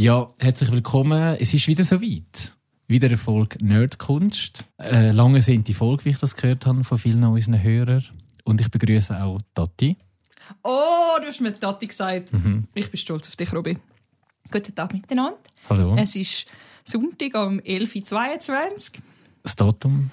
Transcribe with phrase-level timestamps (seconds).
[0.00, 1.36] Ja, herzlich willkommen.
[1.38, 2.56] Es ist wieder soweit.
[2.88, 4.64] Wieder eine Folge Nerdkunst.
[4.78, 8.02] Äh, lange sind die Folge, wie ich das gehört habe von vielen unserer Hörer.
[8.44, 9.98] Und ich begrüße auch Tati.
[10.62, 12.32] Oh, du hast mir Tati gesagt.
[12.32, 12.66] Mhm.
[12.72, 13.76] Ich bin stolz auf dich, Robby.
[14.50, 15.36] Guten Tag miteinander.
[15.68, 15.94] Hallo.
[15.98, 16.46] Es ist
[16.82, 19.02] Sonntag um 11.22 Uhr.
[19.42, 20.10] Das Datum?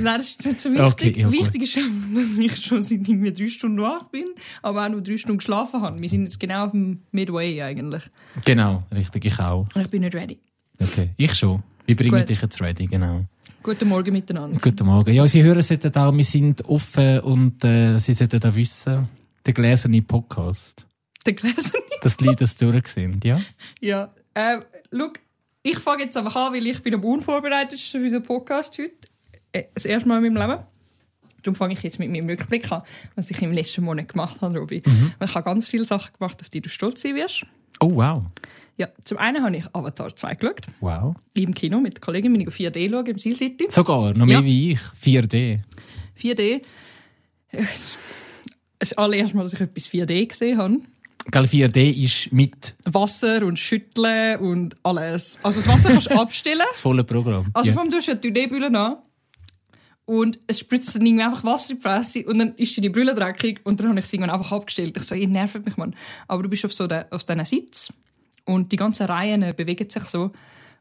[0.00, 0.84] Nein, das ist nicht so wichtig.
[0.84, 1.78] Okay, ja, wichtig ist,
[2.14, 4.26] dass ich schon seit irgendwie drei Stunden wach bin,
[4.62, 6.00] aber auch nur drei Stunden geschlafen habe.
[6.00, 8.02] Wir sind jetzt genau auf dem Midway eigentlich.
[8.44, 9.66] Genau, richtig, ich auch.
[9.76, 10.38] Ich bin nicht ready.
[10.80, 11.62] Okay, ich schon.
[11.86, 12.28] Wir bringen Gut.
[12.28, 13.24] dich jetzt ready, genau.
[13.62, 14.58] Guten Morgen miteinander.
[14.60, 15.14] Guten Morgen.
[15.14, 19.08] Ja, Sie hören sollten auch, wir sind offen und äh, Sie sollten auch wissen,
[19.46, 20.84] der gläserne Podcast.
[21.24, 21.84] Der gläserne?
[22.02, 23.40] Dass die Leute das durch sind, ja?
[23.80, 24.12] Ja.
[24.34, 24.58] Äh,
[24.92, 25.08] schau,
[25.70, 28.92] ich fange jetzt einfach an, weil ich bin am unvorbereitetsten für den Podcast heute.
[29.52, 30.64] Äh, das erste Mal in meinem Leben.
[31.42, 32.82] Darum fange ich jetzt mit meinem Rückblick an,
[33.14, 34.82] was ich im letzten Monat gemacht habe, Robi.
[34.84, 35.12] Mhm.
[35.22, 37.44] Ich habe ganz viele Sachen gemacht, auf die du stolz sein wirst.
[37.80, 38.22] Oh, wow.
[38.76, 40.66] Ja, zum einen habe ich Avatar 2 geschaut.
[40.80, 41.16] Wow.
[41.34, 43.66] Im Kino mit der Kollegin, bin ich auf 4D schauen, im Seal City.
[43.70, 44.44] Sogar, noch mehr ja.
[44.44, 44.80] wie ich.
[44.80, 45.60] 4D.
[46.20, 46.62] 4D.
[48.78, 50.78] Das allererste Mal, dass ich etwas 4D gesehen habe.
[51.30, 55.38] Gell, 4D ist mit Wasser und Schütteln und alles.
[55.42, 56.66] Also das Wasser kannst du abstellen.
[56.70, 57.50] Das volle Programm.
[57.52, 57.74] Also ja.
[57.74, 58.96] vor allem, du hast eine 3D-Brille an
[60.06, 63.14] und es spritzt dann irgendwie einfach Wasser in die Fresse und dann ist die Brille
[63.14, 64.96] dreckig und dann habe ich sie irgendwann einfach abgestellt.
[64.96, 65.94] Ich so, ihr nervt mich, Mann.
[66.28, 67.92] Aber du bist auf so de, auf diesen Sitz
[68.46, 70.30] und die ganzen Reihen bewegen sich so.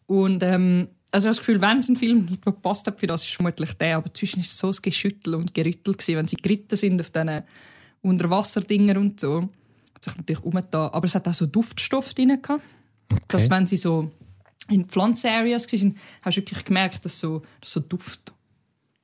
[0.05, 3.25] Und ähm, also das Gefühl, wenn es einen Film gibt, der passt hat für das,
[3.25, 3.97] ist vermutlich der.
[3.97, 7.09] Aber zwischen ist es so ein Geschüttel und Gerüttel gewesen, wenn sie geritten sind auf
[7.09, 7.43] diesen
[8.01, 9.49] Unterwasserdinger und so
[9.97, 10.89] hat sich natürlich umgetan.
[10.91, 12.63] Aber es hat auch so Duftstoff drin gehabt.
[13.11, 13.21] Okay.
[13.29, 14.11] Dass wenn sie so
[14.69, 18.33] in Pflanzenareas waren, hast du wirklich gemerkt, dass so, dass so Duft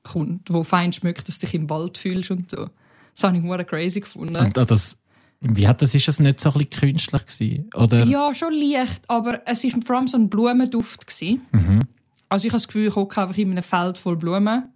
[0.03, 2.69] kommt, wo fein schmeckt, dass du dich im Wald fühlst und so.
[3.15, 4.35] Das habe ich nur crazy gefunden.
[4.35, 4.97] Und ah, das,
[5.39, 8.03] wie hat das, ist das nicht so ein bisschen künstlich gewesen, oder?
[8.03, 11.41] Ja, schon leicht, aber es war vor allem so ein Blumenduft gewesen.
[11.51, 11.79] Mhm.
[12.27, 14.69] Also ich habe das Gefühl, ich hocke einfach in einem Feld voll Blumen.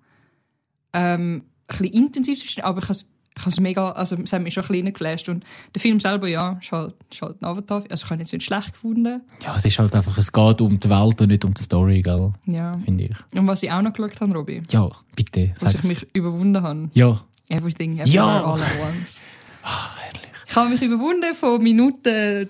[0.93, 3.00] Ähm, ein bisschen intensiv, aber ich habe
[3.47, 5.44] es mega, also es hat mich schon klein geflasht und
[5.74, 8.46] der Film selber, ja, ist halt, ist halt ein Avatar, also ich habe jetzt nicht
[8.46, 9.22] schlecht gefunden.
[9.44, 12.02] Ja, es ist halt einfach, es geht um die Welt und nicht um die Story,
[12.02, 12.34] gell?
[12.46, 12.78] Ja.
[12.80, 13.16] Finde ich.
[13.38, 14.63] Und was ich auch noch geschaut habe, Robby.
[14.69, 15.53] Ja, bitte.
[15.59, 16.90] Was ich mich überwunden habe.
[16.94, 17.22] Ja.
[17.50, 18.44] Everything, everywhere, ja.
[18.44, 19.22] all at once.
[19.63, 20.31] Ah, herrlich.
[20.47, 22.50] Ich habe mich überwunden, von Minute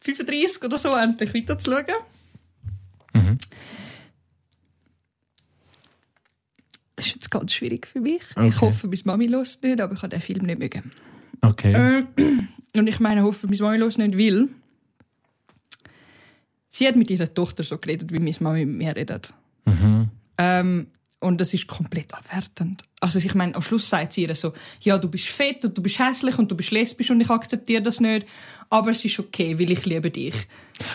[0.00, 1.84] 35 oder so endlich weiterzuschauen.
[3.12, 3.38] Mhm.
[6.98, 8.22] Das ist jetzt ganz schwierig für mich.
[8.34, 8.48] Okay.
[8.48, 10.90] Ich hoffe, meine Mami los nicht, aber ich habe den Film nicht mögen.
[11.42, 11.72] Okay.
[11.72, 12.04] Äh,
[12.76, 14.48] und ich meine, ich hoffe, meine Mami los nicht will.
[16.70, 19.32] Sie hat mit ihrer Tochter so geredet, wie meine Mami mit mir redet.
[19.64, 20.08] Mhm.
[20.38, 20.88] Ähm,
[21.20, 22.82] und das ist komplett abwertend.
[23.00, 24.52] Also ich meine, am Schluss sagt sie ihr so,
[24.82, 27.82] ja, du bist fett und du bist hässlich und du bist lesbisch und ich akzeptiere
[27.82, 28.26] das nicht.
[28.70, 30.34] Aber es ist okay, weil ich liebe dich.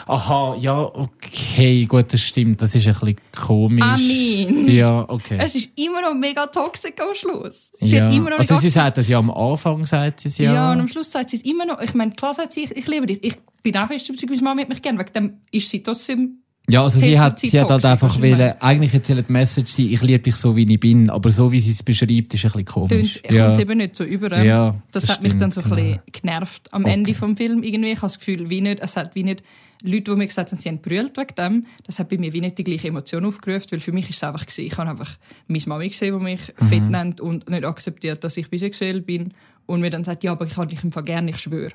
[0.05, 2.61] Aha, ja, okay, gut, das stimmt.
[2.61, 3.83] Das ist ein bisschen komisch.
[3.83, 4.69] Amin.
[4.69, 5.37] Ja, okay.
[5.41, 7.73] Es ist immer noch mega toxisch am Schluss.
[7.81, 8.05] Sie ja.
[8.05, 10.53] hat immer noch also sie sagt das ja am Anfang, sagt sie es ja.
[10.53, 11.81] Ja, und am Schluss sagt sie es immer noch.
[11.81, 13.23] Ich meine, klar sagt sie, ich, ich liebe dich.
[13.23, 14.99] Ich bin auch fest überzeugt, meine Mama hat mich gern.
[14.99, 18.93] Wegen dem ist sie trotzdem ja, also sie hat, sie hat halt einfach wollen, eigentlich
[18.93, 21.71] jetzt die Message sein, ich liebe dich so, wie ich bin, aber so, wie sie
[21.71, 23.21] es beschreibt, ist ein bisschen komisch.
[23.21, 23.47] Tönt, ja.
[23.47, 24.41] kommt eben nicht so über.
[24.41, 26.93] Ja, das, das hat stimmt, mich dann so ein bisschen genervt am okay.
[26.93, 27.91] Ende vom Film irgendwie.
[27.91, 29.43] Ich habe das Gefühl, wie nicht, es hat wie nicht,
[29.81, 32.39] Leute, die mir gesagt haben, sie haben brüllt wegen dem, das hat bei mir wie
[32.39, 35.17] nicht die gleiche Emotion aufgerufen, weil für mich ist es einfach gewesen, ich habe einfach
[35.47, 36.67] meine Mami gesehen, die mich mhm.
[36.67, 39.33] fett nennt und nicht akzeptiert, dass ich bisexuell bin
[39.65, 41.73] und mir dann sagt, ja, aber ich habe dich im Fall gerne, ich schwöre.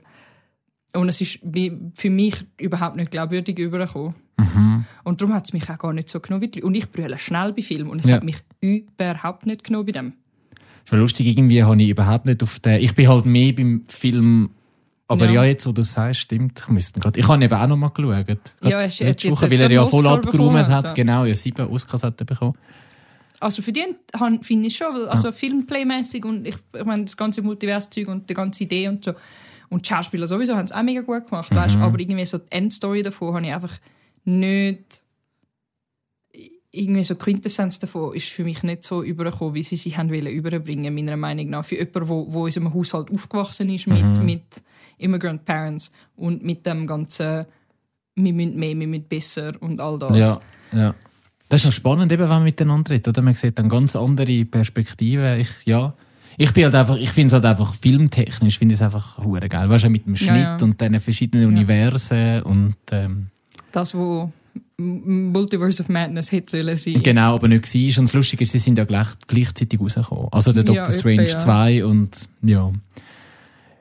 [0.94, 1.40] Und es ist
[1.94, 4.14] für mich überhaupt nicht glaubwürdig übergekommen.
[4.58, 4.84] Mhm.
[5.04, 7.62] Und darum hat es mich auch gar nicht so genommen Und ich brülle schnell bei
[7.62, 8.16] Filmen und es Ja.
[8.16, 10.12] hat mich überhaupt nicht genommen bei dem.
[10.84, 14.50] Schon lustig, irgendwie habe ich überhaupt nicht auf den, ich bin halt mehr beim Film,
[15.06, 15.44] aber ja, Ja.
[15.44, 17.88] jetzt, wo du es sagst, stimmt, ich müsste gerade, ich habe eben auch noch mal
[17.90, 18.26] geschaut.
[18.62, 20.92] Ja, es- letzte jetzt- Woche, jetzt weil er ja voll abgeräumt hat, ja.
[20.94, 22.54] genau, ja, sieben Oscars hat er bekommen.
[23.40, 27.40] Also verdient han- finde ich schon, weil, also filmplaymäßig und ich, ich meine das ganze
[27.42, 29.12] Multivers-Zeug und die ganze Idee und so.
[29.68, 31.76] Und die Schauspieler sowieso haben es auch mega gut gemacht, weißt?
[31.76, 31.82] Mhm.
[31.82, 33.72] aber irgendwie so die Endstory davon habe ich einfach
[34.28, 35.02] nicht
[36.70, 40.26] irgendwie so Quintessenz davon ist für mich nicht so übergekommen, wie sie sie haben wollen
[40.26, 41.64] überbringen, meiner Meinung nach.
[41.64, 44.24] Für jemanden, wo, wo in unserem Haushalt aufgewachsen ist mit, Mhm.
[44.24, 44.42] mit
[44.98, 47.46] Immigrant Parents und mit dem ganzen
[48.20, 50.16] wir müssen mehr, wir müssen besser und all das.
[50.18, 50.40] Ja,
[50.72, 50.94] ja.
[51.48, 53.22] Das ist noch spannend, eben, wenn man miteinander redet, oder?
[53.22, 55.38] Man sieht dann ganz andere Perspektiven.
[55.40, 55.94] Ich, ja.
[56.36, 59.70] Ich bin halt einfach, ich finde es halt einfach filmtechnisch, finde es einfach hure geil.
[59.70, 60.64] Weißt du, mit dem Schnitt Ja, ja.
[60.64, 61.48] und diesen verschiedenen Ja.
[61.48, 63.28] Universen und, ähm,
[63.72, 64.32] Das, wo
[64.78, 67.02] Multiverse of Madness hätte sollen sein.
[67.02, 67.98] Genau, aber nicht war.
[68.00, 70.28] Und das Lustige ist, sie sind ja gleich, gleichzeitig rausgekommen.
[70.30, 71.38] Also der Ja, Doctor etwa, Strange ja.
[71.38, 72.72] 2 und ja.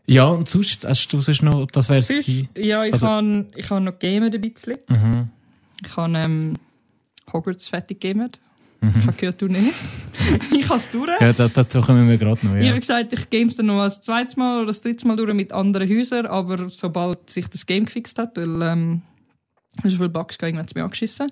[0.10, 2.08] Ja, und sonst hast du sonst noch, das wäre es
[2.56, 4.78] ja, ich Oder- habe ich hab noch gamed ein bisschen.
[4.88, 5.28] Mhm.
[5.86, 6.54] Ich habe ähm,
[7.32, 8.40] Hogwarts fertig gamed.
[8.80, 8.94] Mhm.
[9.02, 9.74] Ich habe gehört, du nicht.
[10.58, 11.10] ich habe es durch.
[11.20, 12.56] Ja, da, dazu kommen wir gerade noch.
[12.56, 12.70] Ich Ja.
[12.70, 15.34] habe gesagt, ich game es dann noch als zweites Mal oder das dritte Mal durch
[15.34, 19.02] mit anderen Häusern, aber sobald sich das Game gefixt hat, weil ähm,
[19.84, 21.30] so viele Bugs gegen mich angeschissen.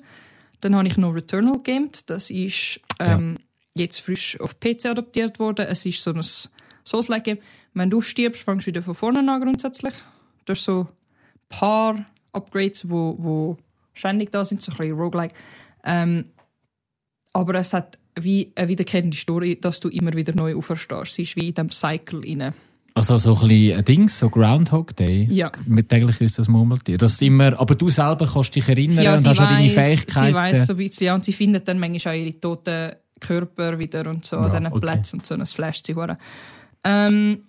[0.61, 2.09] Dann habe ich noch Returnal gamed.
[2.09, 3.37] Das ist ähm,
[3.75, 5.65] jetzt frisch auf PC adaptiert worden.
[5.67, 6.21] Es ist so ein
[6.85, 7.39] Souls-like-Game.
[7.73, 9.93] Wenn du stirbst, fängst du wieder von vorne an grundsätzlich.
[10.45, 13.57] Du hast so ein paar Upgrades, wo, wo
[13.93, 15.35] ständig da sind, so ein bisschen roguelike.
[15.83, 16.25] Ähm,
[17.33, 21.13] aber es hat wie eine wiederkehrende Story, dass du immer wieder neu auferstehst.
[21.13, 22.53] Sie ist wie in diesem Cycle rein.
[22.97, 25.27] Also so ein bisschen ein Ding, so Groundhog Day.
[25.29, 25.51] Ja.
[25.65, 26.97] Mit täglich ist das Murmeltier.
[26.97, 30.27] Das immer, aber du selber kannst dich erinnern ja, und hast auch deine weiss, Fähigkeiten.
[30.27, 33.77] sie weiss so ein bisschen, ja, und sie findet dann manchmal auch ihre toten Körper
[33.77, 34.79] wieder und so Ja, an diesen okay.
[34.79, 36.17] Plätzen und so, das flasht sie hure.
[36.85, 37.43] Ähm,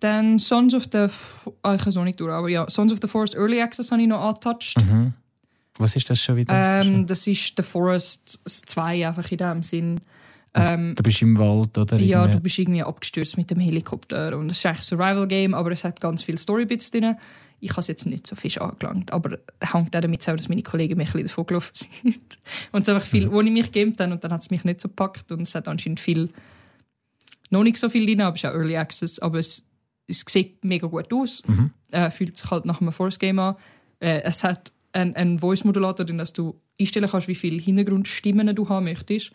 [0.00, 0.98] dann Sons of the...
[0.98, 3.60] F ah, ich kann es auch nicht durch, aber ja, Sons of the Forest Early
[3.60, 4.76] Access habe ich noch angetouched.
[4.84, 5.12] Mhm.
[5.78, 6.52] Was ist das schon wieder?
[6.52, 10.00] Ähm, das ist The Forest 2 einfach in dem Sinn.
[10.54, 11.96] Ähm, du bist im Wald, oder?
[11.98, 15.70] Ja, du bist irgendwie abgestürzt mit dem Helikopter und es ist eigentlich ein Survival-Game, aber
[15.70, 17.16] es hat ganz viele Storybits drin.
[17.60, 20.48] Ich habe es jetzt nicht so fisch angelangt, aber es hängt auch damit zusammen, dass
[20.48, 22.38] meine Kollegen mich ein bisschen davon gelaufen sind.
[22.72, 24.80] und es einfach viel, wo ich mich gegeben habe und dann hat es mich nicht
[24.80, 26.30] so gepackt und es hat anscheinend viel,
[27.50, 29.64] noch nicht so viel drin, aber es ist auch Early Access, aber es,
[30.06, 31.70] es sieht mega gut aus, Mhm.
[31.92, 33.56] äh, fühlt sich halt nach einem Force-Game an.
[34.00, 38.68] Äh, es hat einen, einen Voice-Modulator, drin, dass du einstellen kannst, wie viele Hintergrundstimmen du
[38.68, 39.32] haben möchtest.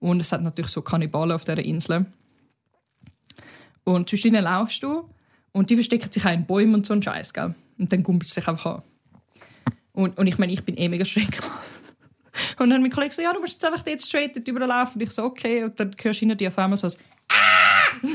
[0.00, 2.06] Und es hat natürlich so Kannibalen auf dieser Insel.
[3.84, 5.08] Und zwischen ihnen laufst du
[5.52, 7.54] und die verstecken sich auch in Bäumen und so ein Scheiß, gell?
[7.78, 8.82] Und dann kumpelt es sich einfach an.
[9.92, 11.28] Und, und ich meine, ich bin eh mega schräg.
[12.58, 15.00] und dann mein Kollege so, ja, du musst jetzt einfach jetzt straight dort überlaufen.
[15.00, 15.64] Und ich so, okay.
[15.64, 16.94] Und dann hörst du hinter dir auf einmal so ein
[17.28, 18.06] «Ah!»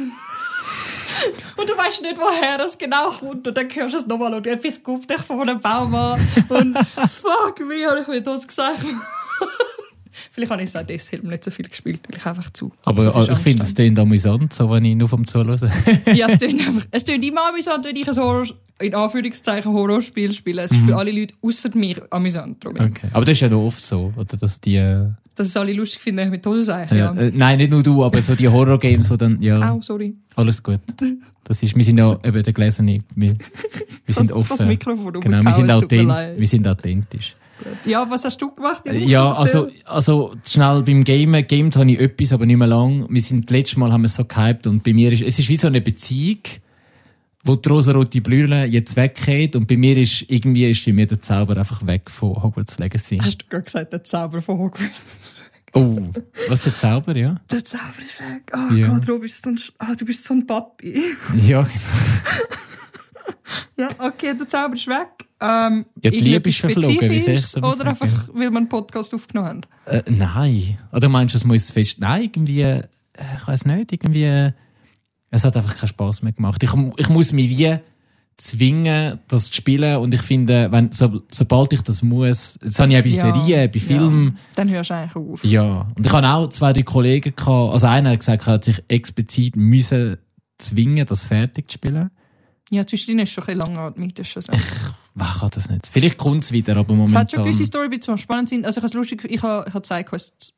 [1.57, 3.47] Und du weißt nicht, woher das genau kommt.
[3.47, 6.27] Und dann hörst du es nochmal und etwas guckt dich von einem Baum an.
[6.49, 6.77] Und
[7.09, 8.85] fuck, wie habe ich mir das gesagt?
[10.31, 12.71] Vielleicht habe ich seit deshalb nicht so viel gespielt, weil ich einfach zu.
[12.85, 15.71] Aber zu ich finde, es klingt amüsant, so wenn ich nur vom Zuhören.
[16.13, 16.85] Ja, es tönt einfach.
[16.91, 18.45] Es tönt immer amüsant, wenn ich ein Horror,
[18.79, 20.63] in Anführungszeichen Horrorspiel spiele.
[20.63, 22.63] Es ist für alle Leute außer mir amüsant.
[22.63, 22.79] Darum.
[22.79, 23.07] okay.
[23.11, 24.37] Aber das ist ja noch oft so, oder?
[24.37, 24.75] Dass die.
[24.75, 26.97] Äh, Dass es alle lustig finden, wenn ich mit Hosensachen.
[26.97, 27.13] ja.
[27.13, 27.21] Ja.
[27.21, 29.41] Äh, nein, nicht nur du, aber so die Horror-Games, wo dann.
[29.41, 30.15] Ja, Au, sorry.
[30.35, 30.79] alles gut.
[31.43, 32.99] Das ist, wir sind ja eben der Gläserne.
[33.15, 33.35] Wir,
[34.05, 34.57] wir sind das, offen.
[34.57, 37.35] Das Mikrofon genau, wir sind, es authent wir sind authentisch.
[37.85, 38.85] Ja, was hast du gemacht?
[38.85, 38.95] Woche?
[38.97, 43.05] Ja, also, also schnell beim Gamen, gamed habe ich etwas, aber nicht mehr lang.
[43.09, 45.39] Wir sind das letzte Mal haben wir es so gehypt und bei mir ist, es
[45.39, 46.39] ist wie so eine Beziehung,
[47.43, 51.55] wo die rosarote Blühle jetzt weggeht und bei mir ist, irgendwie ist mir der Zauber
[51.57, 53.19] einfach weg von Hogwarts Legacy.
[53.19, 55.33] Hast du gerade gesagt, der Zauber von Hogwarts?
[55.73, 55.97] Oh,
[56.47, 57.35] was ist der Zauber, ja?
[57.51, 58.51] Der Zauber ist weg.
[58.53, 58.87] Oh Ja.
[58.87, 61.01] Gott, du bist, so ein, ah, du bist so ein Papi.
[61.45, 61.67] Ja,
[63.77, 65.07] Ja, okay, der Zauber ist weg.
[65.41, 69.13] Ähm, Ja, die Liebe ist verflogen, wie ich das Oder einfach, weil wir einen Podcast
[69.13, 69.61] aufgenommen haben.
[69.85, 70.77] äh, nein.
[70.93, 72.83] Oder meinst du, es muss fest, nein, irgendwie, äh,
[73.37, 74.53] ich weiß nicht, irgendwie,
[75.29, 76.63] es hat einfach keinen Spaß mehr gemacht.
[76.63, 77.77] Ich, ich muss mich wie
[78.37, 82.91] zwingen, das zu spielen und ich finde, wenn, so, sobald ich das muss, das habe
[82.91, 85.43] ich auch bei Serien, bei Filmen, Ja, dann hörst du eigentlich auf.
[85.45, 88.65] Ja, und ich habe auch zwei, drei Kollegen gehabt, also einer hat gesagt, er hat
[88.65, 90.17] sich explizit müssen
[90.57, 92.11] zwingen, das fertig zu spielen.
[92.71, 94.13] Ja, zwischendrin ist es schon ein bisschen langatmig.
[94.15, 94.51] Das ist schon so.
[95.13, 95.87] Wer kann das nicht?
[95.87, 97.21] Vielleicht kommt es wieder, aber Es momentan...
[97.21, 98.65] hat schon gewisse Storybits, die spannend sind.
[98.65, 100.53] Also ich habe es lustig, ich habe, ich habe Sidequests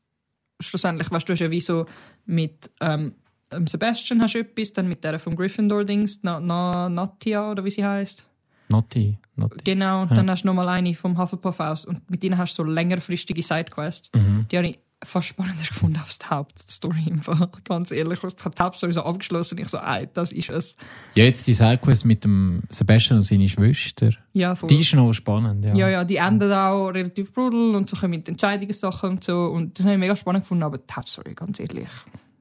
[0.59, 1.85] schlussendlich, weißt du, hast ja wie so
[2.25, 3.13] mit ähm,
[3.51, 7.69] dem Sebastian hast du etwas, dann mit der vom Gryffindor-Dings, Na, Na, Natia oder wie
[7.69, 8.27] sie heißt.
[8.69, 9.17] Naughty.
[9.63, 12.63] Genau, und dann hast du nochmal eine vom Hufflepuff aus und mit denen hast du
[12.63, 14.09] so längerfristige Sidequests.
[14.13, 14.45] Mhm.
[14.51, 17.49] Die habe ich fast spannender gefunden als die Hauptstory im Fall.
[17.63, 20.75] Ganz ehrlich, ich habe die Hauptstory so abgeschlossen und ich so, ey, das ist es.
[21.13, 24.09] Ja, jetzt die Sidequest mit dem Sebastian und seine Schwester.
[24.33, 24.69] Ja, voll.
[24.69, 25.75] Die ist noch spannend, ja.
[25.75, 29.45] Ja, ja, die enden auch relativ brutal und so kommen mit Entscheidungssachen und so.
[29.45, 31.87] Und das habe ich mega spannend gefunden, aber die Hauptstory, ganz ehrlich.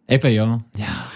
[0.09, 0.61] Eben, ja.
[0.77, 1.11] Ja,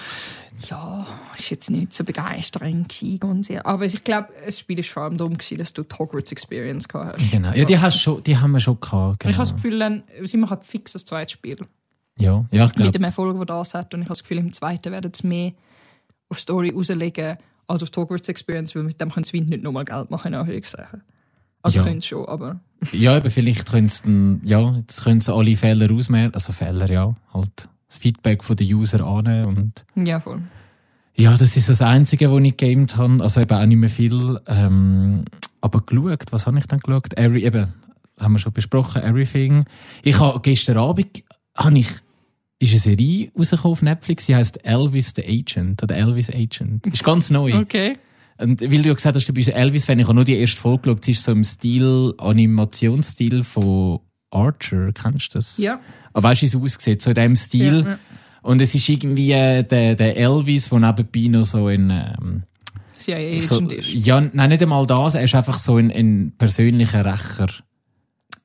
[0.68, 3.58] Ja, ist jetzt nicht so begeisternd gewesen.
[3.64, 6.88] Aber ich glaube, das Spiel war vor allem darum, gewesen, dass du die Hogwarts Experience
[6.88, 7.30] gehabt hast.
[7.30, 7.52] genau.
[7.52, 9.30] Ja, die, hast schon, die haben wir schon gehabt, genau.
[9.30, 11.58] Ich habe das Gefühl, dann, sie machen fix das zweite Spiel.
[12.18, 12.90] ja, ja, ich Mit glaube...
[12.92, 13.94] dem Erfolg, den das hat.
[13.94, 15.52] Und ich habe das Gefühl, im zweiten werden sie mehr
[16.28, 19.84] auf Story rauslegen als auf die Hogwarts Experience, weil mit dem können sie nicht nochmal
[19.84, 21.02] Geld machen, in Anführungszeichen.
[21.62, 21.84] Also Ja.
[21.84, 22.60] können sie schon, aber...
[22.92, 27.14] Ja, eben, vielleicht können sie ja, jetzt können sie alle Fehler ausmerken, also Fehler, ja,
[27.34, 30.40] halt das Feedback von den User annehmen und Ja, voll.
[31.16, 33.22] Ja, das ist das Einzige, was ich gegamed habe.
[33.22, 34.40] Also eben auch nicht mehr viel.
[34.46, 35.24] Ähm,
[35.60, 37.18] aber geschaut, was habe ich dann geschaut?
[37.18, 37.74] Every, eben,
[38.18, 39.64] haben wir schon besprochen, Everything.
[40.02, 41.88] Ich habe gestern Abend, habe ich,
[42.60, 46.86] ist eine Serie rausgekommen auf Netflix, sie heißt Elvis the Agent, oder Elvis Agent.
[46.86, 47.54] Ist ganz neu.
[47.54, 47.98] Okay.
[48.38, 50.82] Und weil du ja gesagt hast, du bist Elvis-Fan, ich habe nur die erste Folge
[50.84, 55.58] geschaut, sie ist so im Stil, Animationsstil von Archer, kennst du das?
[55.58, 55.80] Ja.
[56.12, 57.02] Aber weißt du, wie es aussieht?
[57.02, 57.82] So in dem Stil.
[57.84, 57.98] Ja, ja.
[58.42, 62.42] Und es ist irgendwie äh, der, der Elvis, der nebenbei noch so in, ähm,
[63.00, 63.88] CIA-Agent so, ist.
[63.88, 67.48] ja, nein, nicht einmal das, er ist einfach so ein, ein persönlicher Rächer.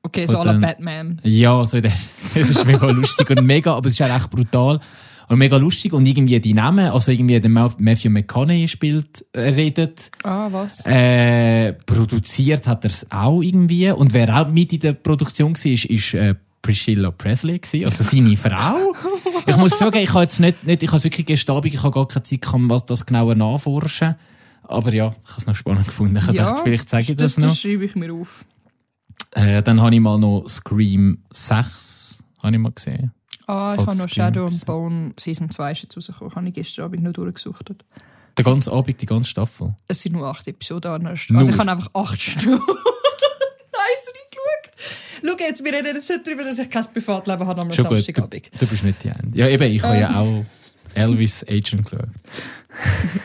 [0.02, 1.20] Okay, so aller Batman.
[1.24, 1.92] Ja, so der,
[2.34, 4.80] es ist mega lustig und mega, aber es ist auch echt brutal.
[5.28, 9.40] Und mega lustig und irgendwie die Namen, also irgendwie der Ma- Matthew McConaughey spielt, äh,
[9.50, 10.86] redet, Ah, was?
[10.86, 13.90] äh, produziert hat er es auch irgendwie.
[13.90, 18.04] Und wer auch mit in der Produktion war, ist, ist äh, Priscilla Presley gewesen, also
[18.04, 18.92] seine Frau.
[19.46, 21.92] Ich muss sagen, ich habe jetzt nicht, nicht ich habe wirklich gestern Abend, ich habe
[21.92, 24.14] gar keine Zeit gehabt, was das genauer nachforschen.
[24.62, 26.16] Aber ja, ich habe es noch spannend gefunden.
[26.16, 27.48] Ich habe gedacht, vielleicht sage ich das, das noch.
[27.50, 28.44] Das schreibe ich mir auf.
[29.32, 33.12] Äh, dann habe ich mal noch Scream 6 habe ich mal gesehen.
[33.46, 36.34] Ah, ich habe noch Shadow and Bone Season 2 ist jetzt rausgekommen.
[36.34, 37.70] Habe ich gestern Abend noch durchgesucht.
[38.36, 39.74] Der ganze Abend, die ganze Staffel.
[39.88, 41.20] Es sind nur acht Episoden anders.
[41.28, 41.38] Nur?
[41.38, 42.60] Also ich habe einfach acht Stunden.
[45.24, 47.82] Schau jetzt, wir reden jetzt nicht darüber, dass ich kein Privatleben habe am gut, du,
[47.82, 48.50] Samstagabend.
[48.58, 49.36] du bist nicht die Ende.
[49.38, 50.16] Ja, eben, ich habe ja Ähm.
[50.16, 50.44] auch
[50.94, 52.08] Elvis Agent geschaut.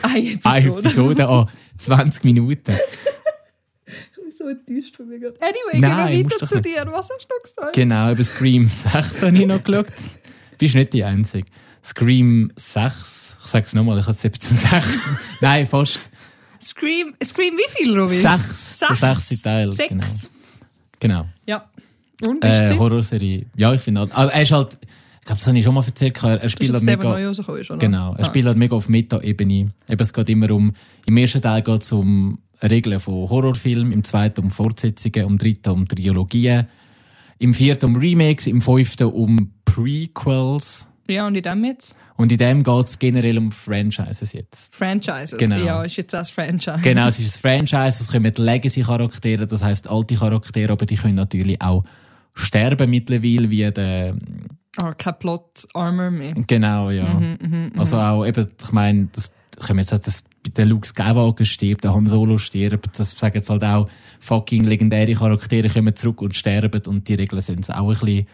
[0.02, 0.88] Eine Eine Episode.
[0.88, 1.48] Episode an
[1.78, 2.76] 20 Minuten.
[4.50, 5.18] Ich bin so enttäuscht von mir.
[5.18, 5.36] gerade.
[5.40, 6.66] Anyway, Nein, gehen wir weiter zu nicht.
[6.66, 6.86] dir.
[6.90, 7.72] Was hast du gesagt?
[7.74, 9.86] Genau, über Scream 6 habe ich noch geschaut.
[10.58, 11.46] Bist nicht die Einzige.
[11.84, 14.72] Scream 6, ich sage es nochmal, ich habe es eben zum 6.
[15.40, 16.00] Nein, fast
[16.60, 18.14] Scream, Scream wie viel, Robi?
[18.14, 18.78] 6.
[18.88, 19.72] Der sechste Teil.
[19.72, 19.90] Sechs.
[21.00, 21.22] Genau.
[21.24, 21.26] genau.
[21.46, 21.68] Ja.
[22.24, 23.46] Und, Äh, ist Horrorserie.
[23.56, 24.12] Ja, ich finde halt.
[24.12, 24.78] Aber er ist halt,
[25.22, 27.04] ich glaube, das habe ich schon mal erzählt, er er das ist halt mega.
[27.04, 27.76] neu rausgekommen oder?
[27.78, 28.24] Genau, er Ah.
[28.24, 29.54] spielt halt mega auf Meta-Ebene.
[29.54, 30.72] Eben, es geht immer um,
[31.06, 35.70] im ersten Teil geht es um Regeln von Horrorfilmen, im zweiten um Fortsetzungen, im dritten
[35.70, 36.66] um Trilogien,
[37.38, 40.88] im vierten um Remakes, im fünften um Prequels.
[41.08, 41.94] Ja, und in dem jetzt?
[42.16, 44.74] Und in dem geht es generell um Franchises jetzt.
[44.74, 45.38] Franchises.
[45.38, 45.56] Genau.
[45.56, 46.78] Ja, ist jetzt auch das Franchise.
[46.82, 51.14] Genau, es ist ein Franchise, es kommen Legacy-Charaktere, das heißt alte Charaktere, aber die können
[51.14, 51.84] natürlich auch
[52.34, 54.16] sterben mittlerweile, wie der,
[54.78, 56.34] Ah, kein Plot-Armor mehr.
[56.46, 57.12] genau, ja.
[57.14, 60.24] Mhm, Also auch eben, ich meine, das können wir jetzt halt, dass
[60.56, 65.12] der Luke Skywalker stirbt, der Han Solo stirbt, das sagen jetzt halt auch fucking legendäre
[65.12, 68.26] Charaktere kommen zurück und sterben und die Regeln sind es auch ein bisschen.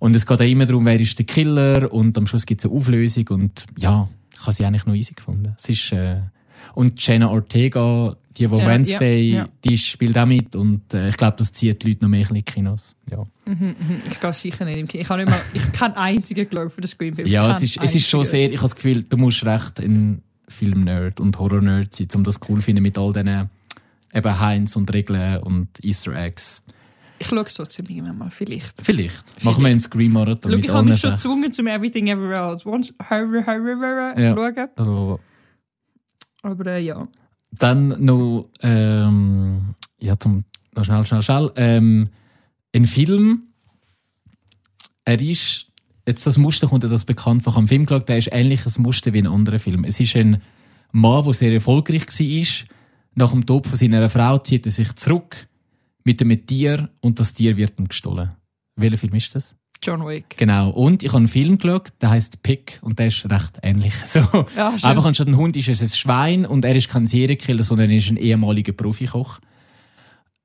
[0.00, 2.70] Und es geht auch immer darum, wer ist der Killer und am Schluss gibt es
[2.70, 5.54] eine Auflösung und ja, ich habe sie eigentlich noch easy gefunden.
[5.56, 6.16] Es ist, äh,
[6.74, 9.48] und Jenna Ortega, die, die Ja, Wednesday, ja, ja.
[9.64, 12.34] die spielt auch mit und äh, ich glaube, das zieht die Leute noch mehr in
[12.34, 12.94] die Kinos.
[13.10, 13.24] Ja,
[14.08, 15.02] Ich gehe sicher nicht im Kino.
[15.02, 17.28] Ich habe nicht mal, ich einzigen geschaut für den Scream-Film.
[17.28, 20.22] ja es ist, es ist schon sehr, ich habe das Gefühl, du musst recht ein
[20.48, 23.50] Film-Nerd und Horror-Nerd sein, um das cool zu finden mit all diesen
[24.12, 26.62] eben Heinz und Regeln und Easter Eggs.
[27.18, 28.80] Ich schaue es trotzdem irgendwann mal, vielleicht.
[28.82, 29.44] Vielleicht.
[29.44, 33.44] Machen wir einen Scream-Marathon mit ich habe mich schon gezwungen, zum Everything Everywhere Once Horror,
[33.46, 34.34] Horror, Horror Ja.
[34.34, 34.68] schauen.
[34.76, 35.20] Also,
[36.42, 37.06] Aber äh, ja.
[37.52, 42.10] Dann noch, ähm, ja, zum, noch schnell, schnell, schnell, ähm,
[42.74, 43.42] ein Film,
[45.04, 45.66] er ist,
[46.06, 48.28] jetzt das Muster kommt ja das bekannt von, ich habe einen Film geschaut, der ist
[48.32, 49.84] ähnliches Muster wie ein anderer Film.
[49.84, 50.40] Es ist ein
[50.92, 52.66] Mann, der sehr erfolgreich war.
[53.14, 55.48] Nach dem Tod von seiner Frau zieht er sich zurück
[56.04, 58.30] mit einem Tier und das Tier wird ihm gestohlen.
[58.76, 59.56] Welcher Film ist das?
[59.82, 60.36] John Wick.
[60.36, 60.70] Genau.
[60.70, 63.94] Und ich habe einen Film geschaut, der heißt Pick und der ist recht ähnlich.
[64.06, 64.20] So.
[64.56, 64.70] Ja.
[64.82, 67.96] Einfach anstatt ein Hund ist es ein Schwein und er ist kein Serienkiller, sondern er
[67.96, 69.38] ist ein ehemaliger Profikoch.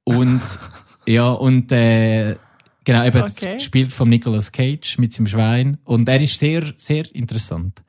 [0.04, 0.42] Und
[1.06, 2.36] ja, und äh,
[2.84, 3.60] genau, eben Okay.
[3.60, 5.77] spielt von Nicolas Cage mit seinem Schwein.
[5.84, 7.82] Und er ist sehr, sehr interessant.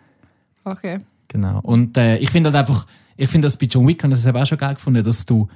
[0.65, 0.99] Okay.
[1.29, 1.61] Genau.
[1.61, 2.87] Und äh, ich finde halt einfach,
[3.17, 5.26] ich finde das bei John Wick, und das habe ich auch schon geil gefunden, dass
[5.26, 5.49] du,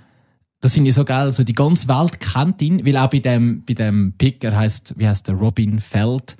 [0.60, 3.64] das finde ich so geil, so die ganze Welt kennt ihn, weil auch bei dem,
[3.64, 6.36] bei dem Pick, er heißt, wie heißt der, Robin Feld,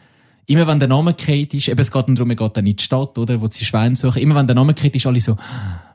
[0.47, 2.83] immer wenn der Name geht ist, eben es geht darum, er geht dann in die
[2.83, 5.37] Stadt, oder, wo sie Schwein suchen, immer wenn der Name geht ist, alle so,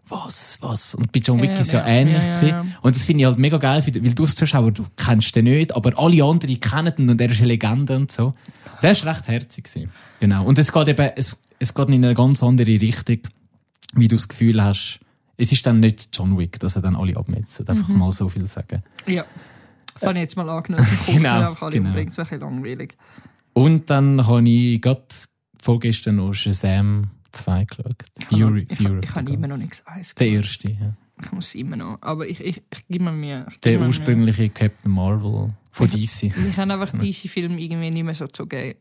[0.08, 0.96] was, was?
[0.96, 2.66] Und bei John Wick Ja, ist ja, ja, ähnlich ja, ja.
[2.82, 5.76] Und das finde ich halt mega geil, weil du als Zuschauer, du kennst den nicht,
[5.76, 8.34] aber alle anderen kennen ihn und er ist eine Legende und so.
[8.82, 9.92] Der ist recht herzig gewesen.
[10.20, 10.46] Genau.
[10.46, 13.20] Und es geht eben, es, es geht in eine ganz andere Richtung,
[13.94, 15.00] wie du das Gefühl hast,
[15.38, 17.68] es ist dann nicht John Wick, dass er dann alle abmetzen.
[17.68, 17.98] Einfach Mhm.
[18.00, 18.84] mal so viel sagen.
[19.08, 19.26] Ja.
[19.94, 20.86] Das habe ich jetzt mal angenommen.
[21.08, 21.90] Ich Genau, einfach alle genau.
[21.90, 22.98] Das wäre ein bisschen langweilig.
[23.54, 25.04] Und dann habe ich gerade
[25.62, 28.04] vorgestern noch Shazam 2 geschaut.
[28.30, 30.94] Fury, ich, Fury ich, ich habe immer noch nichts eins Der erste, ja.
[31.24, 31.98] Ich muss immer noch.
[32.02, 33.46] Aber ich, ich, ich gebe mir.
[33.50, 36.24] Ich Der ursprüngliche Captain Marvel von DC.
[36.36, 36.50] Mühe.
[36.50, 38.78] Ich habe einfach diese Filme irgendwie nicht mehr so zugeben.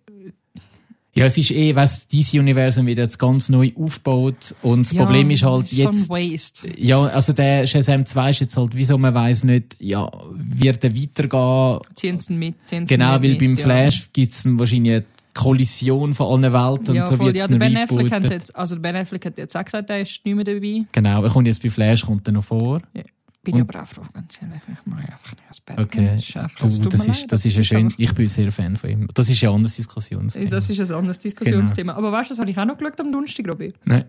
[1.17, 5.31] Ja, es ist eh, weißt du, DC-Universum wird jetzt ganz neu aufgebaut und das Problem
[5.31, 6.09] ist halt jetzt...
[6.09, 6.69] Waste.
[6.77, 10.95] Ja, also der Shazam 2 ist jetzt halt, wieso man weiß nicht, ja, wird er
[10.95, 11.81] weitergehen?
[11.95, 12.57] Ziehen sie mit.
[12.67, 13.63] Ziehen sie Genau, weil mit, beim ja.
[13.63, 15.05] Flash gibt's dann wahrscheinlich
[15.35, 17.27] Kollision von allen Welten Ja, und so voll.
[17.27, 19.57] wird ja es der noch Ben Affleck, hat jetzt, also der ben Affleck hat jetzt
[19.57, 20.85] auch gesagt, er ist nicht mehr dabei.
[20.91, 22.83] Genau, er kommt jetzt bei Flash, kommt er noch vor.
[23.45, 24.61] Bin ich aber auch froh, ganz ehrlich.
[24.73, 25.87] Ich mache einfach nicht als Batman.
[25.87, 26.07] Okay.
[26.17, 27.95] Das ist einfach, Oh, es das ist, leid, das ist ein schön.
[27.99, 29.09] Ich bin sehr Fan von ihm.
[29.15, 30.49] Das ist ja ein anderes Diskussionsthema.
[30.51, 31.93] Das ist ein anderes Diskussionsthema.
[31.95, 33.73] Aber weißt du, das habe ich auch noch geschaut am Donnerstag, Robby.
[33.85, 34.07] Nein.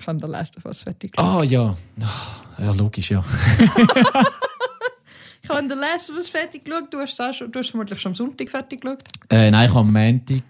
[0.00, 1.26] Ich habe den Last of Us fertig geschaut.
[1.40, 1.76] Ah, ja.
[2.00, 3.24] Ah, Ja, logisch, ja.
[5.42, 6.92] Ich habe den Last of Us fertig geschaut.
[6.92, 9.02] Du hast es schon, du hast vermutlich schon am Sonntag fertig geschaut.
[9.30, 10.42] Äh, nein, ich habe am Montag,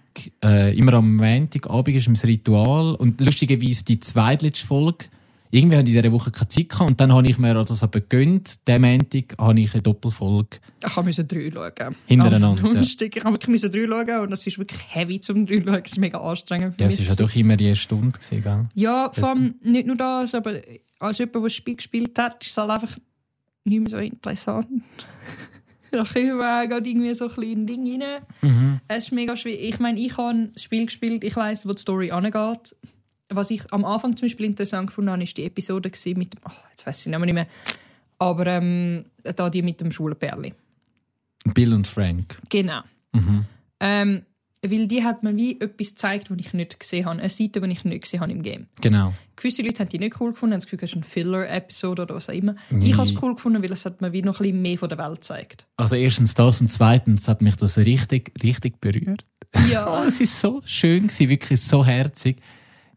[0.43, 5.05] äh, immer am Montagabend ist das Ritual und lustigerweise die zweitletzte Folge,
[5.51, 7.81] irgendwie hatte ich in dieser Woche keine Zeit gehabt und dann habe ich mir das
[7.83, 8.67] aber gegönnt.
[8.67, 10.57] Den Montag habe ich eine Doppelfolge.
[10.85, 11.95] Ich musste drei schauen.
[12.05, 12.71] Hintereinander, ja.
[12.71, 15.81] Ich musste wirklich drei schauen und es ist wirklich heavy zum drei schauen.
[15.83, 16.93] Es ist mega anstrengend für Ja, mich.
[16.95, 18.65] es ist ja doch immer die Stunde gewesen, gell?
[18.75, 20.61] Ja, vor allem nicht nur das, aber
[20.99, 22.97] als jemand, der das Spiel gespielt hat, ist es halt einfach
[23.63, 24.67] nicht mehr so interessant.
[25.91, 26.37] da kommen
[26.69, 28.21] gerade irgendwie so ein kleines Ding rein.
[28.41, 28.79] Mhm.
[28.87, 29.61] Es ist mega schwierig.
[29.63, 32.75] Ich meine, ich habe das Spiel gespielt, ich weiß, wo die Story angeht.
[33.29, 36.51] Was ich am Anfang zum Beispiel interessant gefunden habe, ist die Episode mit dem, oh,
[36.71, 37.47] jetzt weiß ich nicht mehr,
[38.17, 40.53] aber ähm, da die mit dem Schulenperli.
[41.53, 42.37] Bill und Frank.
[42.49, 42.81] Genau.
[43.13, 43.45] Mhm.
[43.79, 44.21] Ähm,
[44.61, 47.19] weil die hat mir wie etwas gezeigt, was ich nicht gesehen habe.
[47.19, 48.67] Eine Seite, die ich nicht gesehen habe im Game.
[48.81, 49.13] Genau.
[49.37, 52.15] Gewisse Leute haben die nicht cool gefunden, haben das Gefühl, es ist ein Filler-Episode oder
[52.15, 52.55] was auch immer.
[52.69, 52.81] Mhm.
[52.81, 54.89] Ich habe es cool gefunden, weil es hat mir wie noch ein bisschen mehr von
[54.89, 55.65] der Welt gezeigt.
[55.77, 59.25] Also erstens das und zweitens hat mich das richtig, richtig berührt.
[59.71, 60.03] Ja.
[60.07, 62.41] es ist so schön gewesen, wirklich so herzig.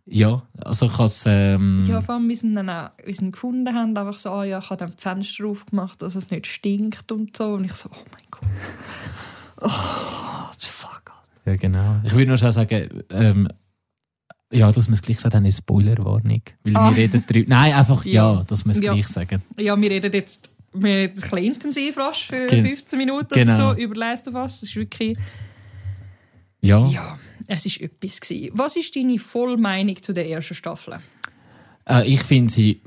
[0.04, 3.32] Ja, also ich has, ähm, Ja, vor allem, wie sie dann auch, wie sie ihn
[3.32, 6.46] gefunden haben, einfach so, ah ja, ich habe dann die Fenster aufgemacht, dass es nicht
[6.48, 7.54] stinkt und so.
[7.54, 8.42] Und ich so, oh mein Gott.
[9.64, 11.02] Oh, das fuck.
[11.06, 11.50] Alter.
[11.52, 12.00] ja genau.
[12.02, 13.46] Ich würde nur schon sagen, ähm,
[14.52, 16.42] ja, dass wir es gleich gesagt haben, eine Spoilerwarnung.
[16.64, 16.90] Weil Ah.
[16.90, 17.48] wir reden drüber.
[17.48, 18.42] Nein, einfach ja, Ja.
[18.44, 18.92] dass wir es Ja.
[18.92, 19.40] gleich sagen.
[19.56, 23.54] Ja, wir reden jetzt wir reden ein bisschen intensiv rasch für Gen- 15 Minuten Genau.
[23.70, 24.60] oder so über Last of Us.
[24.60, 25.16] Das ist wirklich,
[26.60, 26.84] Ja.
[26.86, 27.18] ja,
[27.52, 28.50] es ist etwas gewesen.
[28.54, 30.98] Was ist deine Vollmeinung zu der ersten Staffel?
[31.86, 32.80] Äh, ich finde sie,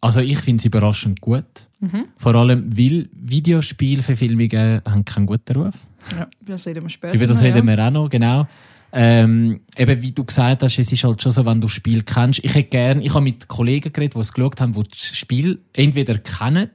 [0.00, 1.68] also ich finde sie überraschend gut.
[1.80, 2.06] Mhm.
[2.16, 5.74] Vor allem, weil Videospielverfilmungen haben keinen guten Ruf.
[6.16, 7.14] Ja, das reden wir später.
[7.14, 7.76] Über das reden ja.
[7.76, 8.46] wir auch noch, genau.
[8.92, 12.02] Ähm, eben wie du gesagt hast, es ist halt schon so, wenn du das Spiel
[12.02, 12.42] kennst.
[12.42, 15.60] Ich hätte gern, ich habe mit Kollegen geredet, die es geschaut haben, die das Spiel
[15.72, 16.70] entweder kennen,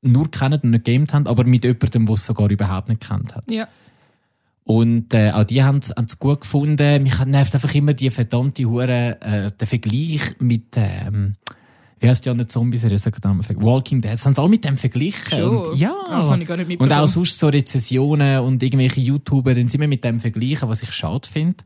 [0.00, 3.34] nur kennen und nicht gamed haben, aber mit jemandem, der es sogar überhaupt nicht kennt
[3.34, 3.50] hat.
[3.50, 3.68] Ja,
[4.64, 7.02] Und äh, auch die haben es gut gefunden.
[7.02, 11.34] Mich nervt einfach immer die verdammte Hure, äh, der Vergleich mit ähm,
[12.02, 12.98] wie heißt die andere Zombie-Serie?
[12.98, 13.46] Sag den Namen.
[13.62, 14.12] Walking Dead.
[14.12, 15.38] Das haben sie alle mit dem verglichen.
[15.38, 15.56] Schon?
[15.58, 15.94] Und, ja.
[16.08, 19.80] das habe ich gar nicht und auch sonst so Rezessionen und irgendwelche YouTuber, dann sind
[19.80, 21.58] wir mit dem vergleichen, was ich schade finde.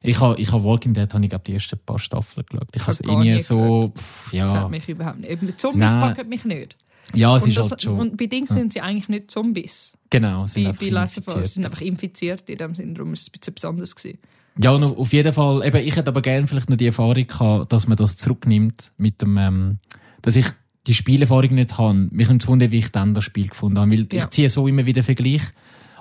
[0.00, 2.68] Ich habe ich ha Walking Dead habe ich glaub, die ersten paar Staffeln geschaut.
[2.72, 5.30] Ich habe es irgendwie so, pff, Das ja, hat mich überhaupt nicht.
[5.30, 6.00] Eben, Zombies Nein.
[6.00, 6.76] packen mich nicht.
[7.14, 9.92] Ja, es Und, ist das, halt schon, und bei Dings sind sie eigentlich nicht Zombies.
[10.10, 11.46] genau, es sind Bei, einfach bei infiziert.
[11.46, 12.94] sind einfach infiziert in dem Sinne.
[12.94, 14.18] Darum ist es ein bisschen besonders gewesen.
[14.58, 17.72] Ja, und auf jeden Fall, eben, ich hätte aber gerne vielleicht noch die Erfahrung gehabt,
[17.72, 19.78] dass man das zurücknimmt mit dem, ähm,
[20.22, 20.46] dass ich
[20.86, 22.08] die Spielerfahrung nicht habe.
[22.10, 24.24] Mich nimmt wundern, wie ich dann das Spiel gefunden habe, weil Ja.
[24.24, 25.42] ich ziehe so immer wieder Vergleich.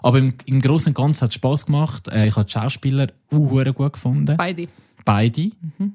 [0.01, 2.07] Aber im, im Großen und Ganzen hat es Spass gemacht.
[2.07, 4.35] Äh, ich habe die Schauspieler uh, gut gefunden.
[4.37, 4.67] Beide.
[5.05, 5.51] Beide.
[5.77, 5.93] Mhm.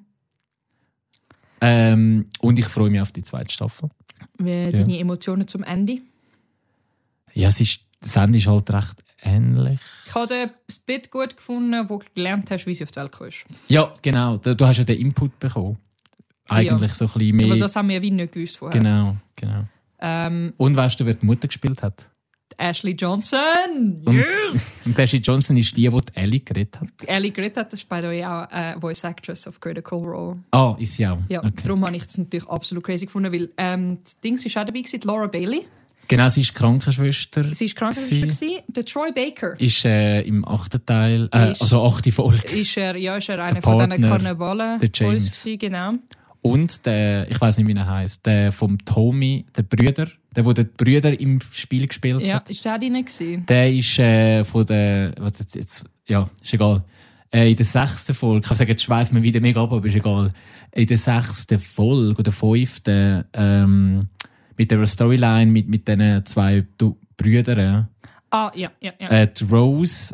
[1.60, 3.88] Ähm, und ich freue mich auf die zweite Staffel.
[4.38, 5.98] Wie deine Emotionen zum Ende?
[7.32, 9.80] Ja, es ist, das Ende ist halt recht ähnlich.
[10.06, 13.12] Ich habe das Bit gut gefunden, wo du gelernt hast, wie sie auf die Welt
[13.12, 13.44] kommst.
[13.68, 14.36] Ja, genau.
[14.36, 15.78] Du, hast ja den Input bekommen.
[16.48, 17.46] Eigentlich so ein bisschen mehr.
[17.46, 18.78] Aber das haben wir ja wie nicht gewusst vorher.
[18.78, 19.64] genau, genau.
[20.00, 22.06] Ähm, Und weißt du, wer die Mutter gespielt hat?
[22.56, 24.02] Ashley Johnson!
[24.08, 24.64] Yes!
[24.84, 26.88] Und Ashley Johnson ist die, die Ellie geredet hat.
[27.06, 30.38] Ellie Grit hat das ist by the way auch äh, Voice Actress of Critical Role.
[30.52, 31.18] Ah, ist sie auch.
[31.28, 31.50] Ja, Okay.
[31.64, 34.80] darum habe ich das natürlich absolut crazy gefunden, weil ähm, das Ding war auch dabei,
[34.82, 35.66] gewesen, Laura Bailey.
[36.06, 37.44] Genau, sie ist Krankenschwester.
[37.54, 38.26] Sie war Krankenschwester.
[38.46, 38.62] gewesen.
[38.68, 42.46] Der Troy Baker Ist äh, im achten Teil, äh, Ist- also achte Folge.
[42.46, 45.30] ist er, ja, ist er einer Der von diesen Karnevalen der James.
[45.42, 45.92] gewesen, genau.
[46.46, 50.52] Und der, ich weiß nicht, wie er heißt, der vom Tommy, der Brüder, der, der
[50.52, 52.50] den Brüder im Spiel gespielt Ja, hat.
[52.50, 53.46] ist der drin gewesen?
[53.46, 56.84] Der ist äh, von der, was jetzt, jetzt, ja, ist egal.
[57.32, 59.86] Äh, in der sechsten Folge, ich kann sagen, jetzt schweifen wir wieder mega ab, aber
[59.86, 60.34] ist egal.
[60.72, 64.08] In der sechsten Folge oder fünften, ähm,
[64.58, 66.66] mit der Storyline mit, mit diesen zwei
[67.16, 67.88] Brüdern,
[68.36, 69.08] Ah, ja, ja, ja.
[69.10, 70.12] äh, die Rose,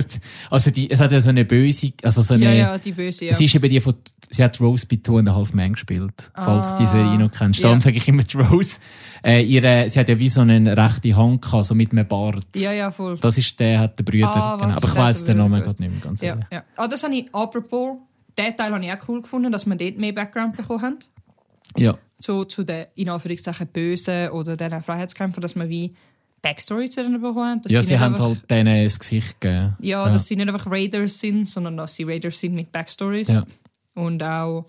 [0.50, 3.26] also die, es hat ja so eine böse, also so eine, ja, ja, die Böse,
[3.26, 3.34] ja.
[3.34, 3.94] sie ist eben die von,
[4.30, 7.30] sie hat Rose bei Two and a Half Men gespielt, falls Ah, diese Serie noch
[7.30, 7.62] kennst.
[7.62, 7.82] Darum ja.
[7.82, 8.78] sage ich immer die Rose.
[9.22, 12.46] Äh, ihre, sie hat ja wie so eine rechte Hand gehabt, so mit einem Bart.
[12.56, 13.18] Ja, ja, voll.
[13.18, 14.74] Das ist der, hat der Brüder, Ah, genau.
[14.76, 16.46] Aber ich weiss den Namen gerade nicht mehr, ganz Ja, ehrlich.
[16.50, 16.64] ja.
[16.76, 17.98] Ah, das habe ich, apropos,
[18.38, 20.98] den Teil habe ich auch cool gefunden, dass wir dort mehr Background bekommen haben.
[21.76, 21.98] Ja.
[22.18, 25.94] So zu den, in Anführungszeichen, Bösen oder den Freiheitskämpfern, dass man wie
[26.42, 29.76] Backstory zu ihnen bekommen Ja, sie haben einfach- halt denen das Gesicht gegeben.
[29.80, 33.28] Ja, dass sie nicht einfach Raiders sind, sondern dass sie Raiders sind mit Backstories.
[33.28, 33.44] Ja.
[33.94, 34.66] Und auch,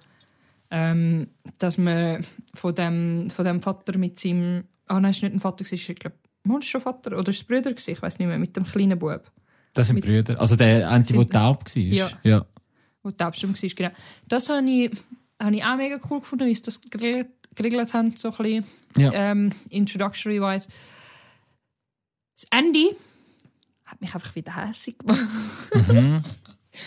[0.71, 1.27] ähm,
[1.60, 4.63] dass man von dem, von dem Vater mit seinem.
[4.88, 6.15] Ah, nein, es war nicht ein Vater, es war, ich glaube,
[6.63, 7.71] schon Vater oder ist es Brüder?
[7.71, 7.91] gewesen?
[7.91, 9.32] Ich weiß nicht mehr, mit dem kleinen Bub,
[9.73, 10.39] Das sind Mit- Brüder.
[10.39, 11.82] Also der eine, der taub war.
[11.84, 12.10] Ja.
[12.23, 12.45] ja.
[13.03, 13.69] wo die Abstimmung war.
[13.69, 13.89] Genau.
[14.27, 14.91] Das habe ich,
[15.39, 18.65] habe ich auch mega cool gefunden, wie sie das geregelt, geregelt haben, so ein bisschen
[18.97, 19.12] Ja.
[19.13, 20.67] ähm, introductory-wise.
[22.39, 22.95] Das Ende
[23.86, 25.25] hat mich einfach wieder hässlich gemacht.
[25.88, 26.23] Mhm.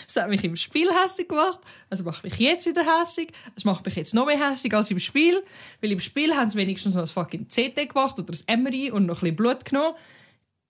[0.07, 1.59] Es hat mich im Spiel hässlich gemacht.
[1.91, 3.29] Es macht mich jetzt wieder hässlich.
[3.55, 5.43] Es macht mich jetzt noch mehr hässlich als im Spiel.
[5.81, 9.05] Weil im Spiel haben sie wenigstens noch ein fucking CT gemacht oder das MRI und
[9.05, 9.95] noch ein bisschen Blut genommen.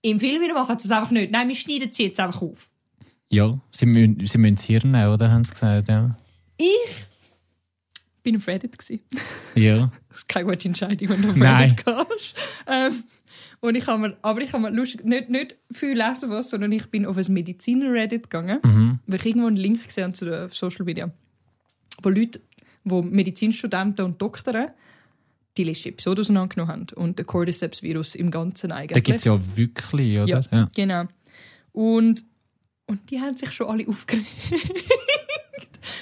[0.02, 1.30] Im Film wieder machen sie es einfach nicht.
[1.30, 2.68] Nein, wir schneiden sie jetzt einfach auf.
[3.30, 5.30] ja, sie müssen, sie müssen das Hirn nehmen, oder?
[5.30, 6.14] Haben sie gesagt, ja.
[6.58, 6.94] Ich
[8.22, 8.76] bin auf Reddit.
[8.76, 9.00] Gewesen.
[9.54, 9.90] Ja.
[10.28, 11.70] Keine gute Entscheidung, wenn du auf Nein.
[11.70, 12.36] Reddit gehst.
[12.66, 13.04] Ähm,
[13.64, 16.70] und ich habe mir, aber ich habe mir lustig, nicht, nicht viel lesen was, sondern
[16.72, 18.98] ich bin auf ein Mediziner-Reddit gegangen, Mhm.
[19.06, 21.10] weil ich irgendwo einen Link gesehen habe zu den Social Media,
[22.02, 22.40] wo Leute,
[22.84, 24.68] wo Medizinstudenten und Doktoren
[25.56, 29.02] die letzte Episode auseinandergenommen haben und den Cordyceps-Virus im Ganzen Da eigentlich.
[29.04, 30.26] gibt es ja wirklich, oder?
[30.26, 30.42] Ja.
[30.50, 30.70] Ja.
[30.74, 31.04] Genau.
[31.72, 32.24] Und,
[32.86, 34.26] und die haben sich schon alle aufgeregt.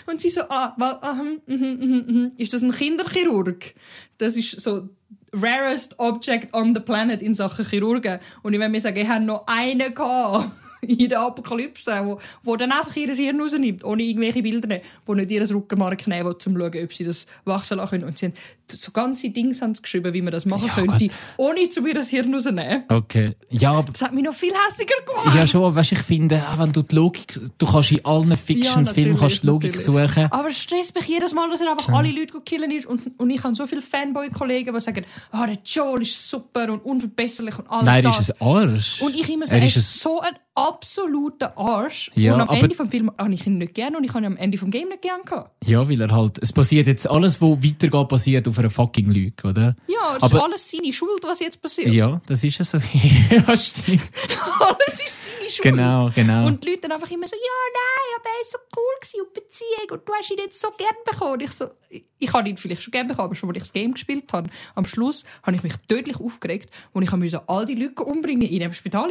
[0.07, 2.33] und sie so, ah, wa, ah mhm, mhm, mhm.
[2.39, 3.75] ist das ein Kinderchirurg?
[4.19, 4.89] Das ist so
[5.33, 8.21] rarest object on the planet in Sachen Chirurgen.
[8.43, 10.51] Und ich will mir sagen, ich habe noch einen gehabt.
[10.87, 15.31] In der Apokalypse, wo, wo dann einfach ihr Hirn rausnimmt, ohne irgendwelche Bilder, die nicht
[15.31, 18.05] ihr Rückenmark nehmen, um zu schauen, ob sie das wachsen lassen können.
[18.05, 18.35] Und sie haben
[18.69, 21.17] so ganze Dinge haben sie geschrieben, wie man das machen Ja, könnte, Gott.
[21.37, 22.85] ohne zu mir das Hirn rausnehmen.
[22.89, 23.35] Okay.
[23.51, 25.37] Ja, aber Das hat mich noch viel hässiger gemacht.
[25.37, 29.17] ja schon, weißt, ich finde, auch wenn du die Logik, du kannst in allen Fictions-Filmen
[29.19, 30.11] kannst die Logik natürlich.
[30.11, 30.33] suchen.
[30.33, 32.87] Aber es stresst mich jedes Mal, dass er einfach alle Leute killen ist.
[32.87, 36.85] Und, und ich habe so viele Fanboy-Kollegen, die sagen, ah, der Joel ist super und
[36.85, 38.21] unverbesserlich und alles Nein, er das.
[38.21, 39.03] ist ein Arsch.
[39.03, 42.11] Und ich immer so, Er er ist ist so ein absoluter Arsch.
[42.15, 44.33] Ja, und am Ende vom Film habe ich ihn nicht gerne und ich habe ihn
[44.33, 45.51] am Ende vom Game nicht gerne gehabt.
[45.65, 49.49] Ja, weil er halt, es passiert jetzt alles, was weitergeht, passiert auf einer fucking Lüge,
[49.49, 49.77] oder?
[49.87, 51.93] Ja, das Aber- ist alles seine Schuld, was jetzt passiert.
[51.93, 52.79] Ja, das ist ja so.
[53.31, 54.03] ja, stimmt.
[54.61, 55.63] alles ist seine Schuld.
[55.63, 56.47] Genau, genau.
[56.47, 57.43] Und die Leute dann einfach immer so, ja,
[57.75, 60.69] nein, aber er war so cool gewesen und Beziehung und du hast ihn jetzt so
[60.77, 61.33] gern bekommen.
[61.33, 63.63] Und ich so, ich, ich habe ihn vielleicht schon gern bekommen, aber schon, als ich
[63.63, 67.65] das Game gespielt habe, am Schluss habe ich mich tödlich aufgeregt und ich musste all
[67.65, 69.09] die Leute umbringen in dem Spital,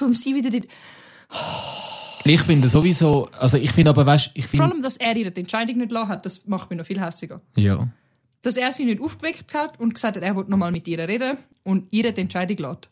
[0.00, 0.50] um sie wieder.
[2.24, 5.30] Ich finde sowieso, also ich finde aber, weißt, ich Vor finde, allem, dass er ihr
[5.30, 7.40] die Entscheidung nicht lassen hat, das macht mich noch viel hässiger.
[7.56, 7.88] ja.
[8.42, 11.36] Dass er sie nicht aufgeweckt hat und gesagt hat, er will nochmal mit ihr reden
[11.62, 12.88] und ihr die Entscheidung lässt.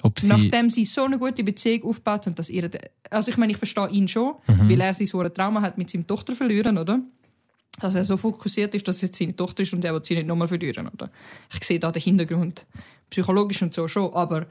[0.00, 2.70] Ob sie, Nachdem sie so eine gute Beziehung aufgebaut haben, dass ihr...
[3.10, 4.68] Also ich meine, ich verstehe ihn schon, Mhm.
[4.70, 7.00] weil er sein so ein Trauma hat mit seiner Tochter verlieren, oder?
[7.80, 10.14] Dass er so fokussiert ist, dass es jetzt seine Tochter ist und er will sie
[10.14, 11.10] nicht nochmal verlieren, oder?
[11.52, 12.64] Ich sehe da den Hintergrund
[13.10, 14.46] psychologisch und so schon, aber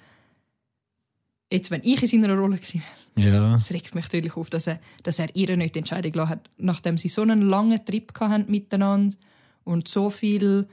[1.53, 2.83] jetzt, wenn ich in seiner Rolle gewesen
[3.15, 3.55] wäre, ja.
[3.55, 6.49] es regt mich natürlich auf, dass er, dass er ihr nicht die Entscheidung gelassen hat,
[6.57, 9.15] nachdem sie so einen langen Trip hatten miteinander
[9.63, 10.67] und so viel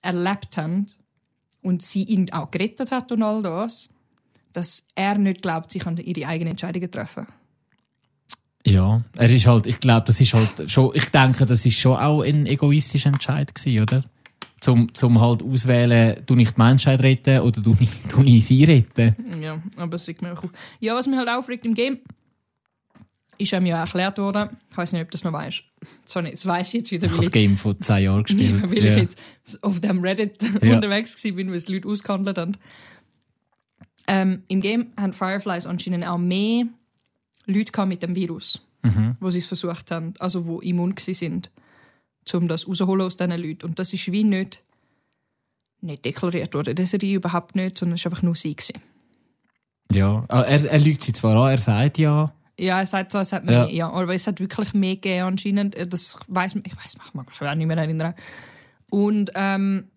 [0.00, 0.86] erlebt haben
[1.60, 3.90] und sie ihn auch gerettet hat und all das,
[4.52, 7.26] dass er nicht glaubt, sie kann ihre eigenen Entscheidungen treffen.
[8.64, 11.96] Ja, er ist halt, ich glaube, das ist halt schon, ich denke, das ist schon
[11.96, 14.04] auch ein egoistischer Entscheid gewesen, oder?
[14.62, 18.62] Zum, zum halt auswählen, du nicht die Menschheit retten oder du nicht, du nicht sie
[18.64, 19.14] retten.
[19.42, 20.50] Ja, aber es regt mich auch auf.
[20.80, 21.98] Ja, was mich halt aufregt im Game,
[23.38, 25.58] ist einem ja erklärt worden, ich weiß nicht, ob du das noch weißt.
[25.58, 28.62] Ich- das weiss ich jetzt wieder, Ich habe weil das Game vor zehn Jahren gespielt.
[28.70, 29.18] weil ich jetzt
[29.62, 30.74] auf dem Reddit Ja.
[30.76, 32.56] unterwegs war, wo es Leute ausgehandelt haben.
[34.06, 36.66] Ähm, Im Game haben Fireflies anscheinend auch mehr
[37.46, 39.16] Leute mit dem Virus, Mhm.
[39.20, 41.50] wo sie es versucht haben, also wo immun sind,
[42.34, 43.66] um das rauszuholen aus diesen Leuten.
[43.66, 44.62] Und das ist wie nicht,
[45.80, 46.74] nicht deklariert worden.
[46.76, 48.54] Das ist überhaupt nicht, sondern es war einfach nur sie.
[48.54, 48.80] Gewesen.
[49.90, 53.22] Ja, Ah, er, er lügt sie zwar an, er sagt ja, Ja, er sagt zwar,
[53.22, 53.68] es hat mehr, Ja.
[53.68, 53.90] ja.
[53.90, 55.74] aber es hat wirklich mehr gegeben anscheinend.
[55.74, 58.14] Äh, Das weiß ich weiß mich mag mich auch nicht mehr erinnern.
[58.88, 59.88] Und ähm,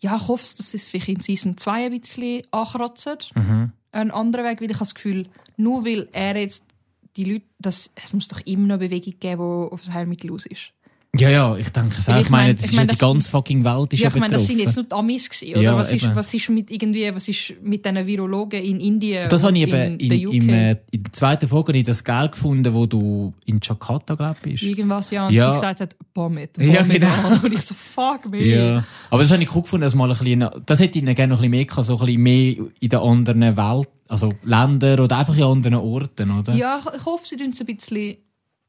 [0.00, 3.34] ja, ich hoffe, dass es vielleicht in Season 2 ein bisschen ankratzt.
[3.34, 3.72] mhm.
[3.92, 6.64] Ein anderer Weg, weil ich das Gefühl, nur weil er jetzt
[7.16, 10.30] die Leute, das, es muss doch immer noch eine Bewegung geben, die auf das Heilmittel
[10.32, 10.72] aus ist.
[11.14, 12.20] Ja, ja, ich denke es auch.
[12.20, 14.20] Ich, meine, das ich ist meine, ja die ganze fucking Welt ist ja, ja, ich
[14.20, 15.62] meine, das sind jetzt nur die Amis gewesen, oder?
[15.62, 16.16] Ja, was, ist, eben.
[16.16, 19.28] was ist mit irgendwie, was ist mit diesen Virologen in Indien?
[19.28, 21.84] Das habe ich eben in, der in, im, äh, in der zweiten Folge habe ich
[21.84, 24.62] das Geld gefunden, wo du in Jakarta, glaube ich, bist.
[24.62, 25.26] Irgendwas, ja.
[25.26, 25.46] Und Ja.
[25.46, 26.50] sie gesagt hat, Bommet.
[26.58, 27.12] Ja, Bommet genau.
[27.12, 27.40] an.
[27.42, 28.44] Und ich so, fuck me.
[28.44, 31.14] Ja, aber das habe ich cool gefunden, dass mal ein bisschen, das hätte ich ihnen
[31.14, 34.30] gerne noch ein bisschen mehr gehabt, so ein bisschen mehr in den anderen Welt, also
[34.44, 36.54] Ländern oder einfach in anderen Orten, oder?
[36.54, 38.16] Ja, ich, ich hoffe, sie tun es ein bisschen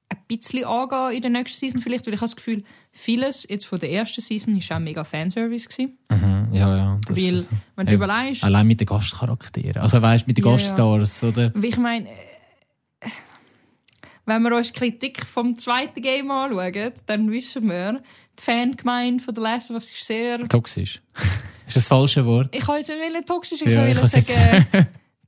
[0.10, 3.65] ein bisschen angehen in der nächsten Season vielleicht, weil ich habe das Gefühl, vieles jetzt
[3.65, 5.98] von der ersten Season ist auch mega Fanservice gewesen.
[6.10, 6.48] Mhm.
[6.54, 7.00] Ja, ja.
[7.10, 8.04] Weil, ist- wenn du Eben.
[8.04, 9.82] überlegst, Allein mit den Gastcharakteren.
[9.82, 10.58] Also weißt du, mit den Ja, ja.
[10.58, 11.52] Gaststars, oder?
[11.56, 13.10] wie ich meine, äh,
[14.26, 18.02] wenn wir uns die Kritik vom zweiten Game anschauen, dann wissen wir,
[18.39, 20.48] die Fangemeinde von The Last of Us ist sehr...
[20.48, 21.02] Toxisch.
[21.67, 22.54] ist das falsche Wort?
[22.56, 24.88] Ich kann jetzt nicht toxisch, ich Ja, kann ich sagen,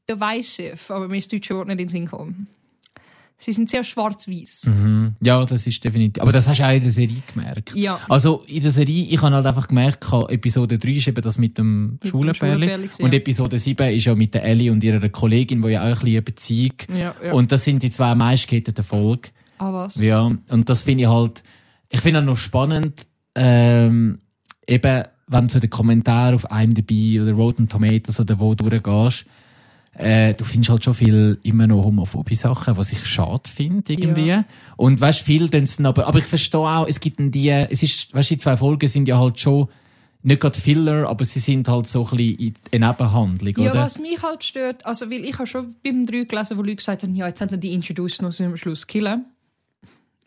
[0.09, 2.47] divisive, aber mir ist das deutsche Wort nicht in den Sinn gekommen.
[3.41, 4.65] Sie sind sehr schwarz-weiß.
[4.65, 5.15] Mhm.
[5.21, 6.21] Ja, das ist definitiv.
[6.21, 7.73] Aber das hast du auch in der Serie gemerkt.
[7.73, 7.97] Ja.
[8.09, 11.57] Also in der Serie, ich habe halt einfach gemerkt, Episode 3 ist eben das mit
[11.57, 13.13] dem gewesen, Und.
[13.13, 16.09] Episode 7 ist ja mit der Ellie und ihrer Kollegin, die ja auch ein bisschen
[16.09, 16.73] eine Beziehung.
[16.89, 17.31] Ja, ja.
[17.31, 19.29] Und das sind die zwei meistgehitteten Folgen.
[19.57, 19.95] ah, was?
[19.95, 21.41] Ja, und das finde ich halt,
[21.89, 24.19] ich finde auch noch spannend, ähm,
[24.67, 29.25] eben, wenn du so den Kommentar auf IMDb oder Rotten Tomatoes oder wo durchgehst,
[29.93, 34.27] äh, du findest halt schon viel immer noch homophobe Sachen, was ich schade finde, irgendwie.
[34.27, 34.45] Ja.
[34.77, 38.13] Und weißt, viel dann aber, aber ich verstehe auch, es gibt dann die, es ist,
[38.13, 39.67] weißt, die zwei Folgen sind ja halt schon,
[40.21, 43.81] nicht gerade Filler, aber sie sind halt so ein bisschen in eine Nebenhandlung, Ja, oder?
[43.81, 47.03] was mich halt stört, also weil ich habe schon beim 3 gelesen, wo Leute gesagt
[47.03, 49.25] haben, ja, jetzt haben die introduced noch am Schluss killen.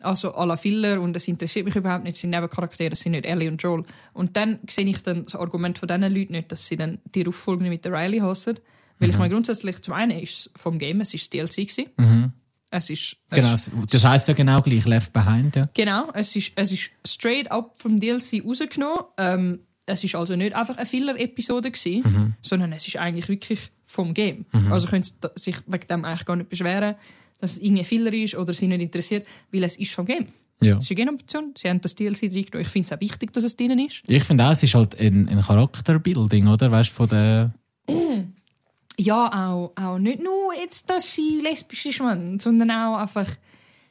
[0.01, 3.13] Also à la Filler und es interessiert mich überhaupt nicht, es sind Nebencharaktere, es sind
[3.13, 3.85] nicht Ellie und Joel.
[4.11, 7.25] Und dann sehe ich dann das Argument von diesen Leuten nicht, dass sie dann die
[7.25, 8.59] Auffolge mit der Riley hassen.
[8.99, 11.85] Weil ich meine, grundsätzlich, zum einen ist es vom Game, es ist DLC gewesen.
[11.97, 12.31] Mhm.
[12.69, 13.17] Es ist...
[13.29, 15.69] Es Genau, das heisst ja genau gleich, Left Behind, ja.
[15.73, 18.99] Genau, es ist, es ist straight up vom DLC rausgenommen.
[19.17, 22.33] Ähm, es ist also nicht einfach eine Filler-Episode gewesen, Mhm.
[22.41, 24.45] sondern es ist eigentlich wirklich vom Game.
[24.71, 26.95] Also können sie sich wegen dem eigentlich gar nicht beschweren,
[27.39, 30.27] dass es irgendwie Filler ist oder sie nicht interessiert, weil es ist vom Game.
[30.61, 30.77] ja.
[30.77, 31.53] Es ist eine Option.
[31.57, 32.61] Sie haben das DLC reingenommen.
[32.61, 34.01] Ich finde es auch wichtig, dass es drin ist.
[34.07, 36.71] Ich finde auch, es ist halt ein, ein Charakterbuilding, oder?
[36.71, 37.53] Weißt du, von der.
[38.99, 43.27] Ja, auch, auch nicht nur jetzt, dass sie lesbisch ist, Mann, sondern auch einfach,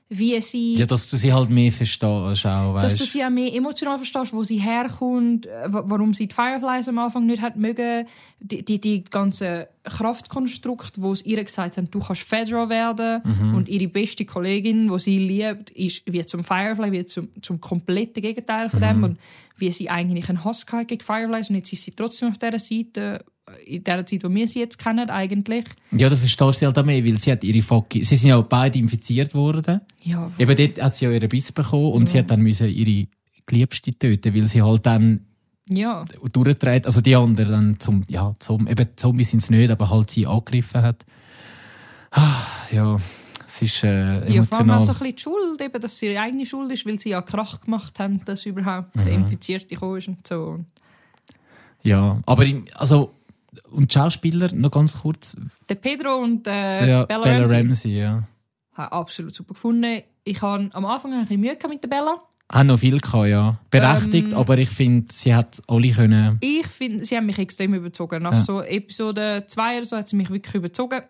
[0.08, 0.74] wie sie...
[0.76, 2.02] Ja, dass du sie halt mehr verstehst,
[2.46, 6.28] auch, dass du sie auch mehr emotional verstehst, wo sie herkommt, äh, wa- warum sie
[6.28, 8.06] die Fireflies am Anfang nicht hat mögen,
[8.40, 13.54] die, die, die ganze Kraftkonstrukt, wo es ihr gesagt haben, du kannst Fedra werden Mhm.
[13.54, 18.22] und ihre beste Kollegin, wo sie liebt, ist wie zum Firefly, wie zum, zum kompletten
[18.22, 18.84] Gegenteil von Mhm.
[18.84, 19.18] dem und
[19.56, 22.58] wie sie eigentlich einen Hass hatte gegen Fireflies und jetzt ist sie trotzdem auf dieser
[22.58, 23.24] Seite,
[23.66, 25.64] in der Zeit, wo wir sie jetzt kennen eigentlich.
[25.90, 28.04] Ja, du verstehst sie halt auch mehr, weil sie hat ihre fucking...
[28.04, 29.80] Sie sind ja beide infiziert worden.
[30.02, 33.08] Ja, Eben dort hat sie ja ihren Biss bekommen und sie hat dann müssen ihre
[33.46, 35.26] Geliebste töten, weil sie halt dann
[35.68, 36.04] ja.
[36.32, 40.10] durchgedreht, also die anderen dann zum, ja, zum, eben Zombies sind es nicht, aber halt
[40.10, 41.04] sie angegriffen hat.
[42.10, 42.96] Ah, Ja,
[43.46, 44.78] es ist äh, Ja, vor allem emotional.
[44.78, 47.10] auch so ein bisschen die Schuld, eben, dass sie ihre eigene Schuld ist, weil sie
[47.10, 49.04] ja Krach gemacht haben, dass überhaupt Mhm.
[49.04, 50.60] der Infizierte gekommen ist und so.
[51.82, 53.12] Ja, aber also
[53.70, 55.36] und Schauspieler noch ganz kurz.
[55.68, 58.22] Der Pedro und äh, ja, die Bella, Ramsey ja.
[58.72, 60.02] habe absolut super gefunden.
[60.24, 62.14] Ich habe am Anfang ein bisschen Mühe mit der Bella.
[62.50, 63.58] Haben noch viel gehabt, ja.
[63.70, 66.36] Berechtigt, Ähm, aber ich finde, sie hat alle können.
[66.40, 68.22] Ich finde, sie haben mich extrem überzogen.
[68.22, 68.40] Nach Ja.
[68.40, 71.00] so Episode 2 oder so hat sie mich wirklich überzogen.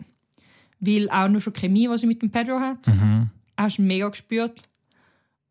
[0.81, 3.31] Weil auch nur schon Chemie, die sie mit dem Pedro hat, Mhm.
[3.57, 4.63] hast du mega gespürt.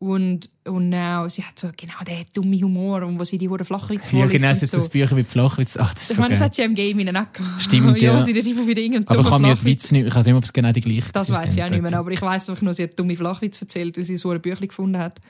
[0.02, 3.64] Und, und auch, sie hat so genau den dummen Humor und wo sie die hure
[3.64, 4.78] Flachwitz Ja, genau, es ist so.
[4.78, 5.76] das Bücher mit Flachwitz.
[5.76, 7.60] Ach, das ist Ich meine, das hat sie ja im Game in auch gehabt.
[7.60, 8.16] Stimmt, ja.
[8.16, 10.52] wo sie dann einfach wieder irgendeinen Aber kann mir nicht, ich weiß nicht, ob es
[10.52, 12.74] genau die gleiche Das gewesen weiß ich auch nicht mehr, aber ich weiß einfach nur,
[12.74, 15.20] sie hat dumme Flachwitz erzählt, weil sie so ein Büchlein gefunden hat.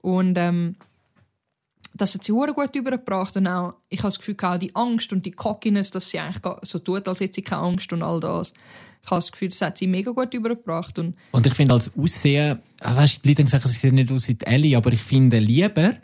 [0.00, 0.76] Und ähm,
[1.96, 5.12] das hat sie hure gut übergebracht und auch, ich habe das Gefühl, gehabt, die Angst
[5.12, 8.18] und die Cockiness, dass sie eigentlich so tut, als hätte sie keine Angst und all
[8.20, 8.52] das.
[9.02, 11.96] Ich habe das Gefühl, das hat sie mega gut übergebracht und Und ich finde als
[11.96, 14.92] Aussehen, ah, weißt, die Leute haben gesagt, sie sieht nicht aus wie die Ellie, aber
[14.92, 15.94] ich finde lieber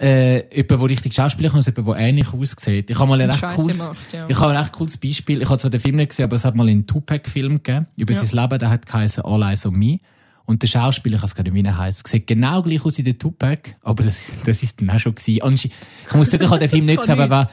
[0.00, 2.90] äh, jemand, der richtig Schauspieler kann, als jemand, der ähnlich aussieht.
[2.90, 4.26] Ich habe mal ein recht Scheiße cooles, macht, ja.
[4.28, 5.42] ich habe ein recht cooles Beispiel.
[5.42, 8.12] Ich habe zwar den Film nicht gesehen, aber es hat mal einen Tupac-Film gegeben über
[8.12, 8.24] Ja.
[8.24, 8.58] sein Leben.
[8.58, 9.98] Der hat geheißen All Eyes on Me.
[10.44, 13.02] Und der Schauspieler, ich weiß gar nicht, wie er heisst, sieht genau gleich aus wie
[13.02, 15.40] der Tupac, aber das, das ist dann auch schon gewesen.
[15.42, 15.70] Ansche-
[16.08, 17.50] Ich muss sagen, ich habe den Film nicht gesehen, aber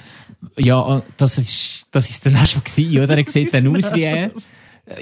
[0.58, 3.18] ja, das ist, das ist dann auch schon gewesen, oder?
[3.18, 4.32] Er sieht dann aus wie er.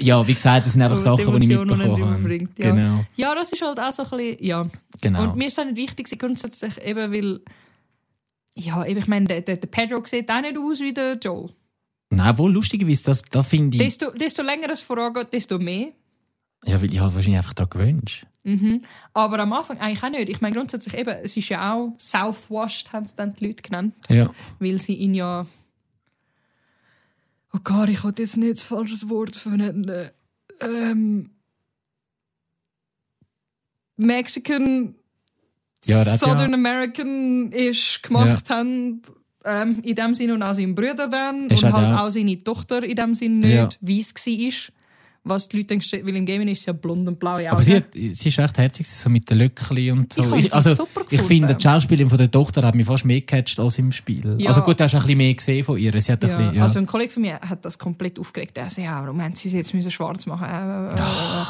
[0.00, 2.34] Ja, wie gesagt, das sind einfach die Sachen, die ich die mitbekommen habe.
[2.58, 2.72] ja.
[2.72, 4.66] Genau, Ja, das ist halt auch so ein bisschen, ja.
[5.00, 5.22] genau.
[5.22, 7.40] Und mir ist auch nicht wichtig, grundsätzlich eben, weil,
[8.54, 11.48] ja, eben, ich meine, der, der, der Pedro sieht auch nicht aus wie der Joel.
[12.10, 15.88] Nein, wohl lustigerweise, das, da finde ich, Desto, desto länger es vorangeht, desto mehr.
[16.64, 18.26] Ja, weil ich halt wahrscheinlich einfach daran gewünscht.
[18.44, 18.82] Mhm.
[19.12, 20.28] Aber am Anfang eigentlich auch nicht.
[20.28, 23.94] Ich meine, grundsätzlich eben, es ist ja auch Southwashed, haben es dann die Leute genannt,
[24.08, 24.30] Ja.
[24.58, 25.46] weil sie ihn ja.
[27.52, 30.10] Oh Gott, ich wollte jetzt nicht das falsches Wort verwenden.
[30.60, 31.30] Ähm.
[33.96, 34.94] Mexican,
[35.84, 36.28] Ja, das ja.
[36.28, 39.02] Southern American ist gemacht haben.
[39.44, 41.48] Ähm, in dem Sinne und auch sein Bruder dann.
[41.48, 43.68] Ist und halt halt auch- auch seine Tochter in dem Sinne nicht Ja.
[43.80, 44.74] weiss war.
[45.24, 47.48] Was die Leute denken, weil im Gaming ist sie ja blond und blaue Augen.
[47.48, 50.34] Aber sie, hat, sie ist echt herzig, so mit den Löckchen und so.
[50.34, 53.58] Ich also, super ich finde, die Schauspielerin von der Tochter hat mich fast mehr gecatcht
[53.60, 54.36] als im Spiel.
[54.38, 54.48] Ja.
[54.48, 56.00] Also gut, du hast ein bisschen mehr gesehen von ihr.
[56.00, 56.62] Sie hat ein ja, bisschen, ja.
[56.62, 58.56] Also ein Kollege von mir hat das komplett aufgeregt.
[58.56, 60.44] Er so, ja, warum haben sie sie jetzt müssen schwarz machen?
[60.44, 61.44] Äh, äh, äh.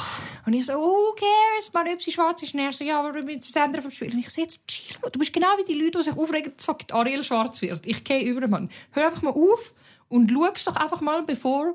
[0.46, 1.70] Und ich so, who cares?
[1.72, 2.54] Man, ob sie schwarz ist.
[2.54, 4.12] Und er so, ja, aber wir müssen das ändern vom Spiel.
[4.12, 5.10] Und ich so, jetzt chill mal.
[5.10, 7.86] Du bist genau wie die Leute, die sich aufregen, dass Ariel schwarz wird.
[7.86, 8.70] Ich gehe über, Mann.
[8.90, 9.74] Hör einfach mal auf
[10.08, 11.74] und schau es doch einfach mal, bevor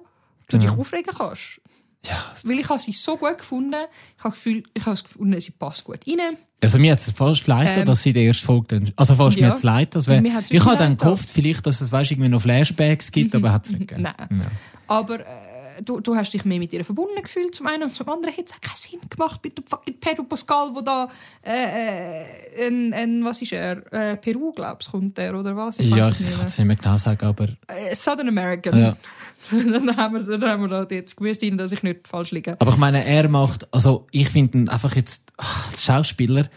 [0.50, 1.62] du dich aufregen kannst.
[2.06, 2.24] Ja.
[2.44, 3.76] Weil ich habe sie so gut gefunden.
[4.18, 6.38] Ich habe das Gefühl, ich habe das gefunden, sie passt gut rein.
[6.62, 8.92] Also mir hat es fast leid, Ähm, dass sie die erste Folge dann...
[8.96, 9.48] Also fast ja.
[9.48, 12.42] mir hat's leid, dass wir, Ich habe dann gehofft, vielleicht, dass es weißt, irgendwie noch
[12.42, 14.04] Flashbacks gibt, aber hat es nicht gegeben.
[14.04, 14.16] Nein.
[14.30, 14.46] Ja.
[14.88, 15.53] Aber äh,
[15.84, 17.84] du, du hast dich mehr mit ihr verbunden gefühlt, zum einen.
[17.84, 20.82] Und zum anderen hat es auch keinen Sinn gemacht mit dem fucking Pedro Pascal, wo
[20.82, 21.10] da
[21.44, 22.22] äh,
[22.62, 23.92] äh, ein, ein, was ist er?
[23.94, 25.80] Äh, Peru, glaubst kommt der, oder was?
[25.80, 28.78] Ja, weiss ich kann es nicht mehr genau sagen, aber Äh, Southern American.
[28.78, 28.98] Ja.
[29.52, 32.56] dann haben wir, dann haben wir da jetzt gewusst, dass ich nicht falsch liege.
[32.60, 36.50] Aber ich meine, er macht, also ich finde einfach jetzt, ach, Schauspieler,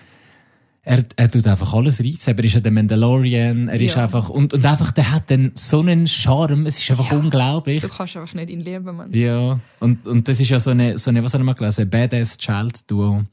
[0.88, 2.38] er, er tut einfach alles reissen.
[2.38, 4.04] Er ist ja der Mandalorian, er ist Ja.
[4.04, 7.18] einfach, und, und einfach, der hat dann so einen Charme, es ist einfach Ja.
[7.18, 7.82] unglaublich.
[7.82, 9.12] Du kannst einfach nicht ihn lieben, Mann.
[9.12, 11.82] Ja, und, und das ist ja so eine, so eine was haben wir mal gelesen,
[11.82, 13.24] ein Badass-Child-Duo.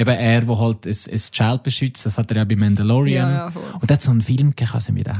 [0.00, 3.28] Eben er, der halt ein, ein Child beschützt, das hat er ja bei Mandalorian.
[3.32, 3.46] Ja.
[3.80, 5.14] Und der hat so einen Film gegeben, also mit Der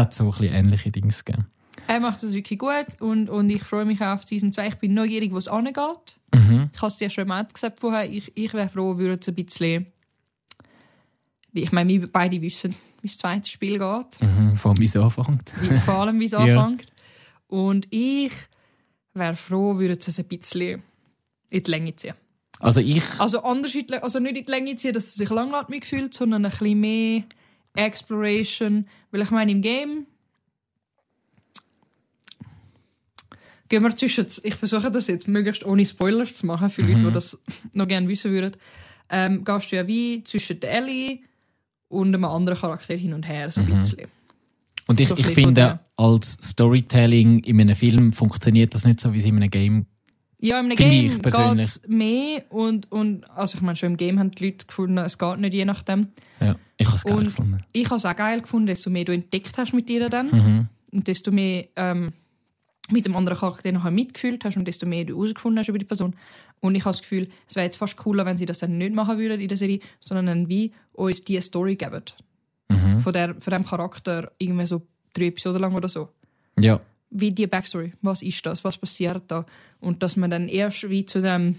[0.00, 1.46] hat so ein bisschen ähnliche Dinge gegeben.
[1.88, 4.68] Er macht das wirklich gut und, und ich freue mich auf Season 2.
[4.68, 5.74] Ich bin neugierig, wo es angeht.
[6.32, 6.70] Mhm.
[6.72, 8.08] Ich habe es dir schon mal gesagt vorher.
[8.08, 9.86] Ich, ich wäre froh, würde es ein bisschen.
[11.52, 14.20] Ich meine, wir beide wissen, wie das zweite Spiel geht.
[14.22, 14.56] Mhm.
[14.56, 15.50] Vor allem, wie es anfängt.
[15.84, 16.38] Vor allem, wie es Ja.
[16.38, 16.86] anfängt.
[17.48, 18.32] Und ich
[19.14, 20.82] wäre froh, würde es ein bisschen
[21.50, 22.14] in die Länge ziehen.
[22.60, 25.30] Also ich, Also, anders in die, also nicht in die Länge ziehen, dass es sich
[25.30, 27.22] langatmig fühlt, sondern ein bisschen mehr
[27.74, 28.86] Exploration.
[29.10, 30.06] Weil ich meine, im Game.
[33.68, 34.26] Gehen wir zwischen.
[34.42, 37.40] Ich versuche das jetzt möglichst ohne Spoilers zu machen, für Leute, die das
[37.72, 38.56] noch gerne wissen würden.
[39.08, 41.20] Ähm, gehst du ja wie zwischen der Ellie
[41.90, 44.06] und einem anderen Charakter hin und her, so ein bisschen.
[44.88, 49.18] und ich, So ich finde, als Storytelling in einem Film funktioniert das nicht so, wie
[49.18, 49.86] es in einem Game
[50.38, 54.18] Ja, im Finde Game geht es mehr und, und also ich meine, schon im Game
[54.18, 56.08] haben die Leute gefunden, es geht nicht, je nachdem.
[56.40, 57.60] Ja, ich habe es geil Und- gefunden.
[57.72, 60.68] Ich habe es auch geil gefunden, desto mehr du entdeckt hast mit ihr dann Mhm.
[60.92, 62.12] und desto mehr ähm,
[62.90, 65.84] mit dem anderen Charakter nachher mitgefühlt hast und desto mehr du herausgefunden hast über die
[65.84, 66.14] Person.
[66.60, 68.94] Und ich habe das Gefühl, es wäre jetzt fast cooler, wenn sie das dann nicht
[68.94, 72.02] machen würden in der Serie, sondern dann wie uns die Story geben.
[72.68, 73.00] Mhm.
[73.00, 74.82] Von, der, von dem Charakter irgendwie so
[75.14, 76.10] drei Episoden lang oder so.
[76.58, 77.92] Ja, wie die Backstory.
[78.02, 78.64] Was ist das?
[78.64, 79.44] Was passiert da?
[79.80, 81.56] Und dass man dann erst wie zu dem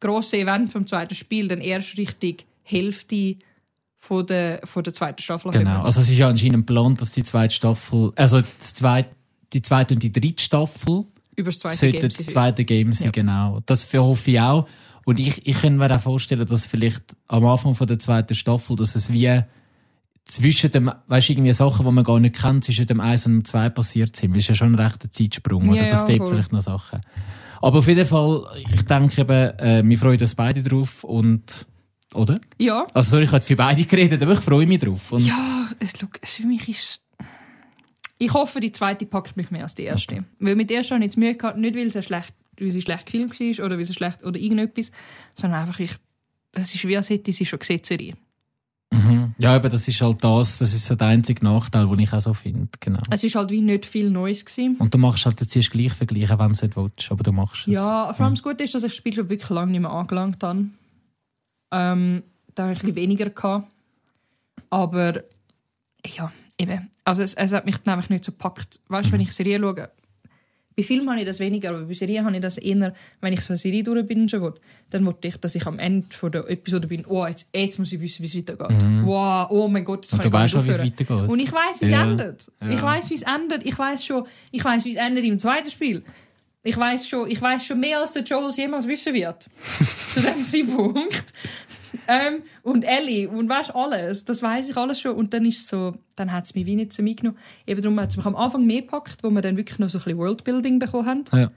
[0.00, 3.36] grossen Event vom zweiten Spiel dann erst richtig Hälfte
[3.98, 5.72] von der, von der zweiten Staffel genau.
[5.72, 5.84] kommen.
[5.84, 9.10] Also es ist ja anscheinend geplant, dass die zweite Staffel, also das zweite,
[9.52, 11.04] die zweite und die dritte Staffel
[11.40, 13.10] über das zweite sollte Game das zweite Game sein, Ja.
[13.12, 13.60] genau.
[13.66, 14.68] Das hoffe ich auch.
[15.06, 18.76] Und ich, ich kann mir auch vorstellen, dass vielleicht am Anfang von der zweiten Staffel,
[18.76, 19.42] dass es wie
[20.26, 23.32] zwischen dem, weißt du, irgendwie Sachen, die man gar nicht kennt, zwischen dem 1 und
[23.32, 24.32] dem 2 passiert sind.
[24.32, 25.88] Das ist ja schon ein rechter Zeitsprung, Ja, oder?
[25.88, 26.28] Das ja, gibt voll.
[26.28, 27.00] vielleicht noch Sachen.
[27.62, 31.66] Aber auf jeden Fall, ich denke eben, äh, wir freuen uns beide drauf und,
[32.14, 32.38] oder?
[32.58, 32.86] Ja.
[32.94, 35.10] Also, sorry, ich habe für beide geredet, aber ich freue mich drauf.
[35.12, 37.00] Und Ja, es, look, es für mich ist...
[38.22, 40.24] Ich hoffe, die zweite packt mich mehr als die erste.
[40.38, 42.82] Weil mit der ersten habe ich jetzt Mühe gehabt, nicht weil sie schlecht, weil sie
[42.82, 44.92] schlecht gefilmt war oder weil sie schlecht oder irgendetwas,
[45.34, 45.92] sondern einfach ich...
[46.52, 48.14] Es ist wie als hätte sie schon gesehen, Serie.
[48.92, 49.34] Mhm.
[49.38, 52.20] Ja, aber das ist halt das, das ist so der einzige Nachteil, den ich auch
[52.20, 53.00] so finde, genau.
[53.10, 54.76] Es ist halt wie nicht viel Neues gewesen.
[54.76, 57.32] Und du machst halt, du ziehst gleich vergleichen, wenn du es nicht willst, aber du
[57.32, 57.74] machst es.
[57.74, 59.92] Ja, vor allem das Gute ist, dass ich das Spiel schon wirklich lange nicht mehr
[59.92, 60.66] angelangt habe.
[61.72, 62.22] Ähm,
[62.54, 63.66] da habe ich ein bisschen weniger gehabt.
[64.68, 65.22] Aber
[66.04, 66.90] ja, eben.
[67.04, 68.80] Also es, es hat mich dann einfach nicht so gepackt.
[68.88, 69.90] Weißt du, wenn ich Serie schaue,
[70.76, 73.40] bei Filmen habe ich das weniger, aber bei Serien habe ich das eher, wenn ich
[73.40, 74.54] so eine Serie durch bin, schon will,
[74.88, 77.92] dann wollte ich, dass ich am Ende von der Episode bin, oh, jetzt, jetzt muss
[77.92, 78.76] ich wissen, wie es weitergeht.
[79.04, 81.28] Wow, oh mein Gott, jetzt Und kann du ich gar weißt schon, wie es weitergeht.
[81.28, 82.02] Und ich weiß, wie es Ja.
[82.04, 82.46] endet.
[82.60, 82.70] Ja.
[82.70, 83.66] Ich weiß, wie es endet.
[83.66, 86.04] Ich weiß schon, ich weiß, wie es endet im zweiten Spiel.
[86.62, 89.48] Ich weiß schon, ich weiß schon mehr, als der Joel jemals wissen wird.
[90.12, 91.32] Zu dem Zeitpunkt.
[92.08, 95.16] Ähm, und Ellie und weißt alles, das weiß ich alles schon.
[95.16, 97.38] Und dann ist so, dann hat es mich wie nicht so mitgenommen.
[97.66, 99.98] Eben darum hat es mich am Anfang mehr gepackt, wo wir dann wirklich noch so
[99.98, 101.24] ein bisschen Worldbuilding bekommen haben.
[101.32, 101.50] Ja.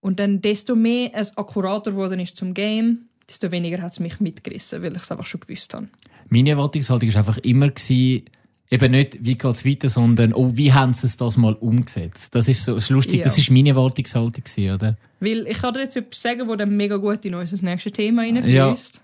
[0.00, 4.20] Und dann desto mehr es akkurater geworden ist zum Game, desto weniger hat es mich
[4.20, 5.88] mitgerissen, weil ich es einfach schon gewusst habe.
[6.28, 8.24] Meine Erwartungshaltung war einfach immer, gewesen,
[8.70, 12.34] eben nicht, wie geht es weiter, sondern, oh, wie haben sie es das mal umgesetzt?
[12.34, 13.24] Das ist so das ist lustig, Ja.
[13.24, 14.96] das ist meine Erwartungshaltung, gewesen, oder?
[15.20, 18.22] Weil ich kann dir jetzt etwas sagen, wo dann mega gut in unser nächstes Thema
[18.22, 18.96] reinfließt.
[18.96, 19.02] Ja.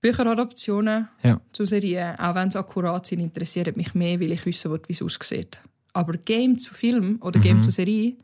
[0.00, 1.40] Bücheradaptionen Ja.
[1.52, 4.92] zu Serien, auch wenn sie akkurat sind, interessieren mich mehr, weil ich wissen will, wie
[4.92, 5.58] es aussieht.
[5.92, 8.14] Aber Game zu Film oder Game zu Serie,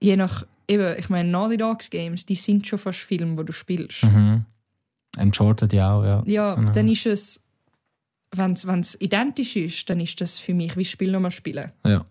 [0.00, 3.52] je nach, eben, ich meine, Naughty Dogs Games, die sind schon fast Filme, wo du
[3.52, 4.04] spielst.
[4.04, 4.44] Mhm.
[5.18, 6.22] Uncharted ja auch, ja.
[6.26, 6.72] Ja, Genau.
[6.72, 7.42] dann ist es,
[8.30, 11.72] wenn es identisch ist, dann ist das für mich wie Spiel nochmal spielen.
[11.84, 12.06] Ja.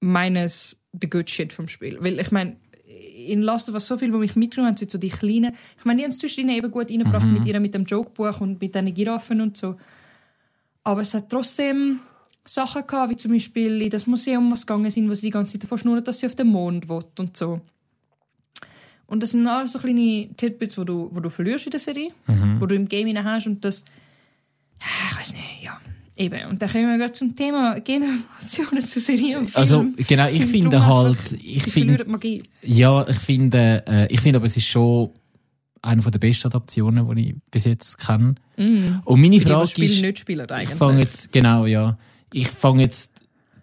[0.00, 1.96] Meines the good shit vom Spiel.
[2.00, 2.56] Weil ich meine,
[3.26, 5.52] in Last of Us so viel, wo mich mitgenommen haben, sind so die kleinen.
[5.78, 7.34] Ich meine, die haben es zwischendrin eben gut reingebracht Mhm.
[7.34, 9.76] mit ihr, mit dem Jokebuch und mit diesen Giraffen und so.
[10.84, 12.00] Aber es hat trotzdem
[12.44, 15.52] Sachen gehabt, wie zum Beispiel in das Museum, was gegangen sind, wo sie die ganze
[15.52, 17.60] Zeit davon schnurren, dass sie auf den Mond will und so.
[19.06, 22.10] Und das sind alles so kleine Tidbits, wo du, wo du verlierst in der Serie,
[22.26, 22.60] Mhm.
[22.60, 23.84] wo du im Game hinein hast und das,
[24.80, 25.78] ich weiß nicht, ja.
[26.20, 29.56] Eben, und dann kommen wir gerade zum Thema Generationen zu Serien und.
[29.56, 32.04] Also, genau, ich finde halt, ich finde,
[32.62, 35.10] ja, ich finde, äh, ich finde aber, es ist schon
[35.80, 38.34] eine der besten Adaptionen, die ich bis jetzt kenne.
[38.56, 39.00] Mhm.
[39.04, 40.76] Und meine Für die, die Frage Spiel ist, nicht spielen ich eigentlich.
[40.76, 41.96] fange jetzt, genau, ja,
[42.32, 43.12] ich fange jetzt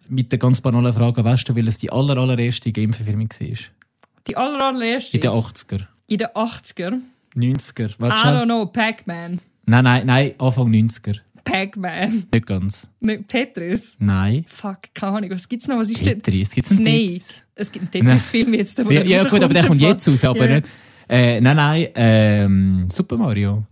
[0.07, 3.57] mit der ganz banalen Frage, an, weißt du, weil es die aller, allererste Game-Verfilmung war?
[4.27, 5.17] Die aller, allererste.
[5.17, 7.01] In den 80er, in den 80er.
[7.35, 8.43] 90er, I warte don't schon.
[8.45, 9.41] know, Pac-Man.
[9.65, 11.19] Nein, nein, nein, Anfang 90er.
[11.45, 12.27] Pac-Man.
[12.33, 12.87] Nicht ganz.
[12.99, 13.95] Nicht Tetris.
[13.99, 14.43] Nein.
[14.47, 15.77] Fuck, keine Ahnung, was gibt's noch?
[15.77, 16.21] Was ist denn?
[16.21, 17.23] Tetris, gibt's einen Snake.
[17.55, 20.49] Es gibt einen Tetris-Film jetzt, der Ja, ja gut, aber der kommt jetzt raus, aber
[20.49, 20.55] Ja.
[20.55, 20.67] nicht.
[21.07, 23.63] Äh, nein, nein, ähm, Super Mario.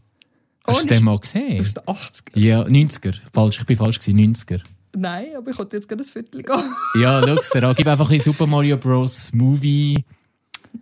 [0.65, 1.59] Hast Oh, du den mal gesehen?
[1.59, 2.39] Aus den 80er.
[2.39, 3.15] Ja, 90er.
[3.33, 4.61] Falsch, ich bin falsch gewesen, 90er.
[4.95, 6.63] Nein, aber ich wollte jetzt gerade ein Viertel gehen.
[7.01, 7.75] Ja, schau's dir an.
[7.75, 9.33] Gib einfach in Super Mario Bros.
[9.33, 10.05] Movie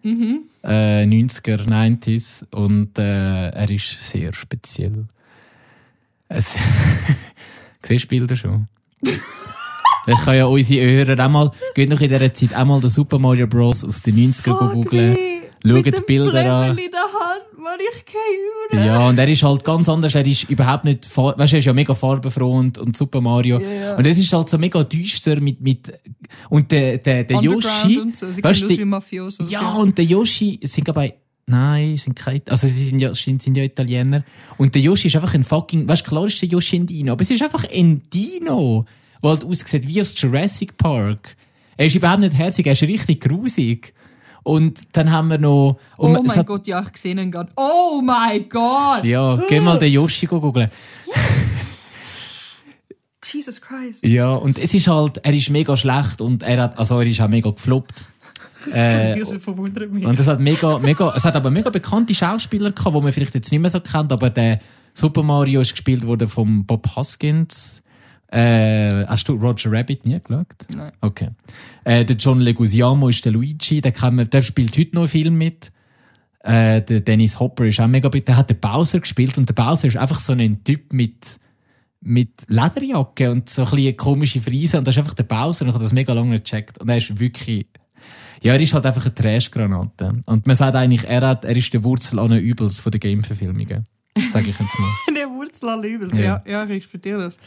[0.04, 0.42] Mhm.
[0.64, 5.06] äh, 90er, 90s und äh, er ist sehr speziell.
[6.34, 6.56] Es
[7.84, 8.68] Siehst du Bilder schon?
[9.02, 12.90] ich kann ja unsere Hörer auch mal, geht noch in dieser Zeit auch mal den
[12.90, 13.84] Super Mario Bros.
[13.84, 15.18] aus den 90er googeln.
[15.66, 16.70] Schaut die Bilder an.
[16.70, 18.86] in der Hand, Mann, ich gehe über.
[18.86, 20.16] Ja, und er ist halt ganz anders.
[20.16, 23.60] Er ist überhaupt nicht, weißt du, er ist ja mega farbenfroh und, und Super Mario.
[23.60, 23.96] Ja, ja.
[23.98, 25.94] Und es ist halt so mega düster mit, mit,
[26.50, 28.00] und der, der, der Yoshi.
[28.00, 28.32] Und so.
[28.32, 29.52] Sie weißt aus wie Mafiosos.
[29.52, 31.21] Ja, und der Yoshi sind dabei.
[31.48, 32.42] Nein, sind keine.
[32.50, 34.24] Also sie sind ja, sind, sind ja Italiener.
[34.58, 35.88] Und der Yoshi ist einfach ein fucking.
[35.88, 38.86] Weißt du, klar ist der Yoshi ein Dino, aber es ist einfach ein Dino,
[39.22, 41.36] der halt aussieht wie aus Jurassic Park.
[41.78, 43.94] Er ist überhaupt nicht herzig, er ist richtig grusig.
[44.44, 45.78] Und dann haben wir noch.
[45.98, 47.52] Oh mein hat- Gott, ja, ich sehe ihn gerade.
[47.56, 49.04] Oh mein Gott!
[49.04, 50.72] Ja, geh mal den Yoshi googeln.
[53.24, 54.04] Jesus Christ.
[54.06, 57.22] Ja, und es ist halt, er ist mega schlecht und er hat, also er ist
[57.22, 58.04] auch mega gefloppt.
[58.74, 60.06] Äh, Das verwundert mich.
[60.06, 63.36] Und es hat mega, mega, es hat aber mega bekannte Schauspieler gehabt, die man vielleicht
[63.36, 64.60] jetzt nicht mehr so kennt, aber der
[64.94, 67.82] Super Mario ist gespielt worden von Bob Hoskins.
[68.28, 70.48] Äh, hast du Roger Rabbit nie geschaut?
[70.74, 70.92] Nein.
[71.02, 71.30] Okay.
[71.84, 75.38] Äh, der John Leguizamo ist der Luigi, der, kann man, der spielt heute noch Film
[75.38, 75.72] mit.
[76.40, 78.26] Äh, der Dennis Hopper ist auch mega big.
[78.26, 81.40] Der hat den Bowser gespielt und der Bowser ist einfach so ein Typ mit,
[82.00, 85.70] mit Lederjacke und so ein bisschen komische Frise und das ist einfach der Bowser und
[85.70, 86.80] ich habe das mega lange nicht gecheckt.
[86.80, 87.68] Und er ist wirklich,
[88.42, 90.22] ja, er ist halt einfach eine Trashgranate.
[90.26, 93.86] Und man sagt eigentlich, er, hat, er ist der Wurzel aller Übels von den Game-Verfilmungen.
[94.32, 94.90] Sag ich jetzt mal.
[95.16, 96.14] Der Wurzel aller Übels.
[96.16, 96.22] Ja.
[96.22, 97.38] Ja, ja, ich respektiere das.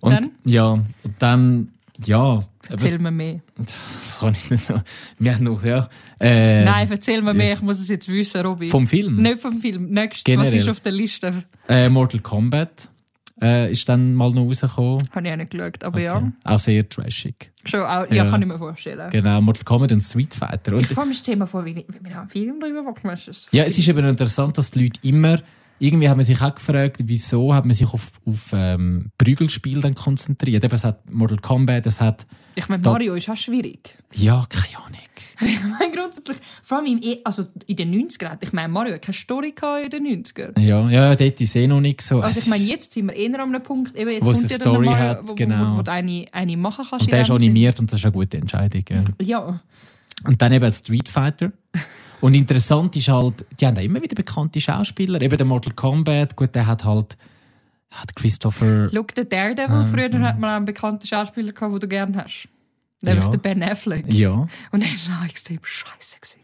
[0.00, 0.30] Und, Dann?
[0.44, 0.86] Ja, und
[1.18, 1.68] dann,
[2.04, 2.42] ja.
[2.68, 3.40] Erzähl mir mehr.
[3.56, 4.80] Das kann ich nicht so.
[5.18, 5.88] Wir haben noch, ja.
[6.20, 8.70] Äh, Nein, erzähl mir mehr, ich muss es jetzt wissen, Robby.
[8.70, 9.16] Vom Film?
[9.20, 9.90] Nicht vom Film.
[9.90, 10.56] Nächstes, was Generell.
[10.56, 11.44] ist auf der Liste?
[11.68, 12.88] Äh, Mortal Kombat
[13.42, 15.08] äh, ist dann mal noch rausgekommen.
[15.12, 16.04] Habe ich auch nicht geschaut, aber Okay.
[16.04, 16.32] ja.
[16.44, 17.50] Auch sehr trashig.
[17.64, 18.30] Schon auch, ja, Ja.
[18.30, 19.10] kann ich mir vorstellen.
[19.10, 20.74] Genau, Mortal Kombat und Street Fighter.
[20.74, 23.78] Und, Ich freue mich Thema vor, wie wie wir haben Film darüber gemacht ja, es
[23.78, 25.38] ist eben interessant, dass die Leute immer,
[25.78, 29.94] irgendwie haben wir sich auch gefragt, wieso hat man sich auf, auf ähm, Prügelspiel dann
[29.94, 30.64] konzentriert.
[30.64, 33.96] Eben, es hat Mortal Kombat, es hat, Ich meine, Mario ist auch schwierig.
[34.12, 34.98] ja, keine Ahnung.
[35.40, 38.94] Ich meine, grundsätzlich, vor allem im, E- also in den 90ern, hat- ich meine, Mario
[38.94, 40.58] hat keine Story gehabt in den 90ern.
[40.60, 42.20] Ja, ja, dort ist eh noch nicht so.
[42.20, 44.48] Also ich meine, jetzt sind wir eher an einem Punkt, eben jetzt Wo es eine
[44.48, 45.72] Story Mario, hat, wo, genau.
[45.74, 47.02] wo, wo du eine, eine machen kannst.
[47.06, 48.84] und der in ist animiert und das ist eine gute Entscheidung.
[48.88, 49.02] Ja.
[49.20, 49.60] Ja.
[50.26, 51.52] Und dann eben Street Fighter.
[52.20, 55.20] Und interessant ist halt, die haben auch immer wieder bekannte Schauspieler.
[55.20, 57.16] Eben der Mortal Kombat, gut, der hat halt
[57.90, 58.90] hat Christopher.
[58.92, 62.48] Schau, der Daredevil, früher hat man einen bekannten Schauspieler gehabt, den du gerne hast.
[63.02, 63.30] Nämlich Ja.
[63.30, 64.12] der Ben Affleck.
[64.12, 66.16] Ja, Und er war auch extrem scheiße.
[66.20, 66.40] gewesen.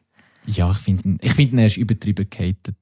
[0.46, 2.76] ja, ich finde, ich finde, ihn, er ist übertrieben gehatet.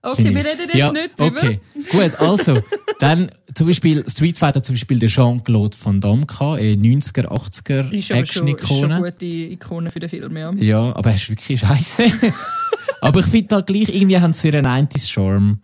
[0.00, 1.38] Okay, wir reden jetzt ja, nicht drüber.
[1.38, 2.60] Okay, gut, also,
[3.00, 7.92] dann zum Beispiel Street Fighter, zum Beispiel der Jean-Claude Van Damme, gehabt, eh, 90er, 80er
[7.92, 9.00] Ist aber schon, Action-Ikone.
[9.00, 10.52] gute Ikone für den Film, ja.
[10.52, 12.04] Ja, aber er ist wirklich scheiße.
[13.00, 15.58] aber ich finde da gleich, irgendwie haben sie ihren 90s-Charme.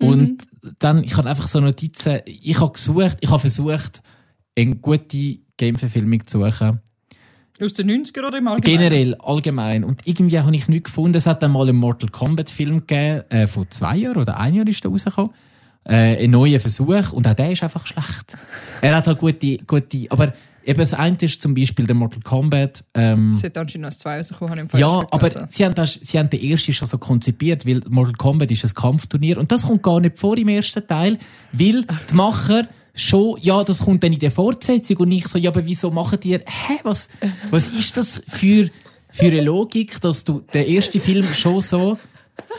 [0.00, 0.42] Und
[0.78, 4.02] dann, ich habe einfach so Notizen, ich habe gesucht, ich habe versucht,
[4.56, 6.80] eine gute Game-Verfilmung zu suchen.
[7.62, 8.62] Aus den 90er oder im Allgemeinen?
[8.62, 9.84] Generell, allgemein.
[9.84, 11.16] Und irgendwie habe ich nichts gefunden.
[11.16, 14.66] Es hat dann mal einen Mortal Kombat-Film gegeben, äh, vor zwei Jahren oder ein Jahr
[14.66, 15.32] ist der rausgekommen.
[15.84, 17.12] Äh, ein neuer Versuch.
[17.12, 18.36] Und auch der ist einfach schlecht.
[18.80, 20.34] Er hat halt gute, gute, aber
[20.64, 22.84] eben das eine ist zum Beispiel der Mortal Kombat.
[22.94, 25.48] Ähm, Es sollte anscheinend noch 2 rausgekommen, habe ich im ja, Fall aber gelesen.
[25.50, 28.74] sie haben, das, sie haben den ersten schon so konzipiert, weil Mortal Kombat ist ein
[28.74, 31.18] Kampfturnier und das kommt gar nicht vor im ersten Teil,
[31.52, 32.68] weil die Macher
[32.98, 36.18] schon, ja, das kommt dann in der Fortsetzung und ich so, ja, aber wieso machen
[36.20, 37.08] die, hä, was,
[37.50, 38.68] was ist das für,
[39.12, 41.96] für eine Logik, dass du den ersten Film schon so,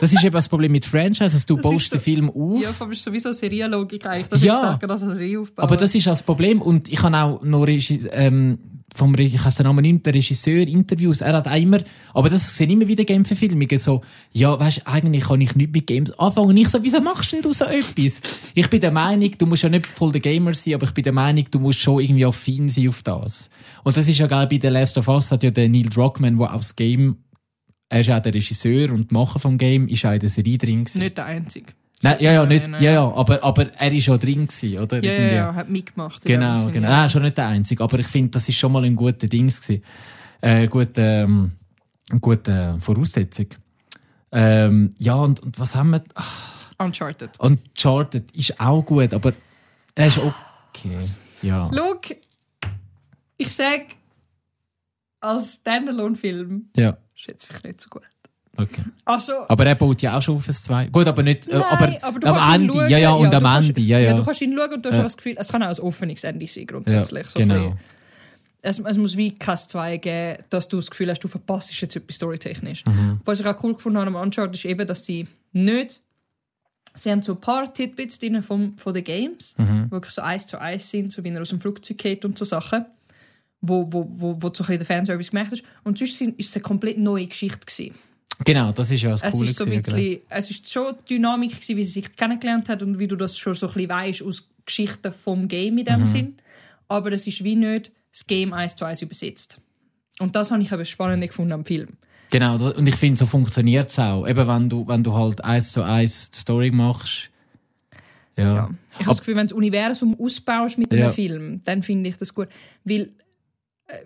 [0.00, 2.62] das ist eben das Problem mit Franchises, du Das baust ist so- den Film auf.
[2.62, 4.54] Ja, aber es ist sowieso Serienlogik eigentlich, dass Ja.
[4.54, 5.64] ich sage, dass er Serie aufbauen.
[5.64, 6.60] Aber das ist das Problem.
[6.62, 8.58] Und ich habe auch noch ähm,
[8.94, 11.78] vom ich weiß den Namen nicht, der Regisseur Interviews, er hat immer,
[12.12, 16.10] aber das sind immer wieder Game-Verfilmungen, so, ja, weißt, eigentlich kann ich nicht mit Games
[16.18, 16.48] anfangen.
[16.48, 18.20] Und ich so, wieso machst denn du so etwas?
[18.54, 21.04] Ich bin der Meinung, du musst ja nicht voll der Gamer sein, aber ich bin
[21.04, 23.50] der Meinung, du musst schon irgendwie affin sein auf das.
[23.84, 26.38] Und das ist ja geil, bei The Last of Us hat ja der Neil Druckmann,
[26.38, 27.18] der aufs Game,
[27.88, 30.84] er ist auch der Regisseur und Macher vom Game, ist auch in der Serie drin
[30.84, 31.00] gewesen.
[31.00, 31.72] Nicht der Einzige.
[32.02, 35.04] Nein, ja, ja, nicht, ja, ja, aber, aber er ist ja drin gewesen, oder?
[35.04, 36.24] Ja, ja, ja, hat mitgemacht.
[36.24, 36.88] Genau, genau.
[36.88, 37.04] ja.
[37.04, 39.60] Ah, schon nicht der Einzige, aber ich finde, das ist schon mal ein guter Dings
[39.60, 39.84] gewesen.
[40.40, 41.52] Äh, gute, ähm,
[42.10, 43.48] eine gute Voraussetzung.
[44.32, 46.02] Ähm, ja, und, und was haben wir?
[46.14, 47.38] Ach, Uncharted.
[47.38, 49.34] Uncharted ist auch gut, aber
[49.94, 51.06] er ist okay.
[51.42, 51.70] Ja.
[51.74, 52.00] Schau,
[53.36, 53.86] ich sage,
[55.20, 58.02] als Standalone-Film Ja, ist jetzt vielleicht nicht so gut.
[58.56, 58.82] Okay.
[59.04, 60.86] Also, Aber er baut ja auch schon auf ein 2.
[60.88, 62.72] Gut, aber nicht, äh, Nein, aber, aber du am Ende.
[62.74, 62.90] schauen.
[62.90, 63.80] Ja, ja, und du am kannst- Ende.
[63.80, 64.16] Ja, Ja, ja.
[64.16, 65.00] du kannst ihn schauen und du hast Ja.
[65.02, 67.26] auch das Gefühl, es kann auch ein Offenungsende sein, grundsätzlich.
[67.36, 67.76] Ein genau.
[68.62, 71.96] es, es muss wie kein 2 geben, dass du das Gefühl hast, du verpasst jetzt
[71.96, 72.84] etwas storytechnisch.
[72.86, 73.20] Mhm.
[73.24, 76.00] Was ich auch cool gefunden habe am Uncharted ist eben, dass sie nicht
[76.92, 79.92] Sie haben so ein paar Titbits drin vom, von den Games, Mhm.
[79.92, 82.44] wirklich so eins zu eins sind, so wie er aus dem Flugzeug geht und so
[82.44, 82.84] Sachen,
[83.60, 85.62] wo, wo, wo, wo so ein bisschen der Fanservice gemacht ist.
[85.84, 87.94] Und sonst ist es eine komplett neue Geschichte gewesen.
[88.44, 89.50] Genau, das ist ja das Es Coole.
[89.50, 89.96] ist so gewesen, genau.
[89.96, 93.16] bisschen, es ist schon die Dynamik gewesen, wie sie sich kennengelernt hat und wie du
[93.16, 95.88] das schon so ein bisschen weißt aus Geschichten vom Game in Mhm.
[95.98, 96.34] dem Sinn.
[96.88, 99.60] Aber es ist wie nicht das Game eins zu eins übersetzt.
[100.18, 101.90] Und das habe ich aber spannend gefunden am Film.
[102.30, 104.26] Genau, und ich finde, so funktioniert es auch.
[104.26, 107.30] Eben, wenn du, wenn du halt eins zu eins die Story machst.
[108.36, 108.44] Ja.
[108.54, 108.70] Ja.
[108.92, 111.10] Ich habe das Gefühl, wenn du das Universum ausbaust mit einem Ja.
[111.10, 112.48] Film, dann finde ich das gut.
[112.84, 113.10] Weil,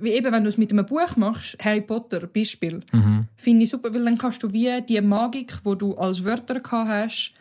[0.01, 3.27] wie eben, wenn du es mit einem Buch machst, Harry Potter, Beispiel, Mhm.
[3.37, 6.89] finde ich super, weil dann kannst du wie die Magik, die du als Wörter gehabt
[6.89, 7.33] hast,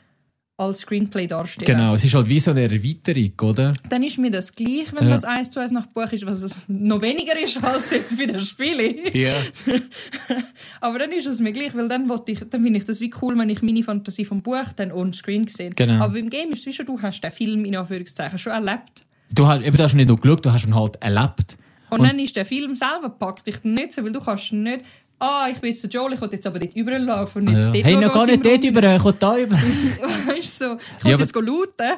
[0.55, 1.65] als Screenplay darstellen.
[1.65, 3.73] Genau, es ist halt wie so eine Erweiterung, oder?
[3.89, 5.09] Dann ist mir das gleich, wenn Ja.
[5.11, 8.27] das eins zu eins nach Buch ist, was es noch weniger ist als jetzt bei
[8.27, 8.97] den Spielen.
[9.13, 9.33] Ja.
[10.81, 13.37] Aber dann ist es mir gleich, weil dann, ich, dann finde ich das wie cool,
[13.37, 15.71] wenn ich meine Fantasie vom Buch dann on-screen sehe.
[15.71, 16.03] Genau.
[16.03, 19.05] Aber beim Game ist es wie schon, du hast den Film in Anführungszeichen schon erlebt.
[19.33, 21.57] Du hast, eben, du hast nicht nur geschaut, du hast ihn halt erlebt.
[21.93, 24.81] Und, Und- dann ist der Film selber packt dich nicht so, weil du kannst nicht,
[25.19, 27.67] ah, ich bin jetzt der Joel, ich will jetzt aber dort überall laufen und jetzt
[27.67, 27.71] Ja.
[27.73, 29.55] dort Hey, noch gar nicht dort über, ich will da über.
[30.27, 31.91] Weißt du, so, ich will Ja, jetzt looten.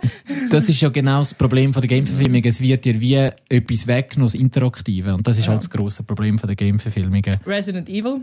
[0.51, 2.43] Das ist ja genau das Problem von der Game-Verfilmung.
[2.43, 5.13] Es wird dir wie etwas weggenommen, das Interaktive.
[5.15, 5.51] Und das ist Ja.
[5.51, 7.35] halt das grosse Problem von der Game-Verfilmungen.
[7.47, 8.21] Resident Evil.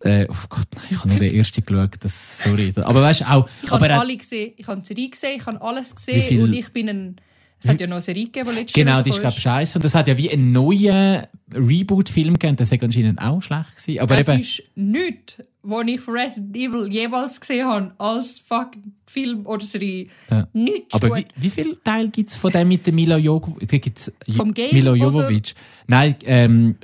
[0.00, 1.96] Äh, oh Gott, nein, ich habe nur den ersten geschaut.
[2.00, 2.72] Das, sorry.
[2.76, 3.48] Aber weißt du, auch.
[3.62, 6.68] Ich habe alle gesehen, ich habe die Serie gesehen, ich habe alles gesehen und ich
[6.70, 7.16] bin ein...
[7.64, 9.78] Es hat ja noch eine Serie gegeben, die letztes Genau, die ist, glaube ich, scheiße.
[9.78, 12.56] Und es hat ja wie einen neuen Reboot-Film gegeben.
[12.56, 14.00] Das ist anscheinend auch schlecht gewesen.
[14.00, 18.92] Aber es eben, ist nichts, was ich von Resident Evil jemals gesehen habe, als fucking
[19.06, 20.08] Film oder Serie.
[20.30, 20.46] Ja.
[20.52, 23.82] Nichts aber wie, wie viel Teil gibt es von dem mit dem Milo Jovovic?
[23.82, 25.54] Gibt's Vom Game Milo Jovovic?
[25.86, 26.76] Nein, ähm,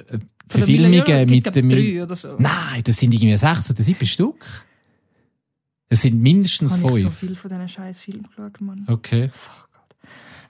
[0.48, 1.68] Verfilmungen mit dem...
[1.68, 2.36] drei oder so.
[2.38, 4.46] Nein, das sind irgendwie sechs oder sieben Stück.
[5.90, 7.18] Es sind mindestens Habe ich so fünf.
[7.18, 8.86] viel von diesen scheiß Filmen geschaut, Mann.
[8.88, 9.28] Okay.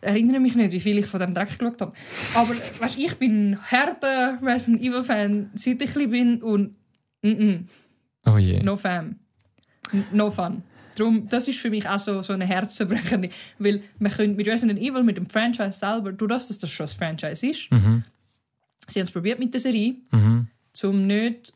[0.01, 1.92] Erinnere mich nicht, wie viel ich von dem Dreck geschaut habe.
[2.34, 6.74] Aber weißt, ich bin ein harter Resident Evil Fan, seit ich klein bin und
[7.22, 7.64] mm -mm,
[8.26, 8.62] Oh je.
[8.62, 9.18] no fan.
[10.12, 10.62] No fun.
[10.96, 13.30] Darum, das ist für mich auch so, so eine Herzenbrechende.
[13.59, 16.84] Weil man könnte mit Resident Evil, mit dem Franchise selber, durch das, dass das schon
[16.84, 18.03] das Franchise ist, Mhm.
[18.88, 20.48] sie haben es probiert mit der Serie, Mhm.
[20.72, 21.53] zum nicht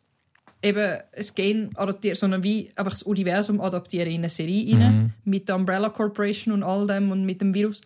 [0.63, 5.13] eben ein Game adaptieren, sondern wie einfach das Universum adaptieren in eine Serie rein, Mhm.
[5.25, 7.83] mit der Umbrella Corporation und all dem und mit dem Virus.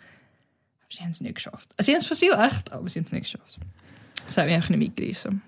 [0.91, 1.69] Sie haben es nicht geschafft.
[1.79, 3.59] Sie haben es versucht, aber sie haben es nicht geschafft.
[4.27, 5.43] Das hat mich einfach nicht mitgerissen.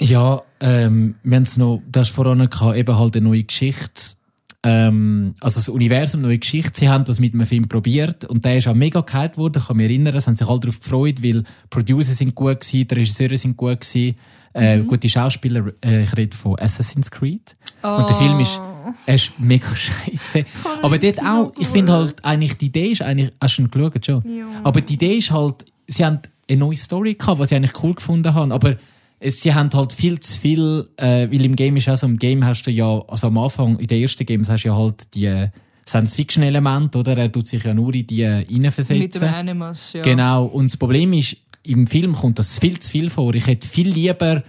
[0.00, 4.16] Ja, ähm, wir haben es noch, du hast vorhin gehabt, eben halt eine neue Geschichte.
[4.62, 6.72] Ähm, also das Universum, neue Geschichte.
[6.74, 9.58] Sie haben das mit einem Film probiert und der ist auch mega gehypt worden.
[9.58, 12.60] Ich kann mich erinnern, es haben sich alle darauf gefreut, weil die Producer sind gut
[12.60, 14.16] gewesen, die Regisseure sind gut gewesen,
[14.56, 15.72] äh, gute Schauspieler.
[15.84, 17.56] Äh, ich rede von Assassin's Creed.
[17.82, 18.60] Und der Film ist,
[19.06, 20.44] er ist mega scheiße.
[20.82, 24.06] Aber dort auch, ich finde halt, eigentlich, die Idee ist eigentlich, hast du ihn geschaut
[24.06, 24.38] schon?
[24.38, 24.46] Ja.
[24.64, 27.94] Aber die Idee ist halt, sie haben eine neue Story gehabt, was ich eigentlich cool
[27.94, 28.76] gefunden habe, aber
[29.20, 32.44] sie haben halt viel zu viel, äh, weil im Game ist auch so, im Game
[32.44, 35.48] hast du ja, also am Anfang, in den ersten Games hast du ja halt die
[35.88, 37.16] Science-Fiction-Elemente, oder?
[37.16, 39.22] Er tut sich ja nur in die äh, Mit dem reinversetzen.
[39.22, 40.02] Animus, ja.
[40.02, 40.46] Genau.
[40.46, 41.36] Und das Problem ist,
[41.66, 43.34] im Film kommt das viel zu viel vor.
[43.34, 44.42] Ich hätte viel lieber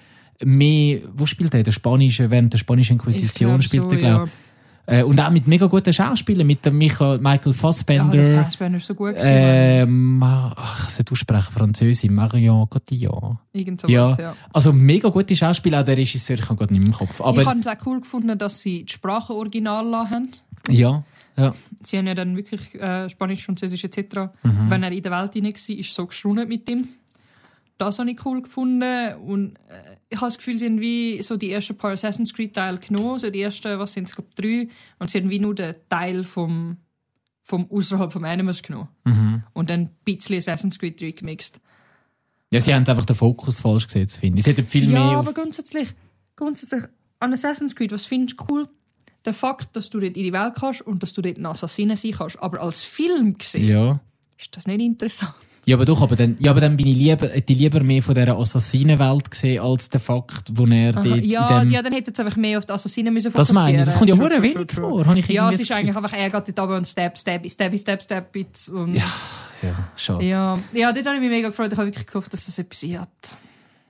[0.43, 1.63] mehr, wo spielt er?
[1.63, 4.23] Der spanische, während der spanischen Inquisition spielt so, er, glaube ja.
[4.25, 4.31] ich.
[4.89, 8.15] Äh, und auch mit mega guten Schauspielern, mit dem Michael, Michael Ja, Fassbender.
[8.15, 9.27] der Fassbender ist so gut gewesen.
[9.29, 13.37] ähm, ach, ich sollte aussprechen, Französin, Marion Cotillon.
[13.51, 14.17] Irgend sowas, Ja.
[14.17, 14.35] ja.
[14.53, 17.19] Also mega gute Schauspieler, auch der Regisseur, ich habe gerade nicht mehr im Kopf.
[17.19, 20.29] Aber ich habe es auch cool gefunden, dass sie die Sprache original haben.
[20.69, 21.03] ja,
[21.35, 21.53] ja.
[21.83, 24.29] Sie haben ja dann wirklich äh, Spanisch, Französisch etc.
[24.41, 24.69] Mhm.
[24.69, 26.87] Wenn er in der Welt hinein war, ist so geschrundet mit ihm.
[27.77, 29.15] Das habe ich cool gefunden.
[29.17, 32.79] Und äh, ich habe das Gefühl, sie haben wie so die ersten paar Assassin's Creed-Teile
[32.79, 33.19] genommen.
[33.19, 34.67] So die ersten, was sind es, glaube drei.
[34.99, 36.77] Und sie haben wie nur den Teil vom,
[37.43, 38.89] vom außerhalb vom Animus genommen.
[39.05, 39.43] Mhm.
[39.53, 41.59] Und dann ein bisschen Assassin's Creed 3 gemixt.
[42.51, 44.45] Ja, sie haben einfach den Fokus falsch gesetzt, finde ich.
[44.45, 45.33] Sie hätten viel Ja, mehr aber auf...
[45.35, 45.93] grundsätzlich,
[46.35, 46.83] grundsätzlich
[47.19, 48.69] an Assassin's Creed, was findest du cool?
[49.25, 51.97] Der Fakt, dass du dort in die Welt kannst und dass du dort ein Assassine
[51.97, 52.39] sein kannst.
[52.41, 53.99] Aber als Film gesehen, Ja.
[54.39, 55.33] ist das nicht interessant.
[55.67, 58.01] Ja, aber doch, aber dann, ja, aber dann bin ich lieber, hätte ich lieber mehr
[58.01, 62.11] von dieser Assassinenwelt gesehen, als den Fakt, wo er Aha, dort ja, ja, dann hätte
[62.11, 64.23] es einfach mehr auf die Assassinen müssen das fokussieren meine ich, das kommt ja True,
[64.23, 66.57] hure true, wenig true, vor, habe ich Ja, es ist das eigentlich einfach, er geht
[66.57, 68.69] dort runter und stab, stab, stab, stab, stab, jetzt.
[68.69, 69.03] Und Ja.
[69.61, 70.23] Ja, schade.
[70.23, 71.73] ja, ja, dort habe ich mich mega gefreut.
[71.73, 73.09] Ich habe wirklich gehofft, dass das etwas wird.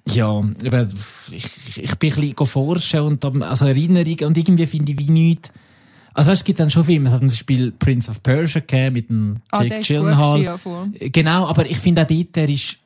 [0.06, 0.88] Ja, aber
[1.30, 5.12] ich, ich bin ein bisschen forschen und dann, also Erinnerungen und irgendwie finde ich wie
[5.12, 5.52] nichts.
[6.18, 8.94] Also weißt, es gibt dann schon Filme, es hat zum Beispiel Prince of Persia gegeben
[8.94, 10.42] mit dem Ah, Jake der gut Gyllenhaal.
[10.42, 10.88] ja, voll.
[11.00, 12.78] Genau, aber ich finde auch dort, er ist,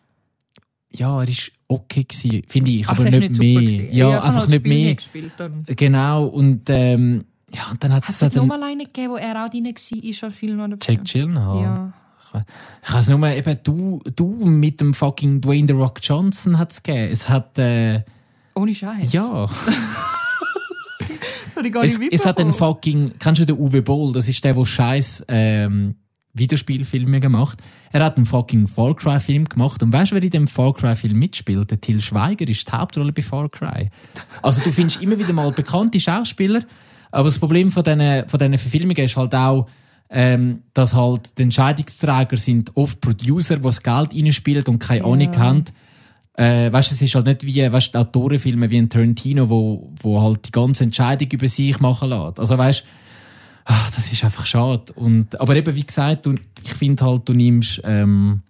[0.91, 3.93] ja, er ist okay gewesen, finde ich, Ach, aber das ist nicht, super mehr.
[3.93, 4.95] Ja, habe einfach nicht Spiel mehr.
[4.95, 5.63] gespielt, dann.
[5.65, 7.23] Genau, und, ähm,
[7.53, 10.03] ja, und dann hat es nicht den nochmal einen gegeben, wo er auch drin war,
[10.03, 11.61] ist ein Film oder Jake Gyllenhaal.
[11.61, 11.93] Ja.
[12.85, 16.81] Ich weiß nur, eben, du, du mit dem fucking Dwayne The Rock Johnson hat es
[16.83, 17.09] gegeben.
[17.11, 18.03] Es hat, äh,
[18.55, 19.11] Ohne Scheiß.
[19.13, 19.47] ja.
[21.61, 22.75] Habe ich gar Es, nicht es hat einen mitbekommen.
[22.75, 24.13] fucking, kennst du den Uwe Boll?
[24.13, 25.95] Das ist der, der scheiß ähm,
[26.33, 27.59] Videospielfilme gemacht.
[27.91, 30.73] Er hat einen fucking Far Cry Film gemacht und weißt du, wer in dem Far
[30.73, 31.69] Cry Film mitspielt?
[31.71, 33.89] Der Till Schweiger ist die Hauptrolle bei Far Cry.
[34.41, 36.61] Also du findest immer wieder mal bekannte Schauspieler,
[37.11, 39.67] aber das Problem von diesen von diesen Verfilmungen ist halt auch,
[40.09, 45.05] ähm, dass halt die Entscheidungsträger sind oft Producer, die das Geld reinspielen und keine Ja.
[45.05, 45.65] Ahnung haben.
[46.41, 50.47] Äh, weißt, es ist halt nicht wie weißt, Autorenfilme wie ein Tarantino, wo, wo halt
[50.47, 52.39] die ganze Entscheidung über sich machen lässt.
[52.39, 52.83] Also weißt,
[53.65, 54.91] ach, das ist einfach schade.
[54.95, 56.33] Und, aber eben wie gesagt, du,
[56.63, 58.41] ich finde halt, du nimmst, ähm,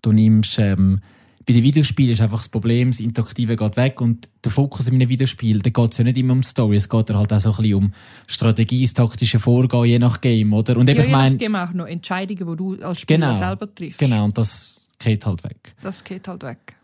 [0.00, 1.00] du nimmst, ähm,
[1.46, 4.94] bei den Videospielen ist einfach das Problem, das Interaktive geht weg und der Fokus in
[4.94, 7.38] einem Videospiel, da geht es ja nicht immer um die Story, es geht halt auch
[7.38, 7.92] so ein bisschen um
[8.26, 10.78] Strategie, das taktische Vorgehen, je nach Game, oder?
[10.78, 13.38] Und eben, Ja, ich meine, nachdem auch noch Entscheidungen, die du als Spieler Genau.
[13.38, 13.98] selber triffst.
[13.98, 15.74] genau, und das geht halt weg.
[15.82, 16.76] Das geht halt weg.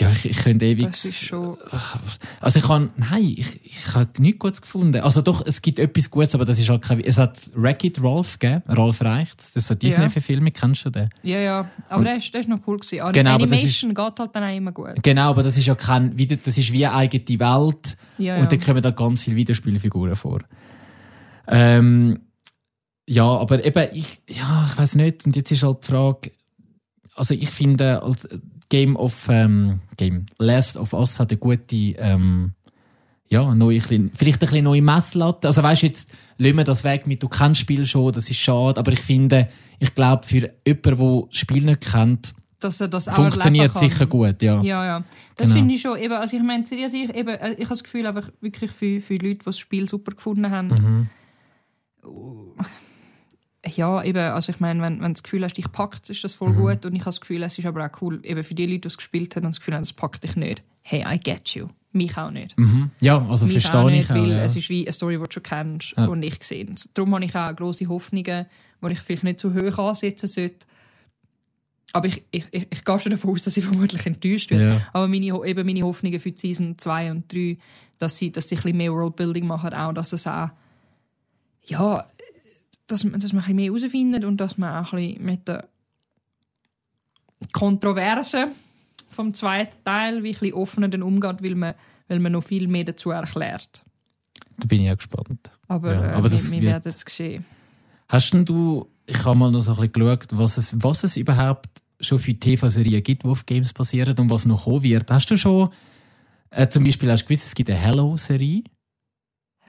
[0.00, 0.90] Ja, ich, ich könnte ewig.
[0.90, 1.56] Das ist schon...
[2.40, 5.00] Also ich kann, nein, ich, ich habe nichts Gutes gefunden.
[5.00, 8.38] Also doch, es gibt etwas Gutes, aber das ist halt kein, es hat Wreck-It Ralph
[8.40, 11.10] gegeben, Ralph Reichts, das ist so Disney-Verfilmung, kennst du den?
[11.22, 11.70] Ja, ja.
[11.88, 13.12] Aber der ist, der ist noch cool gewesen.
[13.12, 15.00] Genau, aber das Animation geht halt dann auch immer gut.
[15.02, 18.50] Genau, aber das ist ja kein, wieder, das ist wie eine eigene Welt Ja, und
[18.50, 18.62] da ja.
[18.64, 20.40] kommen da ganz viele Videospielfiguren vor.
[21.46, 22.18] Ähm,
[23.06, 26.32] ja, aber eben, ich, ja, ich weiß nicht, und jetzt ist halt die Frage,
[27.14, 28.28] also ich finde, als
[28.68, 32.52] Game of, ähm, Game, Last of Us hat eine gute, ähm,
[33.28, 35.46] ja, neue, vielleicht ein bisschen neue Messlatte.
[35.48, 38.36] Also weißt jetzt, lassen wir das weg mit, du kennst das Spiel schon, das ist
[38.38, 39.48] schade, aber ich finde,
[39.78, 44.06] ich glaube, für jemanden, der das Spiel nicht kennt, Dass er das auch funktioniert sicher
[44.06, 44.60] gut, ja.
[44.62, 45.04] Ja, ja.
[45.36, 45.60] Das Genau.
[45.60, 45.98] finde ich schon.
[45.98, 49.00] Eben, also ich meine, seriös, ich, eben, äh, ich habe das Gefühl, einfach wirklich für,
[49.00, 51.08] für Leute, die das Spiel super gefunden haben, Mhm.
[53.76, 56.34] Ja, eben, also ich meine, wenn, wenn du das Gefühl hast, dich packt ist das
[56.34, 56.56] voll Mhm.
[56.56, 56.86] gut.
[56.86, 58.88] Und ich habe das Gefühl, es ist aber auch cool, eben für die Leute, die
[58.88, 60.62] es gespielt haben und das Gefühl haben, es packt dich nicht.
[60.82, 61.68] Hey, I get you.
[61.92, 62.58] Mich auch nicht.
[62.58, 62.90] Mhm.
[63.00, 64.14] Ja, also Mich auch verstehe nicht, ich auch.
[64.16, 64.42] weil Ja.
[64.44, 66.06] es ist wie eine Story, die du schon kennst Ja.
[66.06, 66.74] und ich gesehen.
[66.94, 68.46] Darum habe ich auch grosse Hoffnungen,
[68.82, 70.66] die ich vielleicht nicht zu hoch ansetzen sollte.
[71.92, 74.68] Aber ich, ich, ich, ich gehe schon davon aus, dass ich vermutlich enttäuscht werde.
[74.76, 74.80] Ja.
[74.92, 77.56] Aber meine, eben meine Hoffnungen für die Season 2 und 3,
[77.98, 80.48] dass sie, dass sie ein bisschen mehr Worldbuilding machen, auch dass es auch,
[81.66, 82.04] ja,
[82.86, 85.48] dass, man- dass man ein bisschen mehr herausfindet und dass man auch ein bisschen mit
[85.48, 85.68] der
[87.52, 88.48] Kontroverse
[89.10, 91.74] vom zweiten Teil wie ein bisschen offener dann umgeht, weil man,
[92.08, 93.84] weil man noch viel mehr dazu erklärt.
[94.58, 95.50] Da bin ich auch gespannt.
[95.68, 97.44] Aber, Ja, äh, aber das wir, wir werden es sehen.
[98.08, 101.16] Hast denn du, ich habe mal noch so ein bisschen geschaut, was es, was es
[101.16, 105.10] überhaupt schon für TV-Serien gibt, die auf Games basieren und was noch kommen wird.
[105.10, 105.70] Hast du schon,
[106.50, 108.64] äh, zum Beispiel, hast du gewusst, es gibt eine Hello-Serie?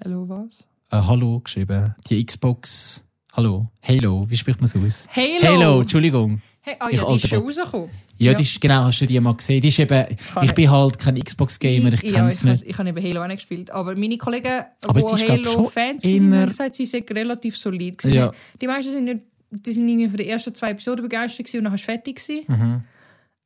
[0.03, 0.59] Hallo, was?
[0.91, 1.95] Äh, Hallo geschrieben.
[2.09, 3.04] Die Xbox,
[3.35, 5.05] Hallo, Halo, wie spricht man so aus?
[5.13, 5.43] Halo!
[5.43, 6.41] Halo, Entschuldigung.
[6.61, 7.89] Hey, ah, Ich ja, die ist schon rausgekommen.
[8.17, 8.37] Ja, Ja.
[8.37, 9.61] Die ist, genau, hast du die mal gesehen?
[9.61, 12.63] Die ist eben, ich ich- bin halt kein Xbox-Gamer, ich ja, kenne es ich, nicht.
[12.65, 13.71] ich habe eben Halo auch nicht gespielt.
[13.71, 18.03] Aber meine Kollegen, Aber die es ich, Halo-Fans sind, haben gesagt, sie sind relativ solid.
[18.05, 18.31] Ja.
[18.61, 19.19] Die meisten sind nicht,
[19.51, 22.21] die sind irgendwie für die ersten zwei Episoden begeistert und dann du fertig.
[22.47, 22.83] Mhm.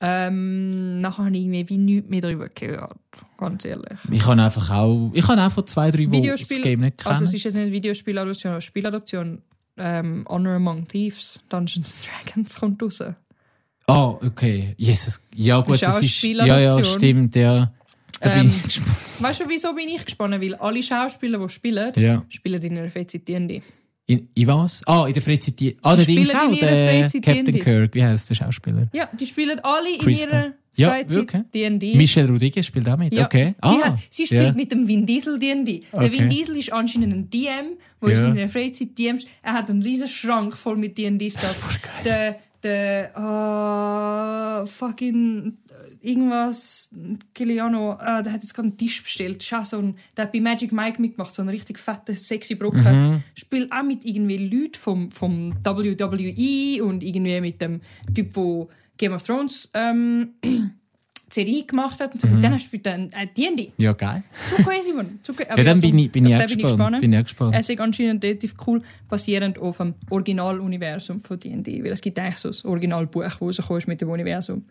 [0.02, 2.96] Ähm, nachher habe ich irgendwie wie nichts mehr darüber gehört.
[3.38, 3.98] Ganz ehrlich.
[4.12, 7.12] Ich habe einfach auch, ich habe einfach zwei, drei, die das Game nicht kennen.
[7.12, 9.42] Also es ist jetzt nicht Videospieladoption, aber Spieladoption.
[9.80, 13.02] Ähm, Honor Among Thieves, Dungeons and Dragons kommt raus.
[13.88, 14.76] Ah, okay.
[14.78, 15.20] Jesus.
[15.34, 16.22] Ja, gut, ist auch das ist.
[16.22, 17.72] Ja, ja, stimmt, ja.
[18.20, 18.54] Da bin Ähm.
[19.20, 20.40] Weißt du, wieso bin ich gespannt?
[20.42, 22.26] Weil alle Schauspieler, die spielen, Ja.
[22.30, 23.62] spielen in einer Freizeit D&D.
[24.08, 24.82] In, in was?
[24.86, 25.76] Ah, in der Freizeit.
[25.84, 27.60] Ah, der Dings auch, der Captain.
[27.60, 27.96] Kirk.
[27.96, 28.88] Wie heißt der Schauspieler?
[28.92, 30.54] Ja, die spielen alle Chris in ihrer.
[30.76, 31.42] Ja, Freizeit wirklich?
[31.54, 31.96] D&D.
[31.98, 33.14] Michelle Rodriguez spielt auch mit.
[33.14, 33.48] Ja, Okay.
[33.50, 34.52] sie, Ah, hat, sie spielt ja.
[34.54, 35.82] mit dem Vin Diesel D&D.
[35.92, 36.12] Der Okay.
[36.12, 38.14] Vin Diesel ist anscheinend ein DM, wo Ja.
[38.14, 39.26] ist in der Freizeit DMs.
[39.42, 41.80] Er hat einen riesen Schrank voll mit D&D-Stuff.
[42.06, 45.58] der, der, ah, fucking,
[46.02, 46.94] irgendwas,
[47.34, 49.46] Giuliano, ah, der hat jetzt gerade einen Tisch bestellt.
[49.52, 52.84] Ein, der hat bei Magic Mike mitgemacht, so einen richtig fetten, sexy Brocken.
[53.12, 53.24] Mhm.
[53.36, 57.82] Spielt auch mit irgendwie Leuten vom, vom WWE und irgendwie mit dem
[58.14, 60.36] Typ, wo Game of Thrones, ähm,
[61.32, 62.28] Serie gemacht hat und so.
[62.28, 62.42] Mhm.
[62.42, 63.72] Denen spielt er äh, D&D.
[63.78, 64.24] Ja, geil.
[64.50, 65.20] Zu crazy, man.
[65.24, 67.02] Zu, Ja, dann bin ich, bin ich auch gespannt.
[67.02, 67.56] Bin ich auch gespannt.
[67.58, 71.84] Es ist anscheinend relativ cool, basierend auf dem Originaluniversum von D&D.
[71.84, 74.66] Weil es gibt eigentlich so ein Originalbuch, das rausgekommen ist mit dem Universum.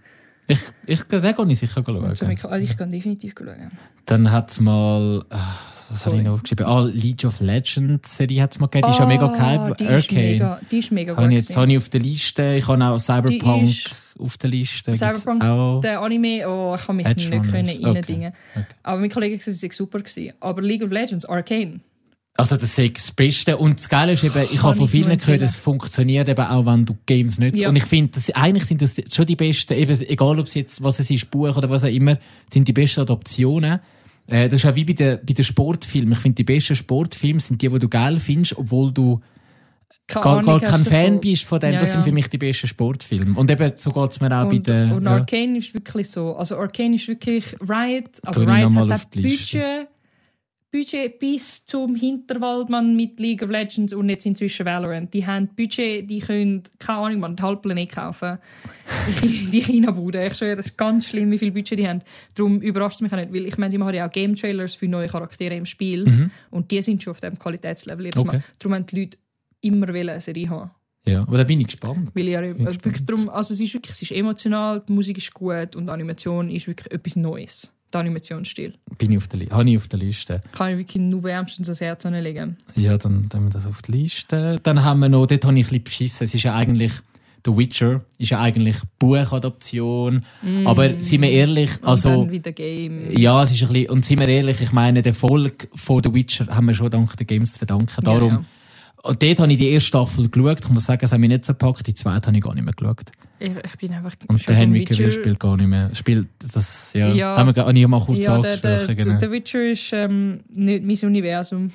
[0.47, 2.05] Ich, ich, den gehe ich sicher schauen.
[2.05, 3.70] Also ich kann definitiv schauen.
[4.07, 5.59] Dann hat es mal, ah,
[5.91, 6.66] was habe ich noch aufgeschrieben?
[6.66, 8.89] Ah, League of Legends Serie hat es mal gegeben.
[8.89, 9.41] Die ist ja mega gehypt.
[9.43, 11.30] Ah, die ist mega, die ist mega gut.
[11.30, 12.55] jetzt habe ich auf der Liste.
[12.57, 13.70] Ich habe auch Cyberpunk
[14.18, 14.95] auf der Liste.
[14.95, 15.80] Cyberpunk, auch.
[15.80, 18.32] der Anime, oh, ich kann mich Edge nicht können reindingen.
[18.55, 18.66] Okay.
[18.82, 20.32] Aber mein Kollege gesagt, es sei super gewesen.
[20.41, 21.80] Aber League of Legends, Arcane,
[22.36, 23.57] Also das ist das Beste.
[23.57, 26.84] Und das Geile ist eben, ich habe von vielen gehört, es funktioniert eben auch, wenn
[26.84, 27.57] du Games nicht...
[27.57, 27.68] Ja.
[27.68, 31.01] Und ich finde, eigentlich sind das schon die besten, eben, egal ob es jetzt, was
[31.01, 32.18] es ist, Buch oder was auch immer,
[32.53, 33.80] sind die besten Adoptionen.
[34.29, 36.12] Äh, das ist auch wie bei den, bei den Sportfilmen.
[36.12, 39.20] Ich finde, die besten Sportfilme sind die, die du geil findest, obwohl du
[40.07, 40.85] keine gar, gar kein davon.
[40.87, 41.74] Fan bist von dem.
[41.74, 42.07] Ja, das sind ja.
[42.07, 43.39] für mich die besten Sportfilme.
[43.39, 44.93] Und eben, so geht es mir auch bei Und, den...
[44.93, 45.11] und ja.
[45.12, 46.37] Arcane ist wirklich so.
[46.37, 48.20] Also Arcane ist wirklich Riot.
[48.24, 49.59] Also Tu ich Riot hat auch Liste.
[49.59, 49.89] Budget,
[50.71, 55.14] Budget bis zum Hinterwaldmann mit League of Legends und jetzt inzwischen Valorant.
[55.14, 58.39] Die haben Budget, die können, keine Ahnung, man, den halben Planet kaufen.
[59.23, 60.27] Die, China-Bude.
[60.27, 62.03] Ich schwöre, das ist ganz schlimm, wie viel Budget die haben.
[62.35, 64.89] Darum überrascht es mich auch nicht, weil ich meine, sie machen ja auch Game-Trailers für
[64.89, 68.29] neue Charaktere im Spiel und die sind schon auf dem Qualitätslevel jetzt Mhm.
[68.29, 68.37] Okay.
[68.39, 68.45] mal.
[68.59, 69.19] Darum haben die Leute
[69.61, 70.71] immer eine Serie haben.
[71.07, 72.11] ja, aber da bin ich gespannt.
[72.14, 75.33] Weil ja, also wirklich darum, also es ist wirklich, es ist emotional, die Musik ist
[75.33, 77.73] gut und die Animation ist wirklich etwas Neues.
[77.93, 78.74] Der Animationsstil.
[78.99, 80.43] Bin ich auf der, habe ich auf der Liste.
[80.53, 82.59] Kann ich wirklich nur wärmstens ans Herz anlegen.
[82.74, 84.59] Ja, dann tun wir das auf die Liste.
[84.62, 86.24] Dann haben wir noch, dort habe ich ein bisschen beschissen.
[86.24, 86.93] Es ist ja eigentlich,
[87.47, 90.24] The Witcher ist ja eigentlich Buchadoption.
[90.64, 93.11] Aber sind wir ehrlich, Und also, dann wieder Game.
[93.16, 96.12] ja, es ist ein bisschen, und sind wir ehrlich, ich meine, den Erfolg von The
[96.12, 98.05] Witcher haben wir schon dank den Games zu verdanken.
[98.05, 98.45] Darum, Ja, ja.
[99.05, 100.61] Und dort habe ich die erste Staffel geschaut.
[100.61, 101.86] Ich muss sagen, es hat mich nicht so gepackt.
[101.86, 103.12] Die zweite habe ich gar nicht mehr geschaut.
[103.41, 105.95] Ich, ich bin einfach Und der Henry Cavill spielt gar nicht mehr.
[105.95, 107.12] Spielt das, ja.
[107.12, 107.36] Ja.
[107.36, 108.97] Haben wir gar nicht mal kurz Ja, der, der, angesprochen.
[108.97, 109.18] der, genau.
[109.20, 111.70] der Witcher ist ähm, nicht mein Universum.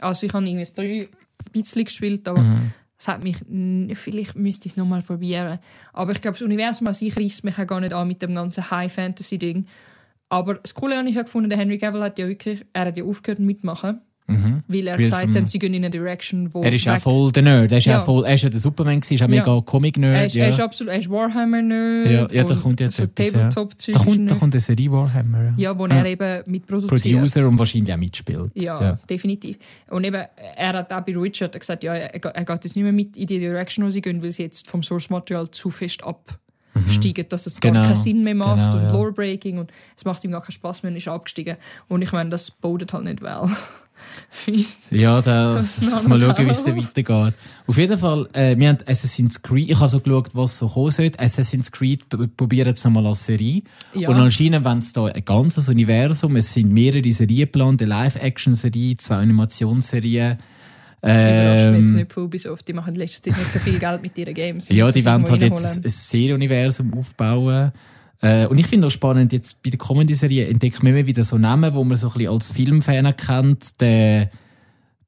[0.00, 2.70] Also ich habe irgendwie drei ein bisschen gespielt, aber Mhm.
[2.98, 3.36] es hat mich,
[3.98, 5.58] vielleicht müsste ich es nochmal probieren.
[5.92, 8.34] Aber ich glaube, das Universum an sich reißt mich auch gar nicht an mit dem
[8.34, 9.66] ganzen High-Fantasy-Ding.
[10.28, 12.96] Aber das Coole habe ich ja gefunden, der Henry Cavill hat ja wirklich, er hat
[12.96, 14.00] ja aufgehört mitmachen,
[14.30, 14.60] Mhm.
[14.68, 17.00] weil er Weil es gesagt hat, sie gehen in eine Direction, wo Er ist weg-
[17.00, 17.72] voll der Nerd.
[17.72, 18.00] Er ist, Ja.
[18.00, 19.44] voll, er ist ja der Superman, gewesen, ist auch Ja.
[19.44, 20.14] mega Comic-Nerd.
[20.14, 20.44] er ist, ja.
[20.44, 22.32] er ist absolut, er ist Warhammer-Nerd.
[22.32, 23.48] Ja, ja, da kommt jetzt so etwas, ja.
[23.48, 25.44] Da, kommt, da kommt eine Serie Warhammer.
[25.56, 25.70] Ja.
[25.70, 25.96] Ja, wo Ja.
[25.96, 27.14] er eben mitproduziert.
[27.16, 28.52] Producer und wahrscheinlich auch mitspielt.
[28.54, 29.56] Ja, definitiv.
[29.88, 30.22] Und eben,
[30.56, 33.26] er hat auch bei Richard gesagt, ja, er, er geht jetzt nicht mehr mit in
[33.26, 37.60] die Direction, wo sie gehen, weil sie jetzt vom Source-Material zu fest absteigen, dass es
[37.60, 38.92] Genau, gar keinen Sinn mehr macht genau, und ja.
[38.92, 41.56] Lore-Breaking und es macht ihm gar keinen Spaß mehr und ist abgestiegen.
[41.88, 43.48] Und ich meine, das bodet halt nicht well.
[44.90, 45.64] Ja, da,
[46.06, 46.64] mal schauen, wie es auf.
[46.64, 47.34] da weitergeht.
[47.66, 50.90] Auf jeden Fall, äh, wir haben Assassin's Creed, ich habe so geschaut, was so kommen
[50.90, 51.18] sollte.
[51.20, 53.62] Assassin's Creed p- probieren es nochmal als Serie.
[53.94, 54.08] Ja.
[54.08, 58.96] Und anscheinend, wenn es da ein ganzes Universum, es sind mehrere Serien geplant, eine Live-Action-Serie,
[58.96, 60.38] zwei Animationsserien.
[61.02, 62.68] Mich jetzt Ähm, nicht von Ubisoft.
[62.68, 64.68] Die machen in letzter Zeit nicht so viel Geld mit ihren Games.
[64.68, 67.72] ja, die sie wollen halt jetzt ein Serienuniversum aufbauen.
[68.22, 71.24] Äh, und ich finde auch spannend, jetzt bei der kommenden Serie entdeckt man immer wieder
[71.24, 73.80] so Namen, wo man so ein bisschen als Filmfan kennt.
[73.80, 74.30] Der,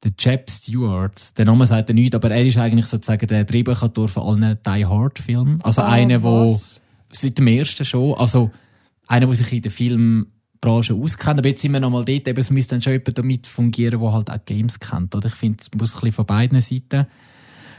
[0.03, 1.37] der Jeb Stewart.
[1.37, 4.85] Der Name sagt er nicht, aber er ist eigentlich sozusagen der Drehbuchautor von allen Die
[4.85, 5.61] Hard Filmen.
[5.63, 6.81] Also Ah, einer, wo was?
[7.11, 8.49] seit dem ersten schon, also
[9.07, 11.39] einer, der sich in der Filmbranche auskennt.
[11.39, 14.11] Aber jetzt sind wir nochmal dort, eben, es müsste dann schon jemand damit fungieren, der
[14.11, 15.13] halt auch Games kennt.
[15.13, 15.27] Oder?
[15.27, 17.05] Ich finde, es muss ein bisschen von beiden Seiten.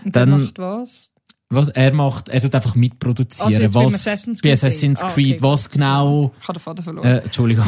[0.04, 1.10] Und der dann- macht was?
[1.50, 3.46] Was er macht, er tut einfach mitproduzieren.
[3.46, 5.02] Also jetzt was, Assassin's Creed Assassin's.
[5.02, 7.06] Ah, Creed, okay, was genau, Ich habe den Vater verloren.
[7.06, 7.66] äh, Entschuldigung.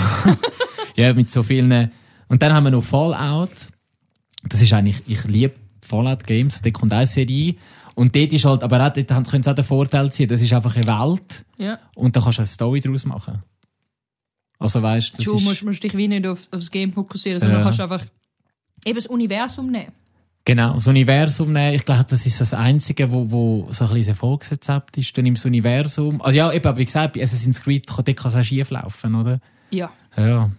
[0.96, 1.90] ja, mit so vielen.
[2.28, 3.68] Und dann haben wir noch Fallout.
[4.48, 7.54] Das ist eigentlich, ich liebe Fallout Games, da kommt auch eine Serie.
[7.94, 10.52] Und dort ist halt, aber auch, dort können sie auch den Vorteil ziehen, das ist
[10.52, 11.78] einfach eine Welt Ja.
[11.94, 13.42] und da kannst du eine Story daraus machen.
[14.58, 15.44] Also weißt du, das ist...
[15.44, 17.64] musst, musst dich wie nicht auf, aufs Game fokussieren, sondern Ja.
[17.64, 18.04] kannst einfach
[18.84, 19.92] eben das Universum nehmen.
[20.46, 21.74] Genau, das Universum nehmen.
[21.74, 25.16] Ich glaube, das ist das Einzige, wo, wo so ein bisschen Erfolgsrezept ist.
[25.16, 26.22] Du nimmst das Universum.
[26.22, 29.40] Also ja, eben, wie gesagt, bei Assassin's Creed kann es auch schief laufen, oder?
[29.70, 29.90] Ja.
[30.16, 30.24] Ja.
[30.24, 30.50] ja.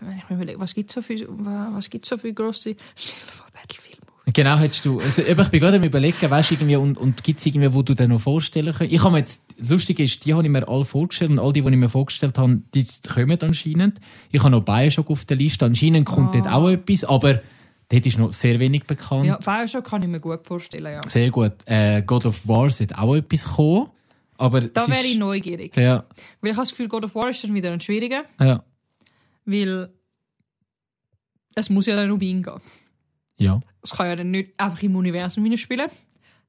[0.00, 3.20] Wenn ich mir überlege, was gibt es so viele, was gibt's so viele grosse Stellen
[3.30, 3.98] von Battlefield?
[4.32, 5.02] Genau, hättest du.
[5.28, 7.82] eben, Ich bin gerade am überlegen, weißt du, irgendwie, und, und gibt es irgendwie, wo
[7.82, 8.90] du dir noch vorstellen kannst?
[8.90, 11.52] Ich habe mir jetzt, das Lustige ist, die habe ich mir alle vorgestellt und all
[11.52, 14.00] die, die ich mir vorgestellt habe, die kommen anscheinend.
[14.30, 15.66] Ich habe noch Bioshock auf der Liste.
[15.66, 17.42] Anscheinend kommt dort auch etwas, aber
[17.92, 19.26] dort ist noch sehr wenig bekannt.
[19.26, 21.00] Ja, Bioshock kann ich mir gut vorstellen, ja.
[21.08, 21.52] Sehr gut.
[21.66, 23.88] Äh, God of War sollte auch etwas kommen.
[24.38, 25.76] Aber Da wäre ich neugierig.
[25.76, 26.04] Ja,
[26.40, 28.64] Weil ich habe das Gefühl, God of War ist dann wieder ein schwieriger, ja,
[29.44, 29.90] weil
[31.54, 32.60] es muss ja dann um ihn gehen.
[33.36, 33.60] ja.
[33.84, 35.90] Es kann ja dann nicht einfach im Universum spielen.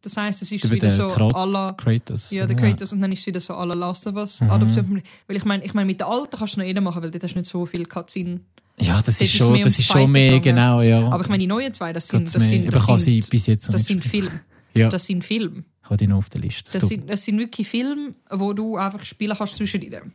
[0.04, 2.30] Das heisst, es ist Über wieder so aller Kratos.
[2.30, 5.02] ja, der Kratos und dann ist es wieder so aller Last of Us Adoption.
[5.28, 7.24] Weil ich meine, ich meine, mit der alten kannst du noch jeder machen, weil dort
[7.24, 8.42] hast du nicht so viel Cutscene.
[8.80, 11.08] Ja, das ist schon, mehr das ist schon mehr, genau, ja.
[11.08, 13.86] Aber ich meine, die neuen zwei, das sind, das sind, das sind, jetzt noch das
[13.86, 14.04] sind.
[14.04, 14.42] Filme.
[14.76, 15.66] Ja, Das sind Filme.
[15.84, 16.64] ich habe die noch auf der Liste.
[16.64, 20.14] Das Das sind, das sind wirklich Filme, wo du einfach spielen kannst zwischen ihnen.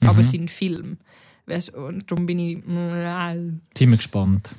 [0.00, 0.08] Mhm.
[0.08, 0.96] Aber es sind Filme.
[1.74, 2.64] Und darum bin ich.
[2.64, 4.54] Sind wir gespannt.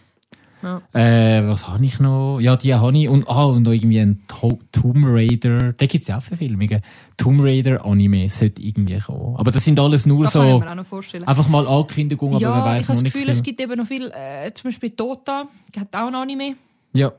[0.64, 0.82] Ja.
[0.94, 2.40] Äh, was habe ich noch?
[2.40, 3.10] Ja, die habe ich.
[3.10, 5.74] Und, ah, und noch irgendwie ein To Tomb Raider.
[5.74, 6.82] Da gibt es ja auch Verfilmungen.
[7.18, 9.36] Tomb Raider Anime sollte irgendwie kommen.
[9.38, 11.24] Aber das sind alles nur Das ich so mir auch noch vorstellen.
[11.28, 13.34] einfach mal Ankündigungen, aber man ja, ich weiß habe noch das nicht Gefühl, viel.
[13.34, 14.12] es gibt eben noch viel.
[14.14, 15.48] Äh, zum Beispiel Dota
[15.78, 16.56] hat auch ein Anime.
[16.94, 17.12] Ja.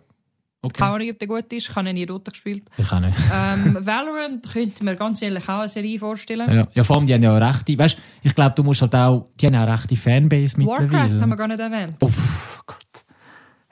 [0.64, 0.78] Okay.
[0.78, 1.68] Keine Ahnung, ob der gut ist.
[1.70, 2.62] Ich habe nie Dota gespielt.
[2.78, 3.16] Ich auch nicht.
[3.34, 6.48] Ähm, Valorant könnte mir ganz ehrlich auch eine Serie vorstellen.
[6.48, 8.94] Ja, ja, vor allem, die haben ja auch rechte, weißt ich glaube, du musst halt
[8.94, 11.20] auch, die haben auch rechte Fanbase Warcraft mittlerweile.
[11.20, 11.96] haben wir gar nicht erwähnt.
[12.00, 12.76] Uff, Gott.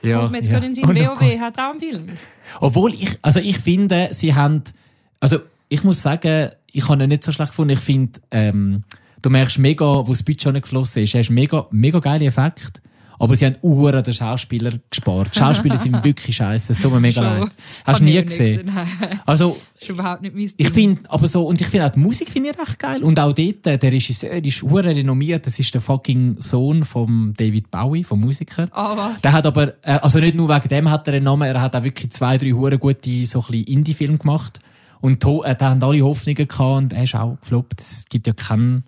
[0.02, 0.54] Ja, Und mir jetzt ja.
[0.54, 2.08] gerade in Sinn, WoW hat auch einen Film.
[2.60, 4.62] Obwohl ich, also ich finde, sie haben,
[5.20, 5.38] also
[5.68, 7.72] ich muss sagen, ich habe ihn nicht so schlecht gefunden.
[7.72, 8.84] Ich finde, ähm,
[9.22, 12.80] du merkst mega, wo das Budget schon nicht geflossen ist, hast mega, mega geile Effekte.
[13.20, 15.34] Aber sie haben Uhren den Schauspieler gespart.
[15.34, 16.72] Die Schauspieler sind wirklich scheiße.
[16.72, 17.50] Es tut mir mega leid.
[17.84, 18.72] Hast du nie ich gesehen?
[18.74, 20.72] Nein, Also, das ist überhaupt nicht mein ich Ding.
[20.96, 23.02] finde, aber so, und ich finde auch die Musik finde ich recht geil.
[23.02, 25.44] Und auch dort, äh, der Regisseur ist hure renommiert.
[25.46, 28.68] Das ist der fucking Sohn von David Bowie, vom Musiker.
[28.72, 29.20] Ah, was?
[29.20, 31.76] Der hat aber, äh, also nicht nur wegen dem hat er einen Namen, er hat
[31.76, 34.60] auch wirklich zwei, drei hure gute so ein bisschen Indie-Filme gemacht.
[35.02, 37.80] Und äh, da haben alle Hoffnungen gehabt und er ist auch gefloppt.
[37.82, 38.84] Es gibt ja keinen,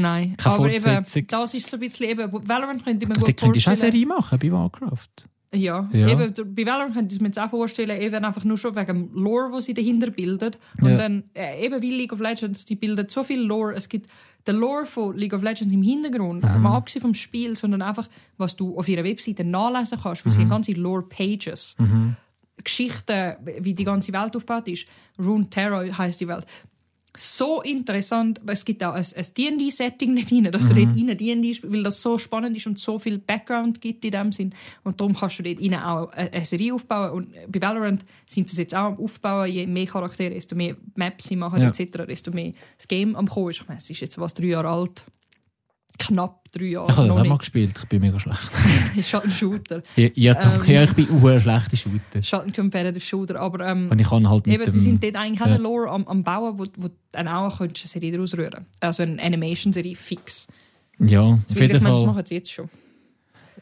[0.00, 3.24] Nein, Keine aber eben, das ist so ein bisschen eben, Valorant könnte ich mir gut
[3.36, 3.92] könnte ich auch eine vorstellen.
[3.92, 5.08] Serie machen bei Warcraft.
[5.54, 6.08] Ja, Ja.
[6.08, 9.10] Eben, bei Valorant könnte ich mir jetzt auch vorstellen, eben einfach nur schon wegen dem
[9.14, 10.58] Lore, wo sie dahinter bildet.
[10.80, 10.96] Und Ja.
[10.98, 13.74] dann, äh, eben wie League of Legends, die bildet so viel Lore.
[13.74, 14.10] Es gibt
[14.46, 16.62] den Lore von League of Legends im Hintergrund, Mhm.
[16.62, 20.38] mal abgesehen vom Spiel, sondern einfach, was du auf ihrer Webseite nachlesen kannst, weil sie
[20.40, 20.42] Mhm.
[20.44, 21.76] haben ganze Lore-Pages.
[22.62, 24.86] Geschichten, wie die ganze Welt aufgebaut ist.
[25.18, 26.46] Rune Terror heisst die Welt.
[27.16, 30.78] So interessant, aber es gibt auch ein, ein D&D-Setting nicht rein, dass du Mhm.
[30.94, 34.10] dort rein D&D spielst, weil das so spannend ist und so viel Background gibt in
[34.10, 34.54] dem Sinn.
[34.84, 37.10] Und darum kannst du dort rein auch eine, eine Serie aufbauen.
[37.12, 40.76] Und bei Valorant sind sie es jetzt auch am Aufbauen, je mehr Charaktere, desto mehr
[40.94, 41.68] Maps sie machen Ja.
[41.68, 43.62] etc., desto mehr das Game am kommen ist.
[43.62, 45.04] Ich meine, es ist jetzt was, drei Jahre alt.
[46.06, 46.90] Knapp drei Jahre.
[46.90, 48.40] Ich habe das auch mal gespielt, ich bin mega schlecht.
[48.96, 49.82] ist halt ein Shooter.
[49.96, 50.72] Ja, ja, doch, Ähm.
[50.72, 52.20] ja ich bin ein schlechter Shooter.
[52.32, 54.72] Halt ein Competitive Shooter, aber ähm, Und ich kann halt mit Eben, dem...
[54.74, 55.54] sie sind dort eigentlich auch ja.
[55.54, 58.66] eine Lore am, am Bauen, wo, wo dann auch eine Serie daraus rühren.
[58.80, 60.46] Also eine Animation-Serie fix.
[60.98, 62.06] ja, auf ich jeden das Fall.
[62.06, 62.68] machen sie jetzt schon.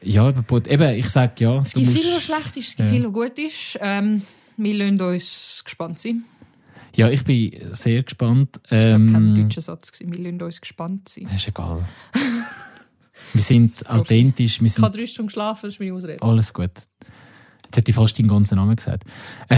[0.03, 1.63] Ja, eben, ich sag ja.
[1.63, 2.95] Es gibt musst- viel, was schlecht ist, es gibt Ja.
[2.95, 3.79] viel, was gut ist.
[3.81, 4.23] Ähm,
[4.57, 6.25] wir lassen uns gespannt sein.
[6.97, 8.61] Ja, ich bin sehr gespannt.
[8.69, 9.91] Das war ähm, kein deutscher Satz.
[9.91, 10.13] gewesen.
[10.15, 11.29] Wir lassen uns gespannt sein.
[11.35, 11.85] ist egal.
[13.35, 16.23] wir sind authentisch, wir Ich habe sind drei Stunden geschlafen, das ist meine Ausrede.
[16.23, 16.71] alles gut.
[17.65, 19.03] Jetzt hätte ich fast deinen ganzen Namen gesagt.
[19.49, 19.57] Ah,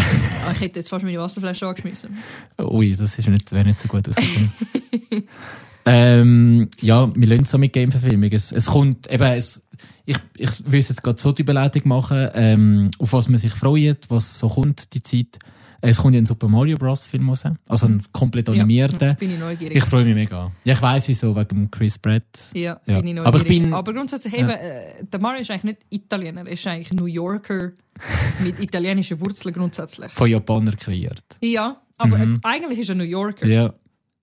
[0.52, 2.16] ich hätte jetzt fast meine Wasserflasche angeschmissen.
[2.58, 4.52] Ui, das ist nicht, wäre nicht so gut ausgekommen.
[5.84, 8.30] ähm, ja, wir lassen so mit Game-Verfilmung.
[8.32, 9.62] Es, es kommt eben, es,
[10.06, 14.08] ich, ich will jetzt gerade so die Überleitung machen, ähm, auf was man sich freut,
[14.08, 15.38] was so kommt, die Zeit.
[15.80, 17.06] Es kommt ja ein Super Mario Bros.
[17.06, 19.08] Film raus, also ein komplett animierter.
[19.08, 19.76] Ja, bin ich neugierig.
[19.76, 20.50] Ich freue mich mega.
[20.64, 22.22] Ja, ich weiß wieso, wegen Chris Pratt.
[22.54, 23.00] ja, Ja.
[23.00, 23.26] bin ich neugierig.
[23.26, 26.66] Aber ich bin- Aber grundsätzlich eben, äh, der Mario ist eigentlich nicht Italiener, er ist
[26.66, 27.72] eigentlich New Yorker
[28.42, 30.10] mit italienischen Wurzeln grundsätzlich.
[30.12, 31.24] Von Japanern kreiert.
[31.40, 32.40] Ja, aber Mhm.
[32.42, 33.46] äh, eigentlich ist er New Yorker.
[33.46, 33.72] Ja,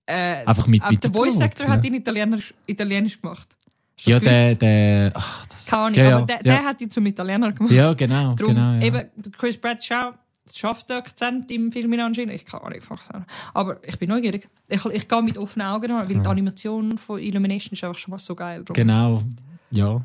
[0.06, 3.56] Äh, einfach mit, aber mit der Voice Actor hat ihn Italienisch, Italienisch gemacht.
[4.00, 6.42] Ja, der, der, ach, das, Keine Ahnung, Ja, ja, aber der, ja.
[6.42, 7.72] der hat ihn zum Italiener gemacht.
[7.72, 10.10] ja, genau, Darum, genau, eben, Chris Pratt schau,
[10.52, 12.34] schafft den Akzent im Film in anscheinend.
[12.34, 13.24] Ich kann auch nicht sagen.
[13.54, 14.48] Aber ich bin neugierig.
[14.68, 18.12] Ich, ich gehe mit offenen Augen an, weil die Animation von Illumination ist einfach schon
[18.12, 18.62] was so geil.
[18.64, 18.74] Darum.
[18.74, 19.22] Genau,
[19.70, 20.04] ja.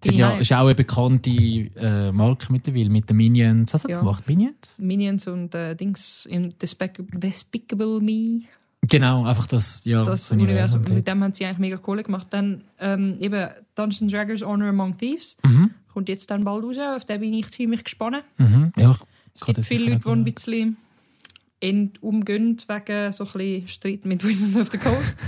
[0.00, 3.74] Bin ja, ist auch eine bekannte äh, Marke mittlerweile mit den Minions.
[3.74, 3.98] Was hat sie Ja.
[4.00, 4.28] gemacht?
[4.28, 4.78] Minions?
[4.78, 8.42] Minions und äh, Dings in Despic Despicable Me.
[8.82, 10.84] Genau, einfach das, ja, das ein Universum.
[10.84, 10.94] dort.
[10.94, 12.28] Mit dem haben sie eigentlich mega cool gemacht.
[12.30, 15.36] Dann ähm, eben Dungeons Dragons Honor Among Thieves.
[15.44, 15.70] Mhm.
[15.92, 16.78] Kommt jetzt dann bald raus.
[16.78, 18.22] Auf den bin ich ziemlich gespannt.
[18.36, 18.72] Mhm.
[18.76, 18.98] Ja, ich
[19.40, 20.76] Es gibt viele Leute, die ein bisschen
[21.60, 25.20] end umgehen wegen so ein bisschen Streit mit Wizards of the Coast.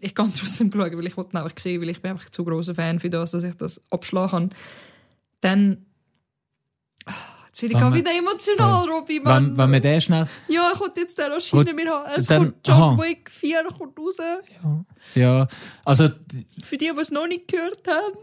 [0.00, 2.74] ich kann trotzdem schauen, weil ich wollte einfach sehen, weil ich bin einfach zu großer
[2.74, 4.54] Fan für das, dass ich das abschlagen kann.
[5.40, 5.86] Dann...
[7.04, 7.12] Ah,
[7.48, 9.52] Jetzt werde ich auch wieder emotional, Robby, Mann.
[9.52, 10.28] Wenn, wenn wir den schnell.
[10.46, 12.98] Ja, ich wollte jetzt den Wir haben, es dann- kommt John aha.
[13.02, 14.16] Wick 4 kommt raus.
[14.18, 14.84] Ja,
[15.14, 15.48] ja
[15.84, 16.08] also
[16.64, 18.18] Für die, die es noch nicht gehört haben.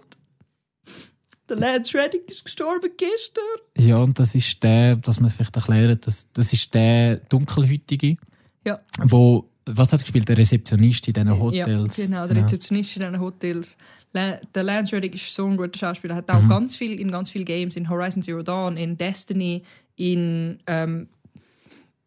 [1.60, 3.43] Der Lance Reddick ist gestorben gestern.
[3.78, 8.18] Ja, und das ist der, dass man vielleicht erklärt, das, das ist der Dunkelhütige,
[8.66, 8.80] Ja.
[9.04, 10.28] wo, was hat gespielt?
[10.28, 11.97] Der Rezeptionist in diesen Hotels.
[11.97, 13.78] Ja, genau, der Rezeptionist in diesen Hotels.
[14.14, 16.14] La der Lance Reddick ist so ein guter Schauspieler.
[16.14, 16.49] Er hat auch Mhm.
[16.49, 19.64] ganz viel in ganz vielen Games, in Horizon Zero Dawn, in Destiny,
[19.95, 21.08] in ähm,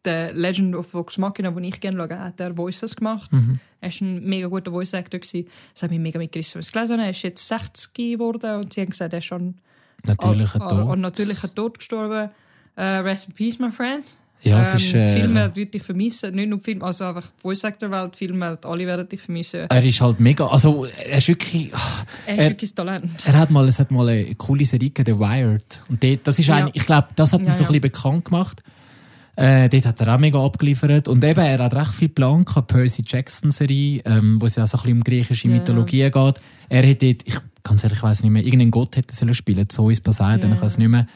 [0.06, 3.30] The Legend of Vox Machina, wo ich gerne schaue, hat er Voices gemacht.
[3.32, 3.58] Mhm.
[3.80, 5.20] Er war ein mega guter Voice Actor.
[5.20, 5.48] gewesen.
[5.74, 6.58] Das hat mich mega mitgerissen.
[6.58, 7.02] als ich gelesen habe.
[7.04, 9.54] Er ist jetzt 60 geworden und sie haben gesagt, er ist schon
[10.04, 10.88] Natürlich ein an, Tod.
[10.90, 12.30] an natürlichen Tod gestorben.
[12.76, 14.04] Äh, rest in peace, my friend.
[14.42, 16.34] Ja, es ähm, ist, die äh, Filmwelt wird dich vermissen.
[16.34, 19.20] Nicht nur die Film, also einfach die Voice Actor Welt, die Filmwelt, alle werden dich
[19.22, 19.60] vermissen.
[19.60, 23.10] er ist halt mega, also er ist wirklich, ach, Er ist er- wirklich ein Talent.
[23.26, 25.82] er hat mal, es hat mal eine coole Serie gegeben, The Wired.
[25.88, 26.56] Und dort, das ist Ja.
[26.56, 27.68] eigentlich, ich glaube, das hat ihn Ja, so ein ja.
[27.68, 28.62] bisschen bekannt gemacht.
[29.36, 31.08] Äh, dort hat er auch mega abgeliefert.
[31.08, 34.66] Und eben, er hat recht viel Plan gehabt, Percy Jackson Serie, ähm, wo es ja
[34.66, 35.48] so ein bisschen um griechische.
[35.48, 36.34] Mythologie geht.
[36.70, 39.68] Er hat dort, ich, ganz ehrlich, ich weiß nicht mehr, irgendeinen Gott hätte sollen spielen,
[39.68, 40.56] Zeus, Poseidon, Ja.
[40.56, 41.06] ich weiß nicht mehr.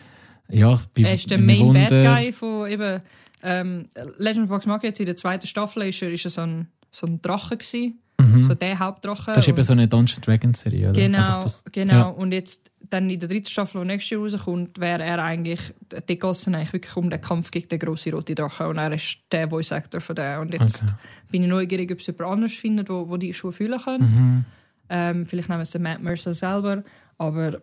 [0.51, 3.01] Ja, bei, Er ist der Main Wunder- Bad Guy von eben,
[3.43, 3.87] ähm,
[4.19, 4.89] Legend of Vox Machina.
[4.89, 8.01] Jetzt in der zweiten Staffel ist er, ist er so, ein, so ein Drache gewesen.
[8.21, 8.43] Mhm.
[8.43, 9.33] So der Hauptdrache.
[9.33, 11.01] Das ist eben so eine Dungeon Dragon Serie, oder?
[11.01, 11.93] Genau, das, genau.
[11.95, 12.03] Ja.
[12.09, 15.61] Und jetzt dann in der dritten Staffel, die nächstes Jahr rauskommt, wäre er eigentlich,
[15.91, 19.19] es dann eigentlich wirklich um den Kampf gegen den grossen roten Drachen und er ist
[19.33, 20.41] der Voice Actor von der.
[20.41, 20.93] Und jetzt Okay.
[21.31, 24.01] bin ich neugierig, ob es jemand anders findet, wo, wo die Schuhe fühlen kann.
[24.01, 24.45] Mhm.
[24.89, 26.83] Ähm, vielleicht nehmen es Matt Mercer selber,
[27.17, 27.63] aber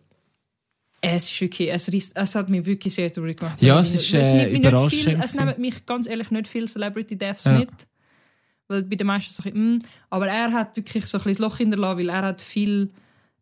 [1.01, 3.61] es ist wirklich, es, reißt, es hat mich wirklich sehr traurig gemacht.
[3.61, 7.17] Ja, Also, es ist, äh, überraschend Viel, es nehmen mich ganz ehrlich nicht viele Celebrity
[7.17, 7.59] Deaths Ja.
[7.59, 7.69] mit.
[8.69, 11.41] Weil bei den meisten so ein bisschen, mm, aber er hat wirklich so ein bisschen
[11.43, 12.89] das Loch hinterlassen, weil er hat viel,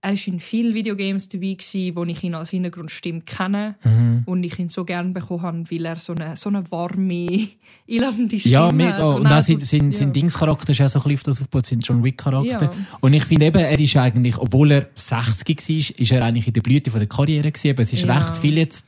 [0.05, 4.21] er ist in vielen Videogames dabei gewesen, wo ich ihn als Hintergrundstimme kenne Mhm.
[4.25, 7.47] und ich ihn so gerne bekommen habe, weil er so eine, so eine warme,
[7.89, 8.73] einladende Stimme Ja, hat.
[8.75, 9.03] mega.
[9.03, 10.13] Und, er auch sein, sein, sein ja.
[10.13, 12.65] Dingscharakter ist auch so ein bisschen auf das aufgebaut, sein John Wick-Charakter.
[12.65, 12.73] Ja.
[13.01, 16.53] Und ich finde eben, er ist eigentlich, obwohl er 60 war, ist er eigentlich in
[16.53, 17.75] der Blüte von der Karriere gewesen.
[17.79, 18.17] Es ist Ja.
[18.17, 18.85] recht viel jetzt.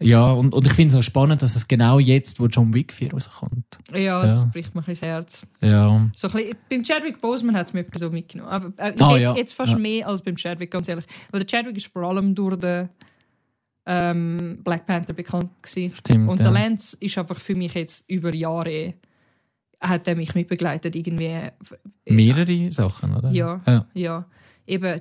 [0.00, 2.92] Ja, und, und ich finde es auch spannend, dass es genau jetzt, wo John Wick
[2.92, 3.64] 4 rauskommt.
[3.94, 4.48] Ja, es Ja.
[4.52, 5.46] bricht mir ein bisschen das Herz.
[5.60, 6.10] Ja.
[6.14, 8.50] So ein bisschen, beim Chadwick Boseman hat es mir so mitgenommen.
[8.50, 9.34] Aber äh, Ah, jetzt, ja.
[9.36, 9.78] jetzt fast Ja.
[9.78, 11.06] mehr als beim Chadwick, ganz ehrlich.
[11.30, 12.88] Weil der Chadwick ist vor allem durch den
[13.86, 15.94] ähm, Black Panther bekannt gewesen.
[15.96, 18.94] Stimmt, Und der Lance ist einfach für mich jetzt über Jahre
[19.80, 21.38] hat er mich mitbegleitet irgendwie.
[22.08, 23.30] Mehrere Sachen, oder?
[23.30, 23.60] Ja.
[23.66, 23.86] ja.
[23.94, 24.24] Ja,
[24.66, 25.00] eben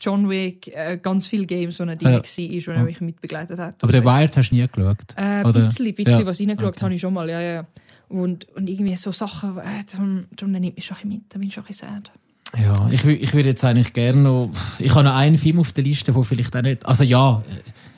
[0.00, 2.18] John Wick, äh, ganz viele Games, wo er drin Ja.
[2.18, 2.22] war,
[2.66, 3.76] wo er mich mitbegleitet hat.
[3.82, 4.96] Aber den Und Wired hast du nie geschaut?
[5.16, 5.64] Äh, ein Oder?
[5.66, 6.26] bisschen, bisschen Ja.
[6.26, 6.80] was reingeschaut Okay.
[6.84, 7.66] habe ich schon mal, ja, ja.
[8.08, 11.48] Und, und irgendwie so Sachen, äh, darum, darum nimmt mich schon ein mit, da bin
[11.48, 12.12] ich schon ein bisschen sad.
[12.56, 14.50] Ja, ich, ich würde jetzt eigentlich gerne noch.
[14.78, 16.86] Ich habe noch einen Film auf der Liste, wo vielleicht auch nicht.
[16.86, 17.42] Also ja,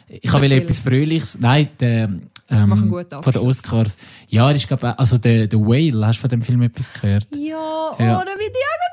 [0.09, 1.38] ich habe etwas Fröhliches.
[1.38, 2.11] Nein, der,
[2.49, 2.90] ähm,
[3.22, 3.99] von den Oscars.
[4.28, 6.07] Ja, ist glaube also der, der Whale.
[6.07, 7.26] Hast du von dem Film etwas gehört?
[7.36, 8.18] Ja, Ja.
[8.18, 8.86] oh, da bin ich auch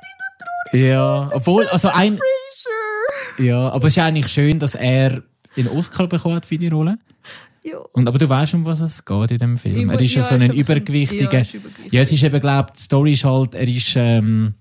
[0.74, 2.18] Ja, obwohl also ein.
[2.18, 3.44] Fraser.
[3.44, 5.24] Ja, aber es ist eigentlich schön, dass er
[5.56, 6.98] den Oscar bekommen hat für die Rolle.
[7.64, 7.78] Ja.
[7.94, 9.84] Und aber du weißt um was es geht in dem Film.
[9.84, 11.32] Über- er ist ja, ja, so ein übergewichtiger.
[11.32, 11.94] ja, ist übergewichtig.
[11.94, 14.56] Ja, es ist eben, glaub, die Story ist halt, er ist ähm,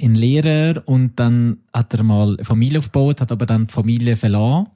[0.00, 4.16] ein Lehrer und dann hat er mal eine Familie aufgebaut, hat aber dann die Familie
[4.16, 4.68] verlassen.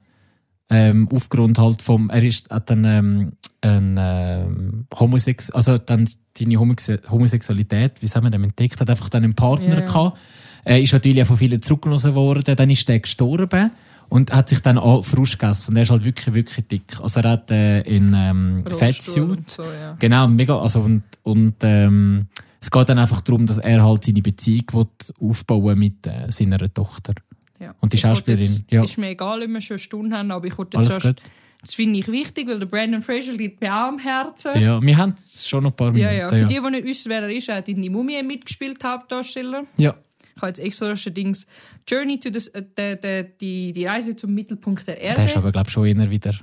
[0.69, 6.57] Ähm, aufgrund halt vom, er ist, hat dann ähm, ein ähm, Homosex, also dann seine
[6.57, 9.85] Homosex Homosexualität, wie sagen wir dem, entdeckt, hat einfach dann einen Partner ja.
[9.85, 10.17] gehabt.
[10.65, 13.71] Er ist natürlich auch von vielen zurückgelassen worden, dann ist der gestorben
[14.09, 15.71] und hat sich dann auch frisch gegessen.
[15.71, 16.83] Und er ist halt wirklich, wirklich dick.
[17.01, 19.95] Also er hat äh, in ähm, Fettsuit So, ja.
[19.99, 20.59] Genau, mega.
[20.59, 22.27] Also und, und ähm,
[22.61, 24.87] es geht dann einfach darum, dass er halt seine Beziehung will
[25.29, 27.13] aufbauen mit äh, seiner Tochter.
[27.59, 27.73] Ja.
[27.79, 28.83] Und die Ich Schauspielerin, Jetzt, ja.
[28.83, 31.17] Ist mir egal, ob wir schon eine Stunde haben, aber ich wollte Alles jetzt gut.
[31.19, 34.61] erst, das finde ich wichtig, weil der Brandon Fraser liegt mir auch am Herzen.
[34.61, 36.19] Ja, wir haben schon noch ein paar Ja, Minuten.
[36.19, 36.29] ja.
[36.29, 39.63] Für die, die nicht wissen, wer er ist, er hat in die Mumie mitgespielt, Hauptdarsteller.
[39.77, 39.95] ja.
[40.35, 41.45] Ich habe jetzt extra schon Dings
[41.87, 45.21] Journey to the, äh, de, de, die, die Reise zum Mittelpunkt der Erde.
[45.21, 46.39] Der ist aber, glaube ich, schon eher wieder ein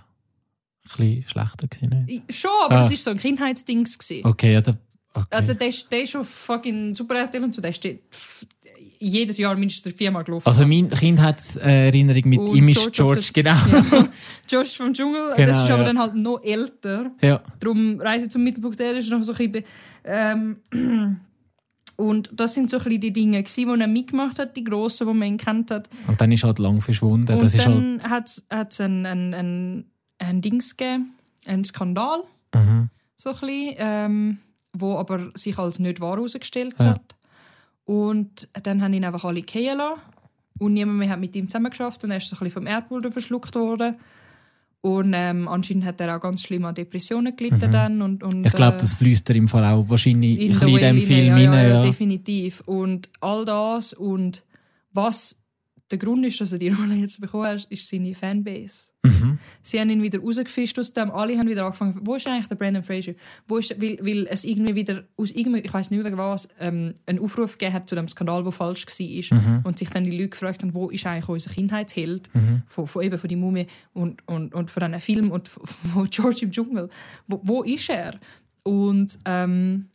[0.84, 2.05] bisschen schlechter gewesen.
[2.07, 2.34] Nicht?
[2.34, 2.80] Schon, aber Ah.
[2.82, 3.99] das war so ein Kindheitsdings.
[3.99, 4.26] gewesen.
[4.26, 4.76] Okay, ja, der,
[5.14, 5.26] okay.
[5.30, 7.61] Also der ist, der ist schon fucking super RTL und so.
[7.62, 8.03] Der steht,
[9.03, 10.47] jedes Jahr mindestens viermal gelaufen.
[10.47, 13.51] Also mein Kind hat äh, Erinnerung mit Und ihm ist George George, the- genau.
[13.51, 14.09] Ja.
[14.47, 15.84] George vom Dschungel, Genau, das ist aber ja.
[15.84, 17.11] dann halt noch älter.
[17.22, 17.43] Ja.
[17.61, 19.68] Darum Reise zum Mittelpunkt der Erde ist noch so ein bisschen...
[20.05, 20.57] Ähm,
[22.01, 25.07] und das sind so ein bisschen die Dinge, gewesen, die er mitgemacht hat, die grossen,
[25.07, 25.91] die man ihn kennt hat.
[26.09, 27.31] Und dann ist halt lang verschwunden.
[27.33, 29.85] Und das ist halt, dann hat es ein, ein, ein,
[30.19, 31.13] ein Dings gegeben,
[31.47, 32.23] einen Skandal,
[32.55, 32.89] mhm.
[33.17, 34.39] so ein bisschen, ähm,
[34.73, 36.87] wo aber sich als nicht wahr herausgestellt Ja.
[36.87, 37.15] hat.
[37.85, 40.01] Und dann haben ihn einfach alle gehen lassen.
[40.59, 42.05] Und niemand mehr hat mit ihm zusammengeschafft.
[42.05, 43.97] Und er ist so ein bisschen vom Erdboden verschluckt worden.
[44.83, 48.01] Und ähm, anscheinend hat er auch ganz schlimm an Depressionen gelitten dann.
[48.01, 48.45] Und, und, Mhm.
[48.47, 51.33] ich glaube, äh, das fließt er im Fall auch wahrscheinlich ein in in dem Film
[51.35, 52.62] rein, ja, ja, Ja, definitiv.
[52.64, 54.43] Und all das und
[54.93, 55.37] was
[55.91, 58.91] der Grund ist, dass er die Rolle jetzt bekommen hat, ist seine Fanbase.
[59.03, 59.38] Mhm.
[59.62, 61.11] Sie haben ihn wieder rausgefischt aus dem.
[61.11, 61.99] Alle haben wieder angefangen.
[62.03, 63.12] Wo ist eigentlich der Brandon Fraser?
[63.49, 66.95] Wo ist, weil, weil es irgendwie wieder aus irgendeinem, ich weiß nicht mehr was, ähm,
[67.07, 69.38] einen Aufruf gegeben hat zu dem Skandal, der falsch war.
[69.38, 69.61] Mhm.
[69.64, 72.62] Und sich dann die Leute gefragt haben, wo ist eigentlich unser Kindheitsheld Mhm.
[72.66, 76.11] von, von eben von die Mumie und, und, und von diesen Film und von, von
[76.11, 76.88] George im Dschungel.
[77.26, 78.20] Wo, wo ist er?
[78.62, 79.86] Und ähm,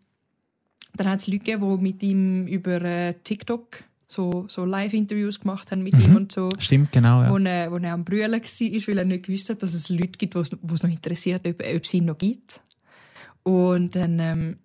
[0.96, 5.72] dann hat es Leute gegeben, die mit ihm über äh, TikTok so, so Live-Interviews gemacht
[5.72, 7.24] haben mit ihm und so Stimmt, genau.
[7.24, 7.32] Ja.
[7.32, 10.18] wo, er, wo er am Brüllen war, weil er nicht gewusst hat, dass es Leute
[10.18, 10.52] gibt, die es
[10.84, 12.62] noch interessiert, ob, ob es ihn noch gibt.
[13.44, 14.58] Und dann, ähm,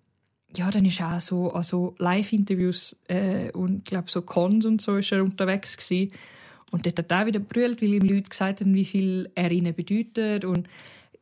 [0.55, 4.81] ja, dann ist er auch so an so Live-Interviews äh, und glaube so Cons und
[4.81, 6.11] so ist er unterwegs gewesen.
[6.71, 9.51] Und dort hat er auch wieder brüllt, weil ihm Leute gesagt haben, wie viel er
[9.51, 10.45] ihnen bedeutet.
[10.45, 10.67] Und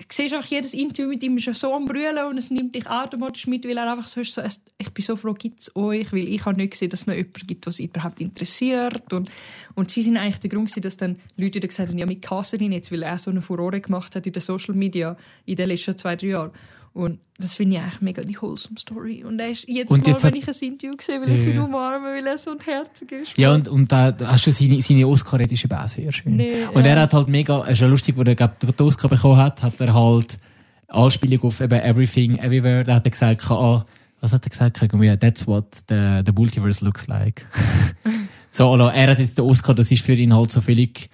[0.08, 3.48] siehst auch, jedes Interview mit ihm ist so am Brüllen und es nimmt dich automatisch
[3.48, 4.42] mit, weil er einfach so ist, so,
[4.78, 7.14] ich bin so froh, gibt es euch, weil ich habe nicht gesehen, dass es noch
[7.14, 9.12] jemanden gibt, was überhaupt interessiert.
[9.12, 9.30] Und,
[9.76, 12.72] und sie sind eigentlich der Grund, dass dann Leute gesagt haben, ja, mit casten ihn
[12.72, 15.98] jetzt, weil er so eine Furore gemacht hat in den Social Media in den letzten
[15.98, 16.52] zwei, drei Jahren.
[17.00, 19.24] Und das finde ich eigentlich mega die wholesome Story.
[19.24, 21.52] Und er ist jedes Und Mal, jetzt wenn ich ein Interview sehe, will ich Ja.
[21.54, 23.38] ihn umarmen, weil er so ein Herzig ist.
[23.38, 26.36] Ja, und, und da hast du seine, seine Oscar-Rede ist eben auch sehr schön.
[26.36, 26.92] Nee, und ja.
[26.92, 29.64] er hat halt mega, es ist ja lustig, wo er glaub, den Oscar bekommen hat,
[29.64, 30.38] hat er halt
[30.90, 33.86] Anspielung auf eben Everything, Everywhere, da hat er gesagt, ah,
[34.20, 34.82] was hat er gesagt?
[34.82, 37.46] Irgendwie, That's what the, the multiverse looks like.
[38.52, 41.10] so, also, er hat jetzt den Oscar, das ist für ihn halt so völlig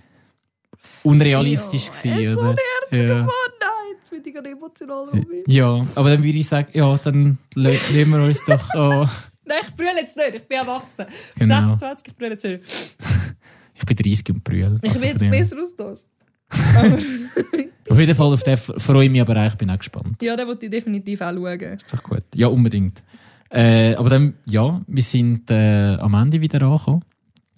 [1.04, 2.50] unrealistisch Ja, er ist gewesen, so oder?
[2.50, 2.58] ein
[2.90, 3.20] herziger Ja.
[3.24, 3.30] Mann,
[4.24, 5.44] ich gerade emotional, Robi.
[5.48, 9.06] Ja, aber dann würde ich sagen, ja, dann lassen wir uns doch, oh,
[9.48, 11.06] Nein, ich brülle jetzt nicht, ich bin erwachsen.
[11.38, 11.62] Genau.
[11.62, 12.64] 26, ich brülle jetzt nicht.
[13.76, 14.80] ich bin 30 und brüll.
[14.82, 16.08] Ich Also will von jetzt besser aus das.
[17.88, 20.22] Auf jeden Fall, auf den freue ich mich aber auch, ich bin auch gespannt.
[20.24, 21.60] ja, den wollte ich definitiv auch schauen.
[21.62, 22.24] Ist doch gut.
[22.34, 23.04] Ja, unbedingt.
[23.52, 27.04] Äh, aber dann, ja, wir sind äh, am Ende wieder angekommen.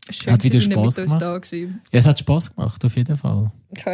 [0.10, 1.82] Schön, Hat wieder da gewesen.
[1.91, 3.51] Ja, es hat Spass gemacht, auf jeden Fall.
[3.74, 3.86] Ich,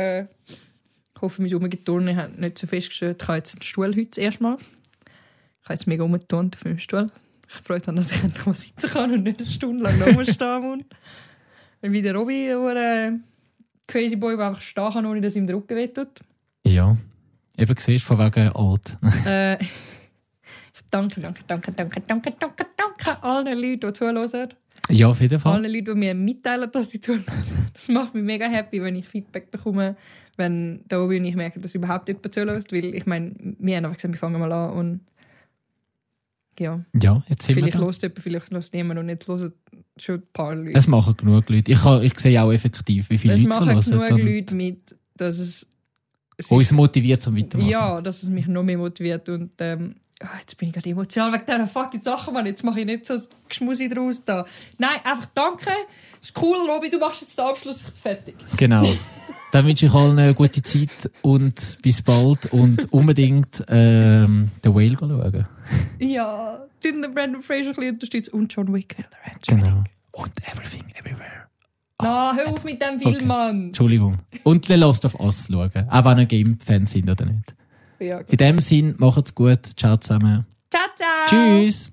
[1.23, 3.21] äh, ich hoffe, mein Umgeturnen hat nicht so festgestellt.
[3.21, 4.57] Ich habe jetzt einen Stuhl heute das erste Mal.
[4.57, 7.09] Ich habe jetzt mega umgeturnt auf meinem Stuhl.
[7.47, 10.23] Ich freue mich, dass ich noch mal sitzen kann und nicht eine Stunde lang noch
[10.23, 10.79] stehen muss.
[11.81, 13.11] Und wie der Robby, der äh,
[13.87, 16.21] Crazy Boy, der einfach stehen kann, ohne dass ihm der Rücken wehtut.
[16.65, 16.95] Ja.
[17.57, 18.97] Eben siehst du, von wegen alt.
[19.25, 24.49] Äh, ich danke, danke, danke, danke, danke, danke, danke allen Leuten, die zuhören.
[24.89, 25.55] ja, auf jeden Fall.
[25.55, 27.25] Allen Leuten, die mir mitteilen, dass sie zuhören.
[27.73, 29.97] Das macht mich mega happy, wenn ich Feedback bekomme,
[30.37, 32.71] wenn da oben und ich merke, dass überhaupt jemand zuhört.
[32.71, 34.99] Weil ich meine, wir haben einfach gesagt, wir fangen mal an und
[36.59, 39.53] ja, Ja, jetzt sind vielleicht hört jemand, vielleicht hört niemand und jetzt hören
[39.97, 40.77] schon ein paar Leute.
[40.77, 41.71] Es machen genug Leute.
[41.71, 44.27] Ich, kann, ich sehe auch effektiv, wie viele es Leute machen so genug hören.
[44.27, 45.67] Leute mit, dass es
[46.49, 47.69] Uns motiviert zum Weitermachen.
[47.69, 49.29] Ja, dass es mich noch mehr motiviert.
[49.29, 52.45] Und ähm, ah, jetzt bin ich gerade emotional wegen dieser fucking Sachen, Mann.
[52.45, 54.45] Jetzt mache ich nicht so ein Geschmusi draus da.
[54.77, 55.69] Nein, einfach danke.
[56.21, 57.83] ist cool, Robi, du machst jetzt den Abschluss.
[58.01, 58.35] Fertig.
[58.57, 58.83] Genau.
[59.53, 64.97] Dann wünsche ich allen eine gute Zeit und bis bald und unbedingt ähm, The Whale
[64.97, 65.45] schauen.
[65.99, 68.33] Ja, den Brandon Fraser ein bisschen unterstützen.
[68.33, 69.45] Und John Wick Ranch.
[69.45, 69.83] Genau.
[70.11, 71.43] Und Everything, Everywhere.
[72.01, 73.25] Na, hör auf mit dem Film, Okay.
[73.25, 73.67] Mann.
[73.67, 74.17] Entschuldigung.
[74.41, 75.71] Und The Last of Us schauen.
[75.87, 77.55] Auch wenn ihr Game-Fans sind oder nicht.
[77.99, 78.21] Ja.
[78.21, 79.59] In dem Sinn, macht's gut.
[79.77, 80.47] Ciao zusammen.
[80.71, 81.27] Ciao, ciao.
[81.29, 81.92] Tschüss.